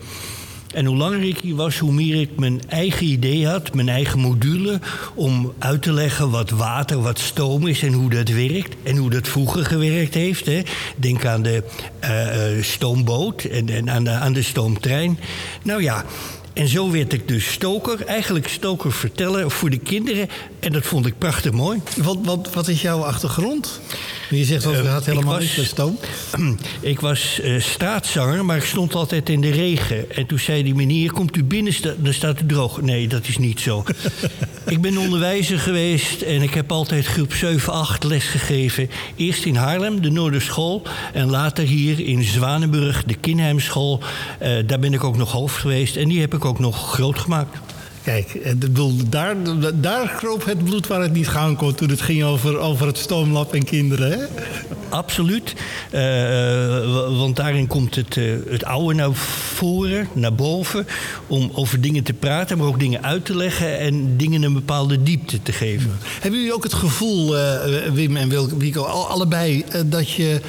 En 0.75 0.85
hoe 0.85 0.97
langer 0.97 1.23
ik 1.23 1.38
hier 1.38 1.55
was, 1.55 1.77
hoe 1.77 1.91
meer 1.91 2.21
ik 2.21 2.29
mijn 2.38 2.61
eigen 2.69 3.05
idee 3.05 3.47
had, 3.47 3.73
mijn 3.73 3.89
eigen 3.89 4.19
module, 4.19 4.79
om 5.13 5.53
uit 5.59 5.81
te 5.81 5.93
leggen 5.93 6.29
wat 6.29 6.49
water, 6.49 7.01
wat 7.01 7.19
stoom 7.19 7.67
is 7.67 7.83
en 7.83 7.93
hoe 7.93 8.09
dat 8.09 8.29
werkt. 8.29 8.75
En 8.83 8.97
hoe 8.97 9.09
dat 9.09 9.27
vroeger 9.27 9.65
gewerkt 9.65 10.13
heeft. 10.13 10.45
Hè. 10.45 10.61
Denk 10.95 11.25
aan 11.25 11.41
de 11.41 11.63
eh, 11.99 12.57
eh, 12.57 12.63
stoomboot 12.63 13.43
en, 13.43 13.69
en 13.69 13.89
aan, 13.89 14.03
de, 14.03 14.09
aan 14.09 14.33
de 14.33 14.41
stoomtrein. 14.41 15.19
Nou 15.63 15.81
ja, 15.81 16.05
en 16.55 16.67
zo 16.67 16.91
werd 16.91 17.13
ik 17.13 17.27
dus 17.27 17.51
stoker. 17.51 18.05
Eigenlijk 18.05 18.47
stoker 18.47 18.91
vertellen 18.91 19.51
voor 19.51 19.69
de 19.69 19.77
kinderen. 19.77 20.27
En 20.59 20.71
dat 20.71 20.85
vond 20.85 21.05
ik 21.05 21.17
prachtig 21.17 21.51
mooi. 21.51 21.81
Wat, 21.97 22.17
wat, 22.23 22.49
wat 22.53 22.67
is 22.67 22.81
jouw 22.81 22.99
achtergrond? 23.03 23.79
Je 24.29 24.43
zegt 24.45 24.63
dat 24.63 24.73
Eh, 24.73 24.79
het 24.79 24.87
gaat 24.87 25.05
helemaal 25.05 25.39
niet 25.39 25.57
met 25.57 25.65
stoom. 25.65 25.97
Ik 26.81 26.99
was 26.99 27.39
eh, 27.39 27.59
straatzanger, 27.61 28.45
maar 28.45 28.57
ik 28.57 28.63
stond 28.63 28.95
altijd 28.95 29.29
in 29.29 29.41
de 29.41 29.51
regen. 29.51 30.11
En 30.15 30.25
toen 30.25 30.39
zei 30.39 30.63
die 30.63 30.75
meneer, 30.75 31.11
komt 31.11 31.35
u 31.37 31.43
binnen, 31.43 31.73
sta- 31.73 31.93
dan 31.97 32.13
staat 32.13 32.41
u 32.41 32.45
droog. 32.45 32.81
Nee, 32.81 33.07
dat 33.07 33.27
is 33.27 33.37
niet 33.37 33.59
zo. 33.59 33.83
ik 34.67 34.81
ben 34.81 34.97
onderwijzer 34.97 35.59
geweest 35.59 36.21
en 36.21 36.41
ik 36.41 36.53
heb 36.53 36.71
altijd 36.71 37.05
groep 37.05 37.33
7, 37.33 37.73
8 37.73 38.03
lesgegeven. 38.03 38.89
Eerst 39.15 39.45
in 39.45 39.55
Haarlem, 39.55 40.01
de 40.01 40.11
Noorderschool. 40.11 40.81
En 41.13 41.29
later 41.29 41.63
hier 41.65 41.99
in 41.99 42.23
Zwanenburg, 42.23 43.03
de 43.03 43.15
Kinheimschool. 43.15 43.99
Eh, 44.39 44.51
daar 44.67 44.79
ben 44.79 44.93
ik 44.93 45.03
ook 45.03 45.17
nog 45.17 45.31
hoofd 45.31 45.55
geweest. 45.57 45.95
En 45.95 46.07
die 46.09 46.19
heb 46.21 46.33
ik 46.33 46.44
ook 46.45 46.60
nog 46.60 46.93
groot 46.93 47.19
gemaakt. 47.19 47.58
Kijk, 48.05 48.33
eh, 48.35 48.53
bedoel, 48.55 48.93
daar, 49.09 49.35
daar 49.81 50.13
kroop 50.17 50.45
het 50.45 50.63
bloed 50.63 50.87
waar 50.87 51.01
het 51.01 51.13
niet 51.13 51.27
gaan 51.27 51.55
kon... 51.55 51.75
toen 51.75 51.89
het 51.89 52.01
ging 52.01 52.23
over, 52.23 52.57
over 52.57 52.87
het 52.87 52.97
stoomlab 52.97 53.53
en 53.53 53.63
kinderen, 53.63 54.11
hè? 54.11 54.25
Absoluut. 54.89 55.53
Eh, 55.91 56.77
eh, 56.77 56.93
wa- 56.93 57.11
want 57.11 57.35
daarin 57.35 57.67
komt 57.67 57.95
het, 57.95 58.17
het 58.49 58.63
oude 58.63 58.93
naar 58.93 59.13
voren, 59.13 60.07
naar 60.13 60.33
boven. 60.33 60.87
Om 61.27 61.49
over 61.53 61.81
dingen 61.81 62.03
te 62.03 62.13
praten, 62.13 62.57
maar 62.57 62.67
ook 62.67 62.79
dingen 62.79 63.03
uit 63.03 63.25
te 63.25 63.35
leggen. 63.35 63.79
En 63.79 64.17
dingen 64.17 64.43
een 64.43 64.53
bepaalde 64.53 65.03
diepte 65.03 65.41
te 65.43 65.51
geven. 65.51 65.91
Hebben 66.19 66.39
jullie 66.39 66.55
ook 66.55 66.63
het 66.63 66.73
gevoel, 66.73 67.35
Wim 67.93 68.15
en 68.17 68.29
Wil- 68.29 68.57
Wico, 68.57 68.81
al- 68.83 69.07
allebei... 69.07 69.63
dat, 69.85 70.09
je, 70.11 70.41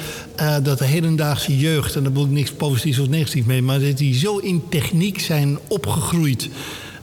dat 0.63 0.77
de 0.77 0.85
hedendaagse 0.85 1.57
jeugd, 1.57 1.95
en 1.95 2.03
daar 2.03 2.11
bedoel 2.11 2.27
ik 2.27 2.33
niks 2.33 2.51
positiefs 2.51 2.99
of 2.99 3.07
negatiefs 3.09 3.47
mee... 3.47 3.61
maar 3.61 3.79
dat 3.79 3.97
die 3.97 4.13
zo 4.19 4.37
in 4.37 4.63
techniek 4.69 5.19
zijn 5.19 5.57
opgegroeid... 5.67 6.49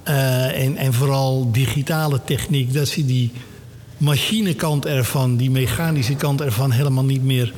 eh, 0.04 0.64
en, 0.64 0.76
en 0.76 0.92
vooral 0.92 1.52
digitale 1.52 2.20
techniek, 2.24 2.72
dat 2.74 2.88
ze 2.88 3.06
die 3.06 3.32
machinekant 3.98 4.86
ervan... 4.86 5.36
die 5.36 5.50
mechanische 5.50 6.14
kant 6.14 6.40
ervan 6.40 6.70
helemaal 6.70 7.04
niet 7.04 7.24
meer 7.24 7.52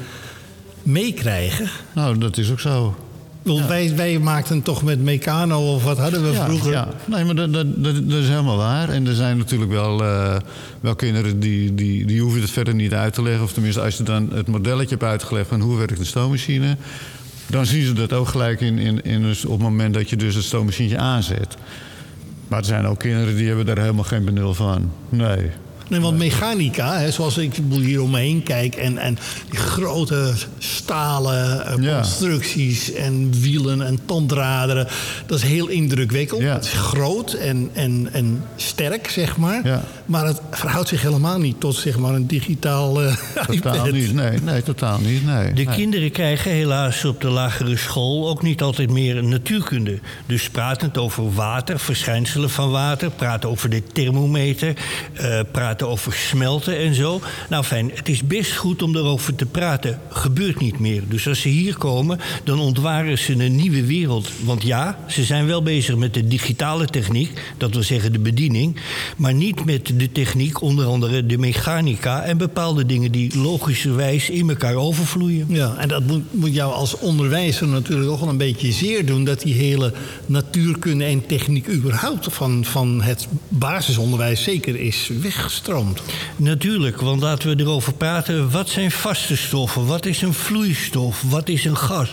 meekrijgen? 0.83 1.69
Nou, 1.95 2.19
dat 2.19 2.37
is 2.37 2.51
ook 2.51 2.61
zo. 2.61 2.97
Bedoel, 3.43 3.67
wij, 3.67 3.97
wij 3.97 4.19
maakten 4.19 4.63
toch 4.63 4.83
met 4.83 5.01
Meccano 5.03 5.75
of 5.75 5.85
wat 5.85 5.99
hadden 5.99 6.23
we 6.23 6.33
Ja, 6.33 6.45
vroeger? 6.45 6.71
ja. 6.73 6.89
Nee, 7.05 7.25
maar 7.25 7.35
dat, 7.35 7.53
dat, 7.53 7.67
dat, 7.85 7.95
dat 8.11 8.23
is 8.23 8.29
helemaal 8.29 8.57
waar. 8.57 8.89
En 8.89 9.07
er 9.07 9.15
zijn 9.15 9.39
natuurlijk 9.39 9.71
wel, 9.71 10.05
eh, 10.05 10.37
wel 10.81 10.95
kinderen 10.95 11.41
die, 11.41 11.75
die, 11.75 12.05
die 12.07 12.21
hoeven 12.21 12.41
het 12.41 12.51
verder 12.51 12.75
niet 12.75 12.95
uit 12.95 13.15
te 13.15 13.23
leggen. 13.23 13.43
Of 13.43 13.53
tenminste, 13.53 13.81
als 13.81 13.97
je 13.97 14.03
dan 14.03 14.31
het 14.35 14.47
modelletje 14.47 14.91
hebt 14.91 15.03
uitgelegd 15.03 15.49
van 15.49 15.61
hoe 15.61 15.77
werkt 15.77 15.99
een 15.99 16.07
stoommachine... 16.07 16.77
dan 17.47 17.67
zien 17.67 17.87
ze 17.87 17.93
dat 17.93 18.13
ook 18.13 18.29
gelijk 18.29 18.61
in, 18.61 18.79
in, 18.79 19.03
in 19.03 19.23
dus 19.23 19.45
op 19.45 19.53
het 19.53 19.63
moment 19.63 19.95
dat 19.95 20.11
je 20.11 20.17
dus 20.17 20.35
het 20.35 20.45
stoommachientje 20.45 20.99
aanzet. 20.99 21.57
Maar 22.49 22.59
er 22.59 22.65
zijn 22.65 22.87
ook 22.87 22.99
kinderen 22.99 23.37
die 23.37 23.47
hebben 23.47 23.67
daar 23.67 23.79
helemaal 23.79 24.05
geen 24.05 24.25
benul 24.25 24.55
van. 24.55 24.93
Nee. 25.09 25.51
Nee, 25.89 26.01
want 26.01 26.19
mechanica, 26.19 26.99
hè, 26.99 27.11
zoals 27.11 27.39
ik 27.39 27.53
hier 27.71 28.03
om 28.03 28.11
me 28.11 28.19
heen 28.19 28.43
kijk... 28.43 28.75
en, 28.75 28.99
en 28.99 29.19
die 29.51 29.59
grote 29.59 30.33
stalen 30.59 31.67
eh, 31.67 31.83
Ja. 31.83 31.97
constructies 32.01 32.93
en 32.93 33.31
wielen 33.41 33.83
en 33.87 33.99
tondraderen... 34.05 34.87
dat 35.27 35.39
is 35.39 35.45
heel 35.45 35.67
indrukwekkend. 35.69 36.43
Ja. 36.43 36.53
Het 36.55 36.65
is 36.65 36.73
groot 36.73 37.33
en, 37.33 37.71
en, 37.73 38.09
en 38.13 38.43
sterk, 38.57 39.11
zeg 39.11 39.37
maar. 39.37 39.61
Ja. 39.67 39.83
Maar 40.07 40.27
het 40.27 40.41
verhoudt 40.51 40.89
zich 40.89 41.03
helemaal 41.03 41.39
niet 41.39 41.61
tot 41.61 41.75
zeg 41.77 41.99
maar, 41.99 42.15
een 42.15 42.27
digitaal 42.27 43.03
eh 43.03 43.17
Totaal 43.47 43.55
iPad. 43.55 43.93
niet. 43.93 44.15
Nee, 44.15 44.39
nee, 44.45 44.63
totaal 44.63 44.99
niet. 44.99 45.27
Nee. 45.27 45.53
De 45.53 45.63
Nee. 45.63 45.75
kinderen 45.75 46.11
krijgen 46.11 46.51
helaas 46.51 47.05
op 47.05 47.21
de 47.21 47.29
lagere 47.29 47.77
school 47.77 48.29
ook 48.29 48.43
niet 48.43 48.63
altijd 48.63 48.91
meer 48.91 49.25
natuurkunde. 49.25 49.99
Dus 50.27 50.49
pratend 50.51 50.99
over 50.99 51.33
water, 51.35 51.79
verschijnselen 51.79 52.51
van 52.51 52.71
water, 52.71 53.11
praten 53.11 53.49
over 53.49 53.71
de 53.71 53.83
thermometer, 53.93 54.75
eh, 55.13 55.41
praten 55.53 55.76
over 55.83 56.13
smelten 56.13 56.79
en 56.79 56.95
zo. 56.95 57.21
Nou 57.49 57.65
fijn, 57.65 57.91
het 57.95 58.09
is 58.09 58.23
best 58.23 58.57
goed 58.57 58.83
om 58.83 58.97
erover 58.97 59.35
te 59.35 59.47
praten. 59.47 60.01
Gebeurt 60.09 60.61
niet 60.61 60.79
meer. 60.79 61.03
Dus 61.09 61.29
als 61.29 61.41
ze 61.41 61.49
hier 61.49 61.77
komen, 61.77 62.21
dan 62.45 62.59
ontwaren 62.59 63.19
ze 63.19 63.33
een 63.33 63.57
nieuwe 63.57 63.87
wereld. 63.87 64.29
Want 64.45 64.63
ja, 64.63 64.99
ze 65.09 65.25
zijn 65.25 65.47
wel 65.47 65.63
bezig 65.63 65.97
met 65.97 66.15
de 66.15 66.29
digitale 66.29 66.87
techniek, 66.87 67.41
dat 67.59 67.73
wil 67.73 67.83
zeggen 67.83 68.13
de 68.13 68.19
bediening, 68.19 68.77
maar 69.17 69.35
niet 69.35 69.65
met 69.65 69.93
de 69.95 70.13
techniek, 70.13 70.61
onder 70.63 70.87
andere 70.87 71.27
de 71.27 71.39
mechanica 71.39 72.23
en 72.23 72.39
bepaalde 72.39 72.87
dingen 72.87 73.13
die 73.13 73.39
logischerwijs 73.39 74.31
in 74.31 74.49
elkaar 74.49 74.75
overvloeien. 74.75 75.47
Ja, 75.49 75.77
en 75.77 75.89
dat 75.89 76.07
moet, 76.07 76.23
moet 76.31 76.55
jou 76.55 76.73
als 76.73 76.99
onderwijzer 76.99 77.69
natuurlijk 77.69 78.11
ook 78.11 78.21
wel 78.21 78.29
een 78.29 78.37
beetje 78.37 78.73
zeer 78.73 79.07
doen... 79.07 79.25
dat 79.25 79.41
die 79.41 79.55
hele 79.55 79.93
natuurkunde 80.27 81.05
en 81.05 81.27
techniek 81.27 81.69
überhaupt 81.69 82.27
van, 82.31 82.65
van 82.65 83.03
het 83.03 83.29
basisonderwijs 83.49 84.43
zeker 84.43 84.81
is 84.81 85.11
Natuurlijk, 86.37 87.01
want 87.01 87.23
laten 87.23 87.57
we 87.57 87.63
erover 87.63 87.93
praten. 87.93 88.51
Wat 88.51 88.69
zijn 88.69 88.91
vaste 88.91 89.37
stoffen? 89.37 89.87
Wat 89.87 90.07
is 90.07 90.23
een 90.23 90.35
vloeistof? 90.35 91.23
Wat 91.23 91.49
is 91.49 91.65
een 91.65 91.77
gas? 91.77 92.11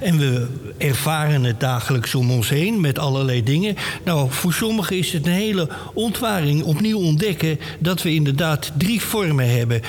En 0.00 0.18
we 0.18 0.46
ervaren 0.78 1.44
het 1.44 1.60
dagelijks 1.60 2.14
om 2.14 2.30
ons 2.30 2.48
heen 2.48 2.80
met 2.80 2.98
allerlei 2.98 3.42
dingen. 3.42 3.76
Nou, 4.04 4.30
voor 4.30 4.52
sommigen 4.52 4.98
is 4.98 5.12
het 5.12 5.26
een 5.26 5.32
hele 5.32 5.68
ontwaring, 5.94 6.62
opnieuw 6.62 6.98
ontdekken 6.98 7.60
dat 7.78 8.02
we 8.02 8.14
inderdaad 8.14 8.72
drie 8.78 9.00
vormen 9.00 9.50
hebben 9.56 9.80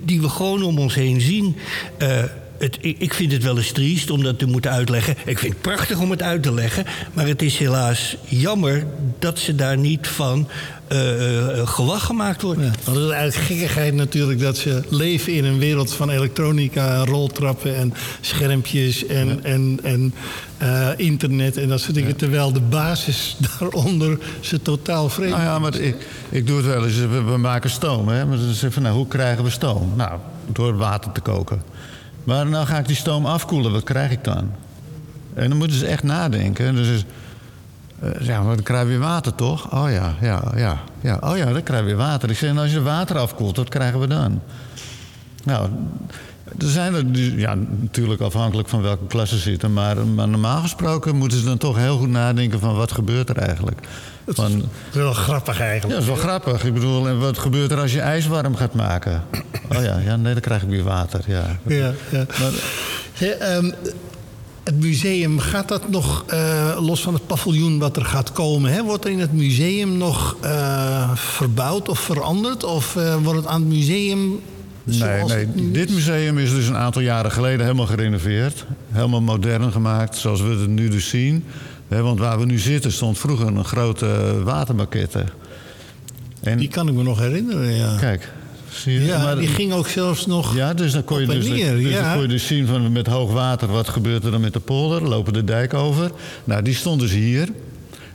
die 0.00 0.20
we 0.20 0.28
gewoon 0.28 0.62
om 0.62 0.78
ons 0.78 0.94
heen 0.94 1.20
zien. 1.20 1.56
Eh, 1.98 2.22
het, 2.58 2.78
ik 2.80 3.14
vind 3.14 3.32
het 3.32 3.42
wel 3.42 3.56
eens 3.56 3.72
triest 3.72 4.10
om 4.10 4.22
dat 4.22 4.38
te 4.38 4.46
moeten 4.46 4.70
uitleggen. 4.70 5.16
Ik 5.24 5.38
vind 5.38 5.52
het 5.52 5.62
prachtig 5.62 6.00
om 6.00 6.10
het 6.10 6.22
uit 6.22 6.42
te 6.42 6.52
leggen. 6.52 6.84
Maar 7.12 7.26
het 7.26 7.42
is 7.42 7.58
helaas 7.58 8.16
jammer 8.24 8.86
dat 9.18 9.38
ze 9.38 9.54
daar 9.54 9.78
niet 9.78 10.06
van 10.06 10.48
eh, 10.88 11.68
gewag 11.68 12.04
gemaakt 12.04 12.42
wordt. 12.42 12.60
Ja, 12.60 12.70
want 12.84 12.96
het 12.96 13.06
is 13.06 13.12
eigenlijk 13.12 13.46
gekkigheid 13.46 13.94
natuurlijk 13.94 14.40
dat 14.40 14.56
ze 14.56 14.82
leven 14.88 15.32
in 15.32 15.44
een 15.44 15.58
wereld 15.58 15.92
van 15.92 16.10
elektronica, 16.10 17.04
roltrappen 17.04 17.76
en 17.76 17.94
schermpjes 18.20 19.06
en, 19.06 19.44
en, 19.44 19.78
en 19.82 20.14
eh, 20.58 20.88
internet 20.96 21.56
en 21.56 21.68
dat 21.68 21.80
soort 21.80 21.94
dingen. 21.94 22.16
Terwijl 22.16 22.52
de 22.52 22.60
basis 22.60 23.36
daaronder 23.58 24.18
ze 24.40 24.62
totaal 24.62 25.08
vreemd 25.08 25.30
Nou 25.30 25.42
ja, 25.42 25.58
maar 25.58 25.74
ik, 25.74 26.06
ik 26.28 26.46
doe 26.46 26.56
het 26.56 26.66
wel 26.66 26.84
eens. 26.84 26.96
We, 26.96 27.22
we 27.22 27.36
maken 27.36 27.70
stoom. 27.70 28.08
Hè? 28.08 28.26
Maar 28.26 28.36
dan 28.36 28.52
zeg 28.52 28.68
ik 28.68 28.72
van, 28.72 28.82
nou, 28.82 28.96
hoe 28.96 29.08
krijgen 29.08 29.44
we 29.44 29.50
stoom? 29.50 29.92
Nou, 29.96 30.18
door 30.52 30.76
water 30.76 31.12
te 31.12 31.20
koken. 31.20 31.62
Maar 32.24 32.46
nou 32.46 32.66
ga 32.66 32.78
ik 32.78 32.86
die 32.86 32.96
stoom 32.96 33.26
afkoelen. 33.26 33.72
Wat 33.72 33.84
krijg 33.84 34.10
ik 34.10 34.24
dan? 34.24 34.50
En 35.34 35.48
dan 35.48 35.58
moeten 35.58 35.76
ze 35.76 35.86
echt 35.86 36.02
nadenken. 36.02 36.74
Dus 36.74 36.88
is, 36.88 37.04
eh, 37.98 38.26
ja, 38.26 38.42
maar 38.42 38.54
dan 38.54 38.64
krijg 38.64 38.82
je 38.82 38.88
weer 38.88 38.98
water, 38.98 39.34
toch? 39.34 39.72
Oh 39.72 39.90
ja, 39.90 40.14
ja, 40.20 40.42
ja. 40.56 40.80
ja. 41.00 41.18
Oh 41.20 41.36
ja, 41.36 41.52
dan 41.52 41.62
krijg 41.62 41.80
je 41.80 41.86
weer 41.86 41.96
water. 41.96 42.30
Ik 42.30 42.36
zeg, 42.36 42.50
en 42.50 42.58
als 42.58 42.72
je 42.72 42.82
water 42.82 43.18
afkoelt, 43.18 43.56
wat 43.56 43.68
krijgen 43.68 44.00
we 44.00 44.06
dan? 44.06 44.40
Nou, 45.44 45.68
er 46.58 46.68
zijn 46.68 46.94
er, 46.94 47.04
ja, 47.38 47.54
natuurlijk 47.80 48.20
afhankelijk 48.20 48.68
van 48.68 48.82
welke 48.82 49.06
klas 49.06 49.28
ze 49.28 49.38
zitten. 49.38 49.72
Maar, 49.72 50.06
maar 50.06 50.28
normaal 50.28 50.60
gesproken 50.60 51.16
moeten 51.16 51.38
ze 51.38 51.44
dan 51.44 51.58
toch 51.58 51.76
heel 51.76 51.98
goed 51.98 52.08
nadenken 52.08 52.60
van 52.60 52.74
wat 52.74 52.92
gebeurt 52.92 53.28
er 53.28 53.36
eigenlijk. 53.36 53.80
Van, 54.26 54.58
Dat 54.58 54.68
is 54.90 54.96
wel 54.96 55.12
grappig 55.12 55.58
ja, 55.58 55.64
eigenlijk. 55.64 55.92
dat 55.92 56.02
is 56.02 56.14
wel 56.14 56.28
grappig. 56.28 56.64
Ik 56.64 56.74
bedoel, 56.74 57.08
en 57.08 57.18
wat 57.18 57.38
gebeurt 57.38 57.70
er 57.70 57.80
als 57.80 57.92
je 57.92 58.00
ijs 58.00 58.26
warm 58.26 58.56
gaat 58.56 58.74
maken? 58.74 59.22
Oh 59.76 59.82
ja, 59.82 59.98
ja 59.98 60.16
nee, 60.16 60.32
dan 60.32 60.42
krijg 60.42 60.62
ik 60.62 60.68
weer 60.68 60.84
water. 60.84 61.20
Ja. 61.26 61.58
Ja, 61.66 61.92
ja. 62.10 62.26
Maar, 62.38 62.52
ehm, 63.20 63.70
het 64.68 64.80
museum, 64.80 65.38
gaat 65.38 65.68
dat 65.68 65.88
nog, 65.88 66.24
eh, 66.26 66.78
los 66.80 67.00
van 67.02 67.14
het 67.14 67.26
paviljoen 67.26 67.78
wat 67.78 67.96
er 67.96 68.04
gaat 68.04 68.32
komen... 68.32 68.72
Hè, 68.72 68.82
wordt 68.82 69.04
er 69.04 69.10
in 69.10 69.20
het 69.20 69.32
museum 69.32 69.96
nog 69.96 70.36
eh, 70.40 71.10
verbouwd 71.14 71.88
of 71.88 71.98
veranderd? 71.98 72.64
Of 72.64 72.96
eh, 72.96 73.16
wordt 73.22 73.38
het 73.38 73.48
aan 73.48 73.60
het 73.60 73.70
museum... 73.70 74.40
nee, 74.84 74.98
zoals 74.98 75.32
nee, 75.32 75.70
dit 75.72 75.90
museum 75.90 76.38
is 76.38 76.50
dus 76.50 76.68
een 76.68 76.76
aantal 76.76 77.02
jaren 77.02 77.30
geleden 77.30 77.60
helemaal 77.60 77.86
gerenoveerd. 77.86 78.66
Helemaal 78.92 79.20
modern 79.20 79.72
gemaakt, 79.72 80.16
zoals 80.16 80.40
we 80.40 80.48
het 80.48 80.68
nu 80.68 80.88
dus 80.88 81.08
zien. 81.08 81.44
Hè, 81.88 82.02
want 82.02 82.18
waar 82.18 82.38
we 82.38 82.44
nu 82.44 82.58
zitten 82.58 82.92
stond 82.92 83.18
vroeger 83.18 83.46
een 83.46 83.64
grote 83.64 84.40
watermaquette. 84.44 85.24
En 86.40 86.58
Die 86.58 86.68
kan 86.68 86.88
ik 86.88 86.94
me 86.94 87.02
nog 87.02 87.18
herinneren, 87.18 87.74
ja. 87.74 87.96
kijk, 87.96 88.32
Zie 88.70 88.92
je? 89.00 89.04
Ja, 89.06 89.22
Maar- 89.22 89.36
die 89.38 89.48
ging 89.48 89.72
ook 89.72 89.88
zelfs 89.88 90.26
nog... 90.26 90.56
Ja, 90.56 90.74
dus 90.74 90.92
dan 90.92 91.04
kon 91.04 91.20
je 91.20 91.26
dus, 91.26 91.46
neer, 91.48 91.76
dus 91.76 91.90
ja. 91.92 92.02
dan 92.02 92.12
kon 92.12 92.22
je 92.22 92.28
dus 92.28 92.46
zien 92.46 92.66
van 92.66 92.92
met 92.92 93.06
hoog 93.06 93.32
water 93.32 93.68
wat 93.68 93.88
gebeurt 93.88 94.24
er 94.24 94.30
dan 94.30 94.40
met 94.40 94.52
de 94.52 94.60
polder. 94.60 95.02
Lopen 95.08 95.32
de 95.32 95.44
dijk 95.44 95.74
over. 95.74 96.10
Nou, 96.44 96.62
die 96.62 96.74
stond 96.74 97.00
dus 97.00 97.10
hier. 97.12 97.48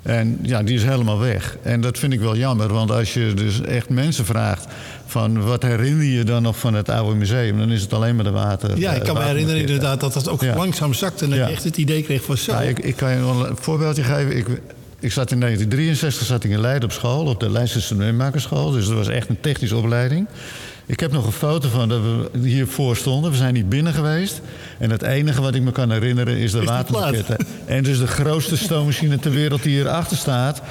En 0.01 0.39
ja, 0.41 0.63
die 0.63 0.75
is 0.75 0.83
helemaal 0.83 1.19
weg. 1.19 1.57
En 1.61 1.81
dat 1.81 1.97
vind 1.99 2.13
ik 2.13 2.19
wel 2.19 2.35
jammer, 2.37 2.73
want 2.73 2.91
als 2.91 3.13
je 3.13 3.33
dus 3.35 3.61
echt 3.61 3.89
mensen 3.89 4.25
vraagt 4.25 4.65
van 5.05 5.41
wat 5.43 5.63
herinner 5.63 6.05
je 6.05 6.23
dan 6.23 6.41
nog 6.41 6.59
van 6.59 6.73
het 6.73 6.89
oude 6.89 7.15
museum, 7.15 7.57
dan 7.57 7.71
is 7.71 7.81
het 7.81 7.93
alleen 7.93 8.15
maar 8.15 8.23
de 8.23 8.31
water. 8.31 8.77
Ja, 8.79 8.91
ik 8.91 8.99
eh, 9.01 9.05
kan 9.05 9.15
me 9.15 9.23
herinneren 9.23 9.61
inderdaad 9.61 9.99
dat 9.99 10.13
dat 10.13 10.29
ook 10.29 10.41
Ja. 10.41 10.55
langzaam 10.55 10.93
zakte... 10.93 11.23
en 11.23 11.29
dat 11.29 11.39
Ja. 11.39 11.47
je 11.47 11.53
echt 11.53 11.63
het 11.63 11.77
idee 11.77 12.03
kreeg 12.03 12.23
van 12.23 12.37
zo... 12.37 12.51
Ja, 12.51 12.61
ik, 12.61 12.79
ik 12.79 12.95
kan 12.95 13.11
je 13.11 13.19
wel 13.19 13.47
een 13.47 13.57
voorbeeldje 13.59 14.03
geven. 14.03 14.37
Ik, 14.37 14.45
ik 15.03 15.11
zat 15.11 15.31
in 15.31 15.39
1963 15.39 16.27
zat 16.27 16.43
ik 16.43 16.51
in 16.51 16.59
Leiden 16.59 16.83
op 16.83 16.91
school, 16.91 17.25
op 17.25 17.39
de 17.39 17.49
Leidse 17.49 17.81
Studentenmakerschool. 17.81 18.71
Dus 18.71 18.85
dat 18.85 18.95
was 18.95 19.07
echt 19.07 19.29
een 19.29 19.39
technische 19.39 19.75
opleiding. 19.75 20.27
Ik 20.85 20.99
heb 20.99 21.11
nog 21.11 21.25
een 21.25 21.31
foto 21.31 21.69
van 21.69 21.89
dat 21.89 22.01
we 22.01 22.47
hiervoor 22.47 22.95
stonden. 22.95 23.31
We 23.31 23.37
zijn 23.37 23.53
niet 23.53 23.69
binnen 23.69 23.93
geweest. 23.93 24.41
En 24.79 24.89
het 24.89 25.01
enige 25.01 25.41
wat 25.41 25.55
ik 25.55 25.61
me 25.61 25.71
kan 25.71 25.91
herinneren 25.91 26.37
is 26.37 26.51
de 26.51 26.63
watermaketten. 26.63 27.37
En 27.65 27.83
dus 27.83 27.99
de 27.99 28.07
grootste 28.07 28.57
stoommachine 28.57 29.19
ter 29.19 29.31
wereld 29.31 29.63
die 29.63 29.75
hierachter 29.75 30.17
staat. 30.17 30.61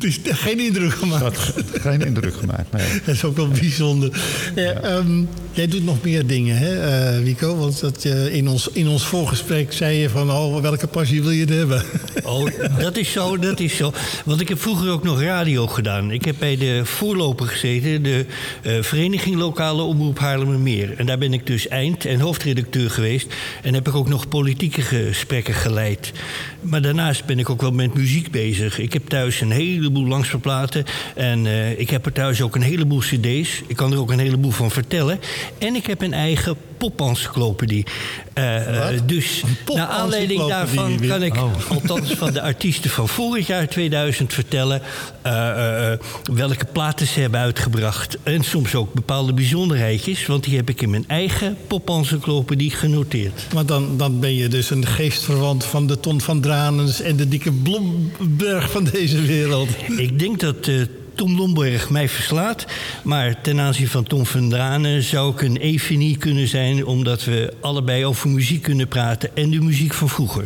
Het 0.00 0.26
is 0.26 0.38
geen 0.38 0.60
indruk 0.60 0.92
gemaakt. 0.92 1.22
Dat 1.22 1.80
geen 1.80 2.04
indruk 2.04 2.34
gemaakt. 2.34 2.72
Nee. 2.72 2.86
Dat 3.04 3.14
is 3.14 3.24
ook 3.24 3.36
wel 3.36 3.48
bijzonder. 3.48 4.20
Ja, 4.54 4.72
ehm, 4.72 5.22
jij 5.52 5.66
doet 5.68 5.84
nog 5.84 6.02
meer 6.02 6.26
dingen, 6.26 6.56
hè, 6.58 6.80
eh, 6.80 7.22
Wico? 7.22 7.56
Want 7.56 7.80
dat, 7.80 8.02
je 8.02 8.32
in, 8.32 8.48
ons, 8.48 8.68
in 8.72 8.88
ons 8.88 9.06
voorgesprek 9.06 9.72
zei 9.72 9.96
je 9.96 10.08
van... 10.08 10.30
Oh, 10.30 10.60
welke 10.60 10.86
passie 10.86 11.22
wil 11.22 11.30
je 11.30 11.44
hebben? 11.44 11.82
Oh, 12.22 12.48
dat 12.78 12.96
is 12.96 13.12
zo, 13.12 13.38
dat 13.38 13.60
is 13.60 13.76
zo. 13.76 13.92
Want 14.24 14.40
ik 14.40 14.48
heb 14.48 14.60
vroeger 14.60 14.90
ook 14.90 15.02
nog 15.02 15.22
radio 15.22 15.66
gedaan. 15.66 16.10
Ik 16.10 16.24
heb 16.24 16.36
bij 16.38 16.56
de 16.56 16.80
voorloper 16.84 17.46
gezeten, 17.46 18.02
de 18.02 18.26
eh, 18.62 18.82
Vereniging 18.82 19.36
Lokale 19.36 19.82
Omroep 19.82 20.18
Haarlemmermeer. 20.18 20.94
En 20.96 21.06
daar 21.06 21.18
ben 21.18 21.32
ik 21.32 21.46
dus 21.46 21.68
eind- 21.68 22.04
en 22.04 22.20
hoofdredacteur 22.20 22.90
geweest. 22.90 23.34
En 23.62 23.74
heb 23.74 23.88
ik 23.88 23.94
ook 23.94 24.08
nog 24.08 24.28
politieke 24.28 24.82
gesprekken 24.82 25.54
geleid. 25.54 26.12
Maar 26.60 26.82
daarnaast 26.82 27.24
ben 27.24 27.38
ik 27.38 27.50
ook 27.50 27.60
wel 27.60 27.72
met 27.72 27.94
muziek 27.94 28.30
bezig. 28.30 28.78
Ik 28.78 28.92
heb 28.92 29.08
thuis 29.08 29.40
een 29.40 29.50
heleboel 29.90 30.16
langsverplaten. 30.16 30.84
En 31.14 31.46
eh, 31.46 31.78
ik 31.78 31.90
heb 31.90 32.06
er 32.06 32.12
thuis 32.12 32.42
ook 32.42 32.54
een 32.54 32.62
heleboel 32.62 32.98
cd's. 32.98 33.62
Ik 33.66 33.76
kan 33.76 33.92
er 33.92 33.98
ook 33.98 34.10
een 34.10 34.18
heleboel 34.18 34.50
van 34.50 34.70
vertellen. 34.70 35.20
En 35.58 35.74
ik 35.74 35.86
heb 35.86 36.02
een 36.02 36.12
eigen 36.12 36.56
popencyclopedie. 36.80 37.86
Eh, 38.32 38.94
eh, 38.94 39.00
dus 39.06 39.42
Een 39.42 39.74
naar 39.74 39.86
aanleiding 39.86 40.46
daarvan 40.46 41.00
kan 41.06 41.22
ik 41.22 41.34
Oh. 41.36 41.70
althans 41.70 42.10
van 42.10 42.32
de 42.32 42.42
artiesten 42.42 42.90
van 42.90 43.08
vorig 43.08 43.46
jaar 43.46 43.68
2000 43.68 44.32
vertellen 44.34 44.82
eh, 45.22 45.92
welke 46.32 46.64
platen 46.72 47.06
ze 47.06 47.20
hebben 47.20 47.40
uitgebracht. 47.40 48.18
En 48.22 48.44
soms 48.44 48.74
ook 48.74 48.92
bepaalde 48.92 49.32
bijzonderheidjes, 49.32 50.26
want 50.26 50.44
die 50.44 50.56
heb 50.56 50.68
ik 50.68 50.82
in 50.82 50.90
mijn 50.90 51.04
eigen 51.08 51.56
popencyclopedie 51.66 52.70
genoteerd. 52.70 53.46
Maar 53.54 53.66
dan, 53.66 53.96
dan 53.96 54.20
ben 54.20 54.34
je 54.34 54.48
dus 54.48 54.70
een 54.70 54.86
geestverwant 54.86 55.64
van 55.64 55.86
de 55.86 56.00
Ton 56.00 56.20
van 56.20 56.40
Dranens... 56.40 57.00
en 57.00 57.16
de 57.16 57.28
dikke 57.28 57.52
Blomberg 57.52 58.70
van 58.70 58.84
deze 58.84 59.22
wereld. 59.22 59.68
Ik 59.96 60.18
denk 60.18 60.40
dat 60.40 60.68
eh, 60.68 60.74
Tom 61.20 61.36
Lomberg 61.36 61.90
mij 61.90 62.08
verslaat. 62.08 62.66
Maar 63.02 63.40
ten 63.40 63.60
aanzien 63.60 63.88
van 63.88 64.04
Tom 64.04 64.26
van 64.26 64.48
Dranen 64.48 65.02
zou 65.02 65.32
ik 65.32 65.42
een 65.42 65.56
evenie 65.56 66.16
kunnen 66.16 66.48
zijn... 66.48 66.86
omdat 66.86 67.24
we 67.24 67.52
allebei 67.60 68.04
over 68.04 68.28
muziek 68.28 68.62
kunnen 68.62 68.88
praten 68.88 69.36
en 69.36 69.50
de 69.50 69.60
muziek 69.60 69.94
van 69.94 70.08
vroeger. 70.08 70.44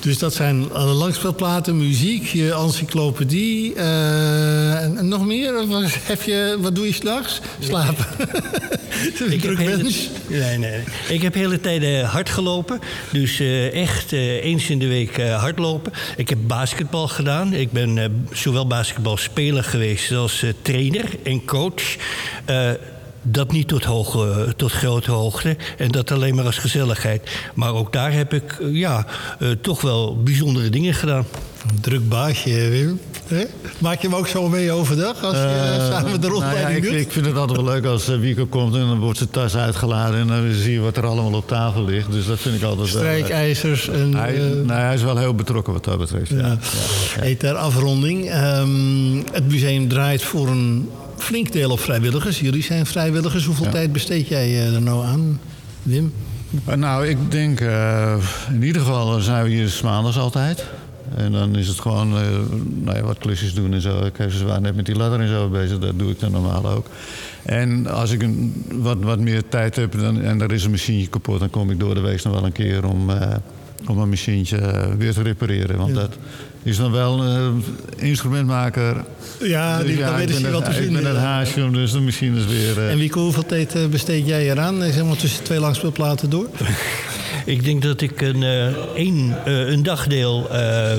Dus 0.00 0.18
dat 0.18 0.34
zijn 0.34 0.72
alle 0.72 0.92
langspeelplaten, 0.92 1.76
muziek, 1.76 2.26
je 2.26 2.52
encyclopedie... 2.54 3.74
eh, 3.74 4.82
en, 4.82 4.98
en 4.98 5.08
nog 5.08 5.26
meer? 5.26 5.66
Wat 5.66 5.84
heb 6.02 6.22
je, 6.22 6.56
wat 6.60 6.74
doe 6.74 6.86
je 6.86 6.92
s'nachts? 6.92 7.40
Slapen. 7.60 8.06
Ik 9.06 9.40
Druk 9.40 9.42
heb 9.42 9.56
hele, 9.56 9.82
mens. 9.82 10.08
nee, 10.26 10.40
nee, 10.40 10.58
nee. 10.58 10.80
Ik 11.08 11.22
heb 11.22 11.34
hele 11.34 11.60
tijden 11.60 12.04
hard 12.04 12.30
gelopen. 12.30 12.80
Dus 13.12 13.40
eh, 13.40 13.82
echt 13.82 14.12
eh, 14.12 14.44
eens 14.44 14.70
in 14.70 14.78
de 14.78 14.86
week 14.86 15.20
hardlopen. 15.20 15.92
Ik 16.16 16.28
heb 16.28 16.38
basketbal 16.46 17.08
gedaan. 17.08 17.52
Ik 17.52 17.72
ben 17.72 18.26
zowel 18.32 18.66
basketbalspeler 18.66 19.64
geweest 19.64 19.95
als 20.14 20.42
eh, 20.42 20.50
trainer 20.62 21.04
en 21.22 21.44
coach. 21.44 21.96
Eh, 22.44 22.70
dat 23.22 23.52
niet 23.52 23.68
tot, 23.68 23.84
hoge, 23.84 24.54
tot 24.56 24.72
grote 24.72 25.10
hoogte. 25.10 25.56
En 25.78 25.90
dat 25.90 26.10
alleen 26.10 26.34
maar 26.34 26.44
als 26.44 26.58
gezelligheid. 26.58 27.30
Maar 27.54 27.74
ook 27.74 27.92
daar 27.92 28.12
heb 28.12 28.32
ik 28.32 28.52
eh, 28.60 28.74
ja, 28.74 29.06
toch 29.60 29.80
wel 29.80 30.22
bijzondere 30.22 30.68
dingen 30.68 30.94
gedaan. 30.94 31.26
Druk 31.80 32.08
baasje, 32.08 32.68
Wim. 32.68 33.00
Maak 33.78 34.00
je 34.00 34.08
hem 34.08 34.16
ook 34.16 34.28
zo 34.28 34.48
mee 34.48 34.72
overdag 34.72 35.22
als 35.24 35.36
je 35.36 35.74
Eh, 35.78 35.88
samen 35.90 36.20
de 36.20 36.28
nou 36.28 36.40
ja, 36.40 36.46
rondleiding 36.46 36.84
ik, 36.84 36.90
doet? 36.90 37.00
ik 37.00 37.12
vind 37.12 37.26
het 37.26 37.36
altijd 37.36 37.60
wel 37.60 37.72
leuk 37.72 37.84
als 37.84 38.08
uh, 38.08 38.18
Wieko 38.18 38.46
komt 38.46 38.74
en 38.74 38.80
dan 38.86 38.98
wordt 38.98 39.18
zijn 39.18 39.30
tas 39.30 39.56
uitgeladen 39.56 40.20
en 40.20 40.26
dan 40.26 40.52
zie 40.52 40.72
je 40.72 40.80
wat 40.80 40.96
er 40.96 41.06
allemaal 41.06 41.32
op 41.32 41.48
tafel 41.48 41.84
ligt. 41.84 42.12
Dus 42.12 42.26
dat 42.26 42.38
vind 42.38 42.54
ik 42.54 42.62
altijd 42.62 42.88
eh, 42.88 42.94
Strijkijzers 42.94 43.88
en... 43.88 44.14
hij, 44.14 44.34
eh, 44.34 44.42
nee, 44.42 44.76
hij 44.76 44.94
is 44.94 45.02
wel 45.02 45.16
heel 45.16 45.34
betrokken 45.34 45.72
wat 45.72 45.84
dat 45.84 45.98
betreft. 45.98 46.30
Ja. 46.30 46.36
ja. 46.36 46.58
Hey, 47.18 47.34
ter 47.34 47.54
afronding. 47.54 48.30
ehm, 48.30 49.16
het 49.32 49.48
museum 49.48 49.88
draait 49.88 50.22
voor 50.22 50.48
een 50.48 50.90
flink 51.16 51.52
deel 51.52 51.70
op 51.70 51.80
vrijwilligers. 51.80 52.40
Jullie 52.40 52.62
zijn 52.62 52.86
vrijwilligers. 52.86 53.44
Hoeveel 53.44 53.68
tijd 53.68 53.92
besteed 53.92 54.28
jij 54.28 54.46
eh, 54.46 54.74
er 54.74 54.82
nou 54.82 55.04
aan, 55.06 55.40
Wim? 55.82 56.12
Nou, 56.76 57.06
ik 57.06 57.30
denk 57.30 57.60
uh, 57.60 58.14
in 58.52 58.62
ieder 58.62 58.82
geval 58.82 59.20
zijn 59.20 59.44
we 59.44 59.50
hier 59.50 59.68
's 59.68 59.80
maandags 59.80 60.18
altijd. 60.18 60.64
En 61.14 61.32
dan 61.32 61.56
is 61.56 61.68
het 61.68 61.80
gewoon 61.80 62.12
uh, 62.12 62.20
nou 62.74 62.96
ja, 62.96 63.02
wat 63.02 63.18
klusjes 63.18 63.54
doen 63.54 63.72
en 63.72 63.80
zo. 63.80 64.04
Ik 64.04 64.30
ze 64.30 64.44
waren 64.44 64.62
net 64.62 64.76
met 64.76 64.86
die 64.86 64.96
ladder 64.96 65.20
en 65.20 65.28
zo 65.28 65.48
bezig. 65.48 65.78
Dat 65.78 65.98
doe 65.98 66.10
ik 66.10 66.20
dan 66.20 66.32
normaal 66.32 66.66
ook. 66.66 66.86
En 67.42 67.86
als 67.86 68.10
ik 68.10 68.22
een, 68.22 68.64
wat, 68.72 68.96
wat 69.00 69.18
meer 69.18 69.42
tijd 69.48 69.76
heb 69.76 69.98
dan, 69.98 70.22
en 70.22 70.40
er 70.40 70.52
is 70.52 70.64
een 70.64 70.70
machientje 70.70 71.08
kapot... 71.08 71.38
dan 71.38 71.50
kom 71.50 71.70
ik 71.70 71.80
door 71.80 71.94
de 71.94 72.00
week 72.00 72.24
nog 72.24 72.34
wel 72.34 72.44
een 72.44 72.52
keer 72.52 72.86
om, 72.86 73.10
uh, 73.10 73.34
om 73.86 73.98
een 73.98 74.08
machientje 74.08 74.88
weer 74.98 75.12
te 75.12 75.22
repareren. 75.22 75.76
Want 75.76 75.94
ja. 75.94 76.00
dat 76.00 76.16
is 76.62 76.76
dan 76.76 76.92
wel 76.92 77.22
een 77.22 77.64
instrumentmaker. 77.96 79.04
Ja, 79.40 79.78
die, 79.78 79.86
dus 79.86 79.96
ja, 79.96 80.06
dan 80.06 80.16
weten 80.16 80.34
ze 80.34 80.50
wel 80.50 80.62
te 80.62 80.72
vinden. 80.72 80.96
Ik 80.96 81.02
ben 81.02 81.14
het 81.14 81.24
haasje, 81.24 81.70
dus 81.70 81.92
de 81.92 82.00
machine 82.00 82.38
is 82.38 82.46
weer... 82.46 82.88
En 82.88 82.98
Wieke, 82.98 83.18
hoeveel 83.18 83.46
tijd 83.46 83.90
besteed 83.90 84.26
jij 84.26 84.50
eraan? 84.50 84.82
Zeg 84.82 85.04
maar 85.04 85.16
tussen 85.16 85.44
twee 85.44 85.60
langspeelplaten 85.60 86.30
door? 86.30 86.48
Ik 87.46 87.64
denk 87.64 87.82
dat 87.82 88.00
ik 88.00 88.20
een, 88.20 88.42
één, 88.94 89.36
uh, 89.48 89.68
een 89.68 89.82
dagdeel. 89.82 90.48
Uh, 90.52 90.92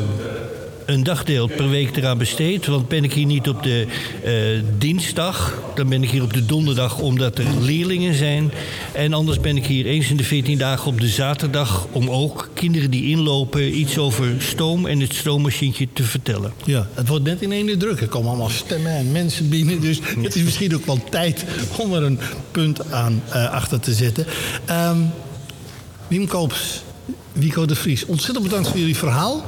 een 0.86 1.04
dagdeel 1.04 1.48
per 1.48 1.70
week 1.70 1.98
eraan 1.98 2.18
besteed. 2.18 2.66
Want 2.66 2.88
ben 2.88 3.04
ik 3.04 3.14
hier 3.14 3.26
niet 3.26 3.50
op 3.50 3.64
de 3.64 3.88
dinsdag, 4.78 5.62
dan 5.76 5.90
ben 5.90 6.04
ik 6.04 6.10
hier 6.10 6.24
op 6.24 6.34
de 6.34 6.46
donderdag 6.46 7.00
omdat 7.00 7.38
er 7.38 7.46
leerlingen 7.62 8.14
zijn. 8.14 8.52
En 8.94 9.14
anders 9.14 9.40
ben 9.40 9.58
ik 9.58 9.66
hier 9.66 9.86
eens 9.86 10.10
in 10.10 10.18
de 10.18 10.24
14 10.24 10.58
dagen 10.58 10.88
op 10.88 11.02
de 11.02 11.08
zaterdag 11.08 11.88
om 11.92 12.10
ook 12.10 12.50
kinderen 12.54 12.92
die 12.92 13.10
inlopen 13.10 13.80
iets 13.80 13.98
over 13.98 14.28
stoom 14.38 14.86
en 14.86 15.00
het 15.00 15.14
stoommachientje 15.14 15.88
te 15.94 16.04
vertellen. 16.04 16.54
Ja, 16.66 16.88
het 16.94 17.08
wordt 17.08 17.24
net 17.24 17.42
in 17.42 17.52
één 17.52 17.80
druk. 17.80 18.02
Er 18.02 18.08
komen 18.08 18.30
allemaal 18.30 18.50
stemmen 18.50 18.92
en 18.92 19.12
mensen 19.12 19.50
binnen. 19.50 19.82
Dus 19.82 20.00
het 20.22 20.36
is 20.36 20.44
misschien 20.44 20.76
ook 20.76 20.86
wel 20.86 21.00
tijd 21.10 21.46
om 21.78 21.94
er 21.94 22.04
een 22.04 22.20
punt 22.52 22.92
aan 22.92 23.22
achter 23.32 23.80
te 23.80 23.94
zetten. 23.94 24.26
Um, 24.70 25.12
Wim 26.08 26.28
Koops, 26.28 26.84
Wico 27.32 27.66
de 27.66 27.76
Vries, 27.76 28.06
ontzettend 28.06 28.46
bedankt 28.46 28.68
voor 28.68 28.80
jullie 28.80 28.98
verhaal. 28.98 29.44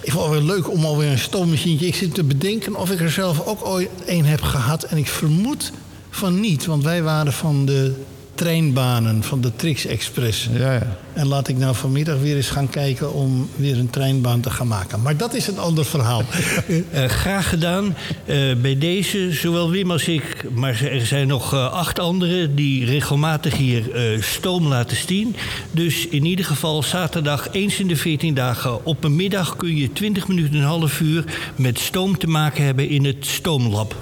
Ik 0.00 0.12
vond 0.12 0.24
het 0.24 0.32
wel 0.32 0.54
leuk 0.56 0.70
om 0.70 0.84
alweer 0.84 1.10
een 1.10 1.18
stoommachientje. 1.18 1.86
Ik 1.86 1.94
zit 1.94 2.14
te 2.14 2.24
bedenken 2.24 2.76
of 2.76 2.90
ik 2.90 3.00
er 3.00 3.10
zelf 3.10 3.46
ook 3.46 3.66
ooit 3.66 3.88
een 4.06 4.24
heb 4.24 4.42
gehad. 4.42 4.82
En 4.82 4.96
ik 4.96 5.08
vermoed 5.08 5.72
van 6.10 6.40
niet, 6.40 6.66
want 6.66 6.84
wij 6.84 7.02
waren 7.02 7.32
van 7.32 7.66
de 7.66 7.94
treinbanen 8.34 9.22
van 9.22 9.40
de 9.40 9.56
Trix 9.56 9.86
Express. 9.86 10.48
Ja, 10.52 10.72
ja. 10.72 10.96
En 11.12 11.26
laat 11.26 11.48
ik 11.48 11.56
nou 11.56 11.74
vanmiddag 11.74 12.18
weer 12.18 12.36
eens 12.36 12.50
gaan 12.50 12.68
kijken 12.68 13.12
om 13.12 13.48
weer 13.56 13.78
een 13.78 13.90
treinbaan 13.90 14.40
te 14.40 14.50
gaan 14.50 14.66
maken. 14.66 15.02
Maar 15.02 15.16
dat 15.16 15.34
is 15.34 15.46
een 15.46 15.58
ander 15.58 15.84
verhaal. 15.84 16.22
uh, 16.66 17.04
graag 17.22 17.48
gedaan. 17.48 17.84
Uh, 18.26 18.56
bij 18.56 18.78
deze, 18.78 19.32
zowel 19.32 19.70
Wim 19.70 19.90
als 19.90 20.08
ik, 20.08 20.44
maar 20.54 20.82
er 20.82 21.06
zijn 21.06 21.26
nog 21.26 21.54
uh, 21.54 21.72
acht 21.72 21.98
anderen 21.98 22.54
die 22.54 22.84
regelmatig 22.84 23.56
hier 23.56 23.82
stoom 24.20 24.66
laten 24.66 24.96
zien. 24.96 25.36
Dus 25.70 26.06
in 26.06 26.24
ieder 26.24 26.44
geval 26.44 26.82
zaterdag 26.82 27.48
eens 27.52 27.80
in 27.80 27.86
de 27.86 27.96
14 27.96 28.34
dagen 28.34 28.84
op 28.84 29.04
een 29.04 29.16
middag 29.16 29.56
kun 29.56 29.76
je 29.76 29.92
20 29.92 30.28
minuten, 30.28 30.54
een 30.54 30.62
half 30.62 31.00
uur 31.00 31.24
met 31.56 31.78
stoom 31.78 32.18
te 32.18 32.26
maken 32.26 32.64
hebben 32.64 32.88
in 32.88 33.04
het 33.04 33.26
stoomlab. 33.26 33.96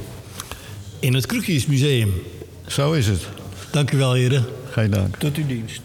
In 0.98 1.14
het 1.14 1.26
Krukjesmuseum. 1.26 2.22
Zo 2.66 2.92
is 2.92 3.06
het. 3.06 3.39
Dank 3.70 3.90
u 3.90 3.96
wel, 3.96 4.12
heren. 4.12 4.44
Geen 4.70 4.90
dank. 4.90 5.16
Tot 5.16 5.36
uw 5.36 5.46
dienst. 5.46 5.80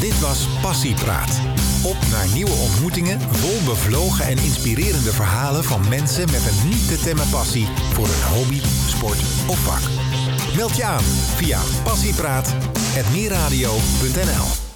Dit 0.00 0.20
was 0.20 0.46
Passiepraat. 0.62 1.40
Op 1.84 1.96
naar 2.10 2.26
nieuwe 2.34 2.50
ontmoetingen, 2.50 3.20
vol 3.20 3.62
bevlogen 3.64 4.24
en 4.24 4.38
inspirerende 4.38 5.12
verhalen 5.12 5.64
van 5.64 5.88
mensen 5.88 6.30
met 6.30 6.46
een 6.46 6.68
niet 6.68 6.88
te 6.88 7.00
temmen 7.04 7.28
passie 7.30 7.66
voor 7.92 8.04
een 8.04 8.24
hobby, 8.34 8.60
sport 8.86 9.18
of 9.48 9.58
vak. 9.58 9.82
Meld 10.56 10.76
je 10.76 10.84
aan 10.84 11.04
via 11.36 11.60
passiepraat.meerradio.nl 11.84 14.67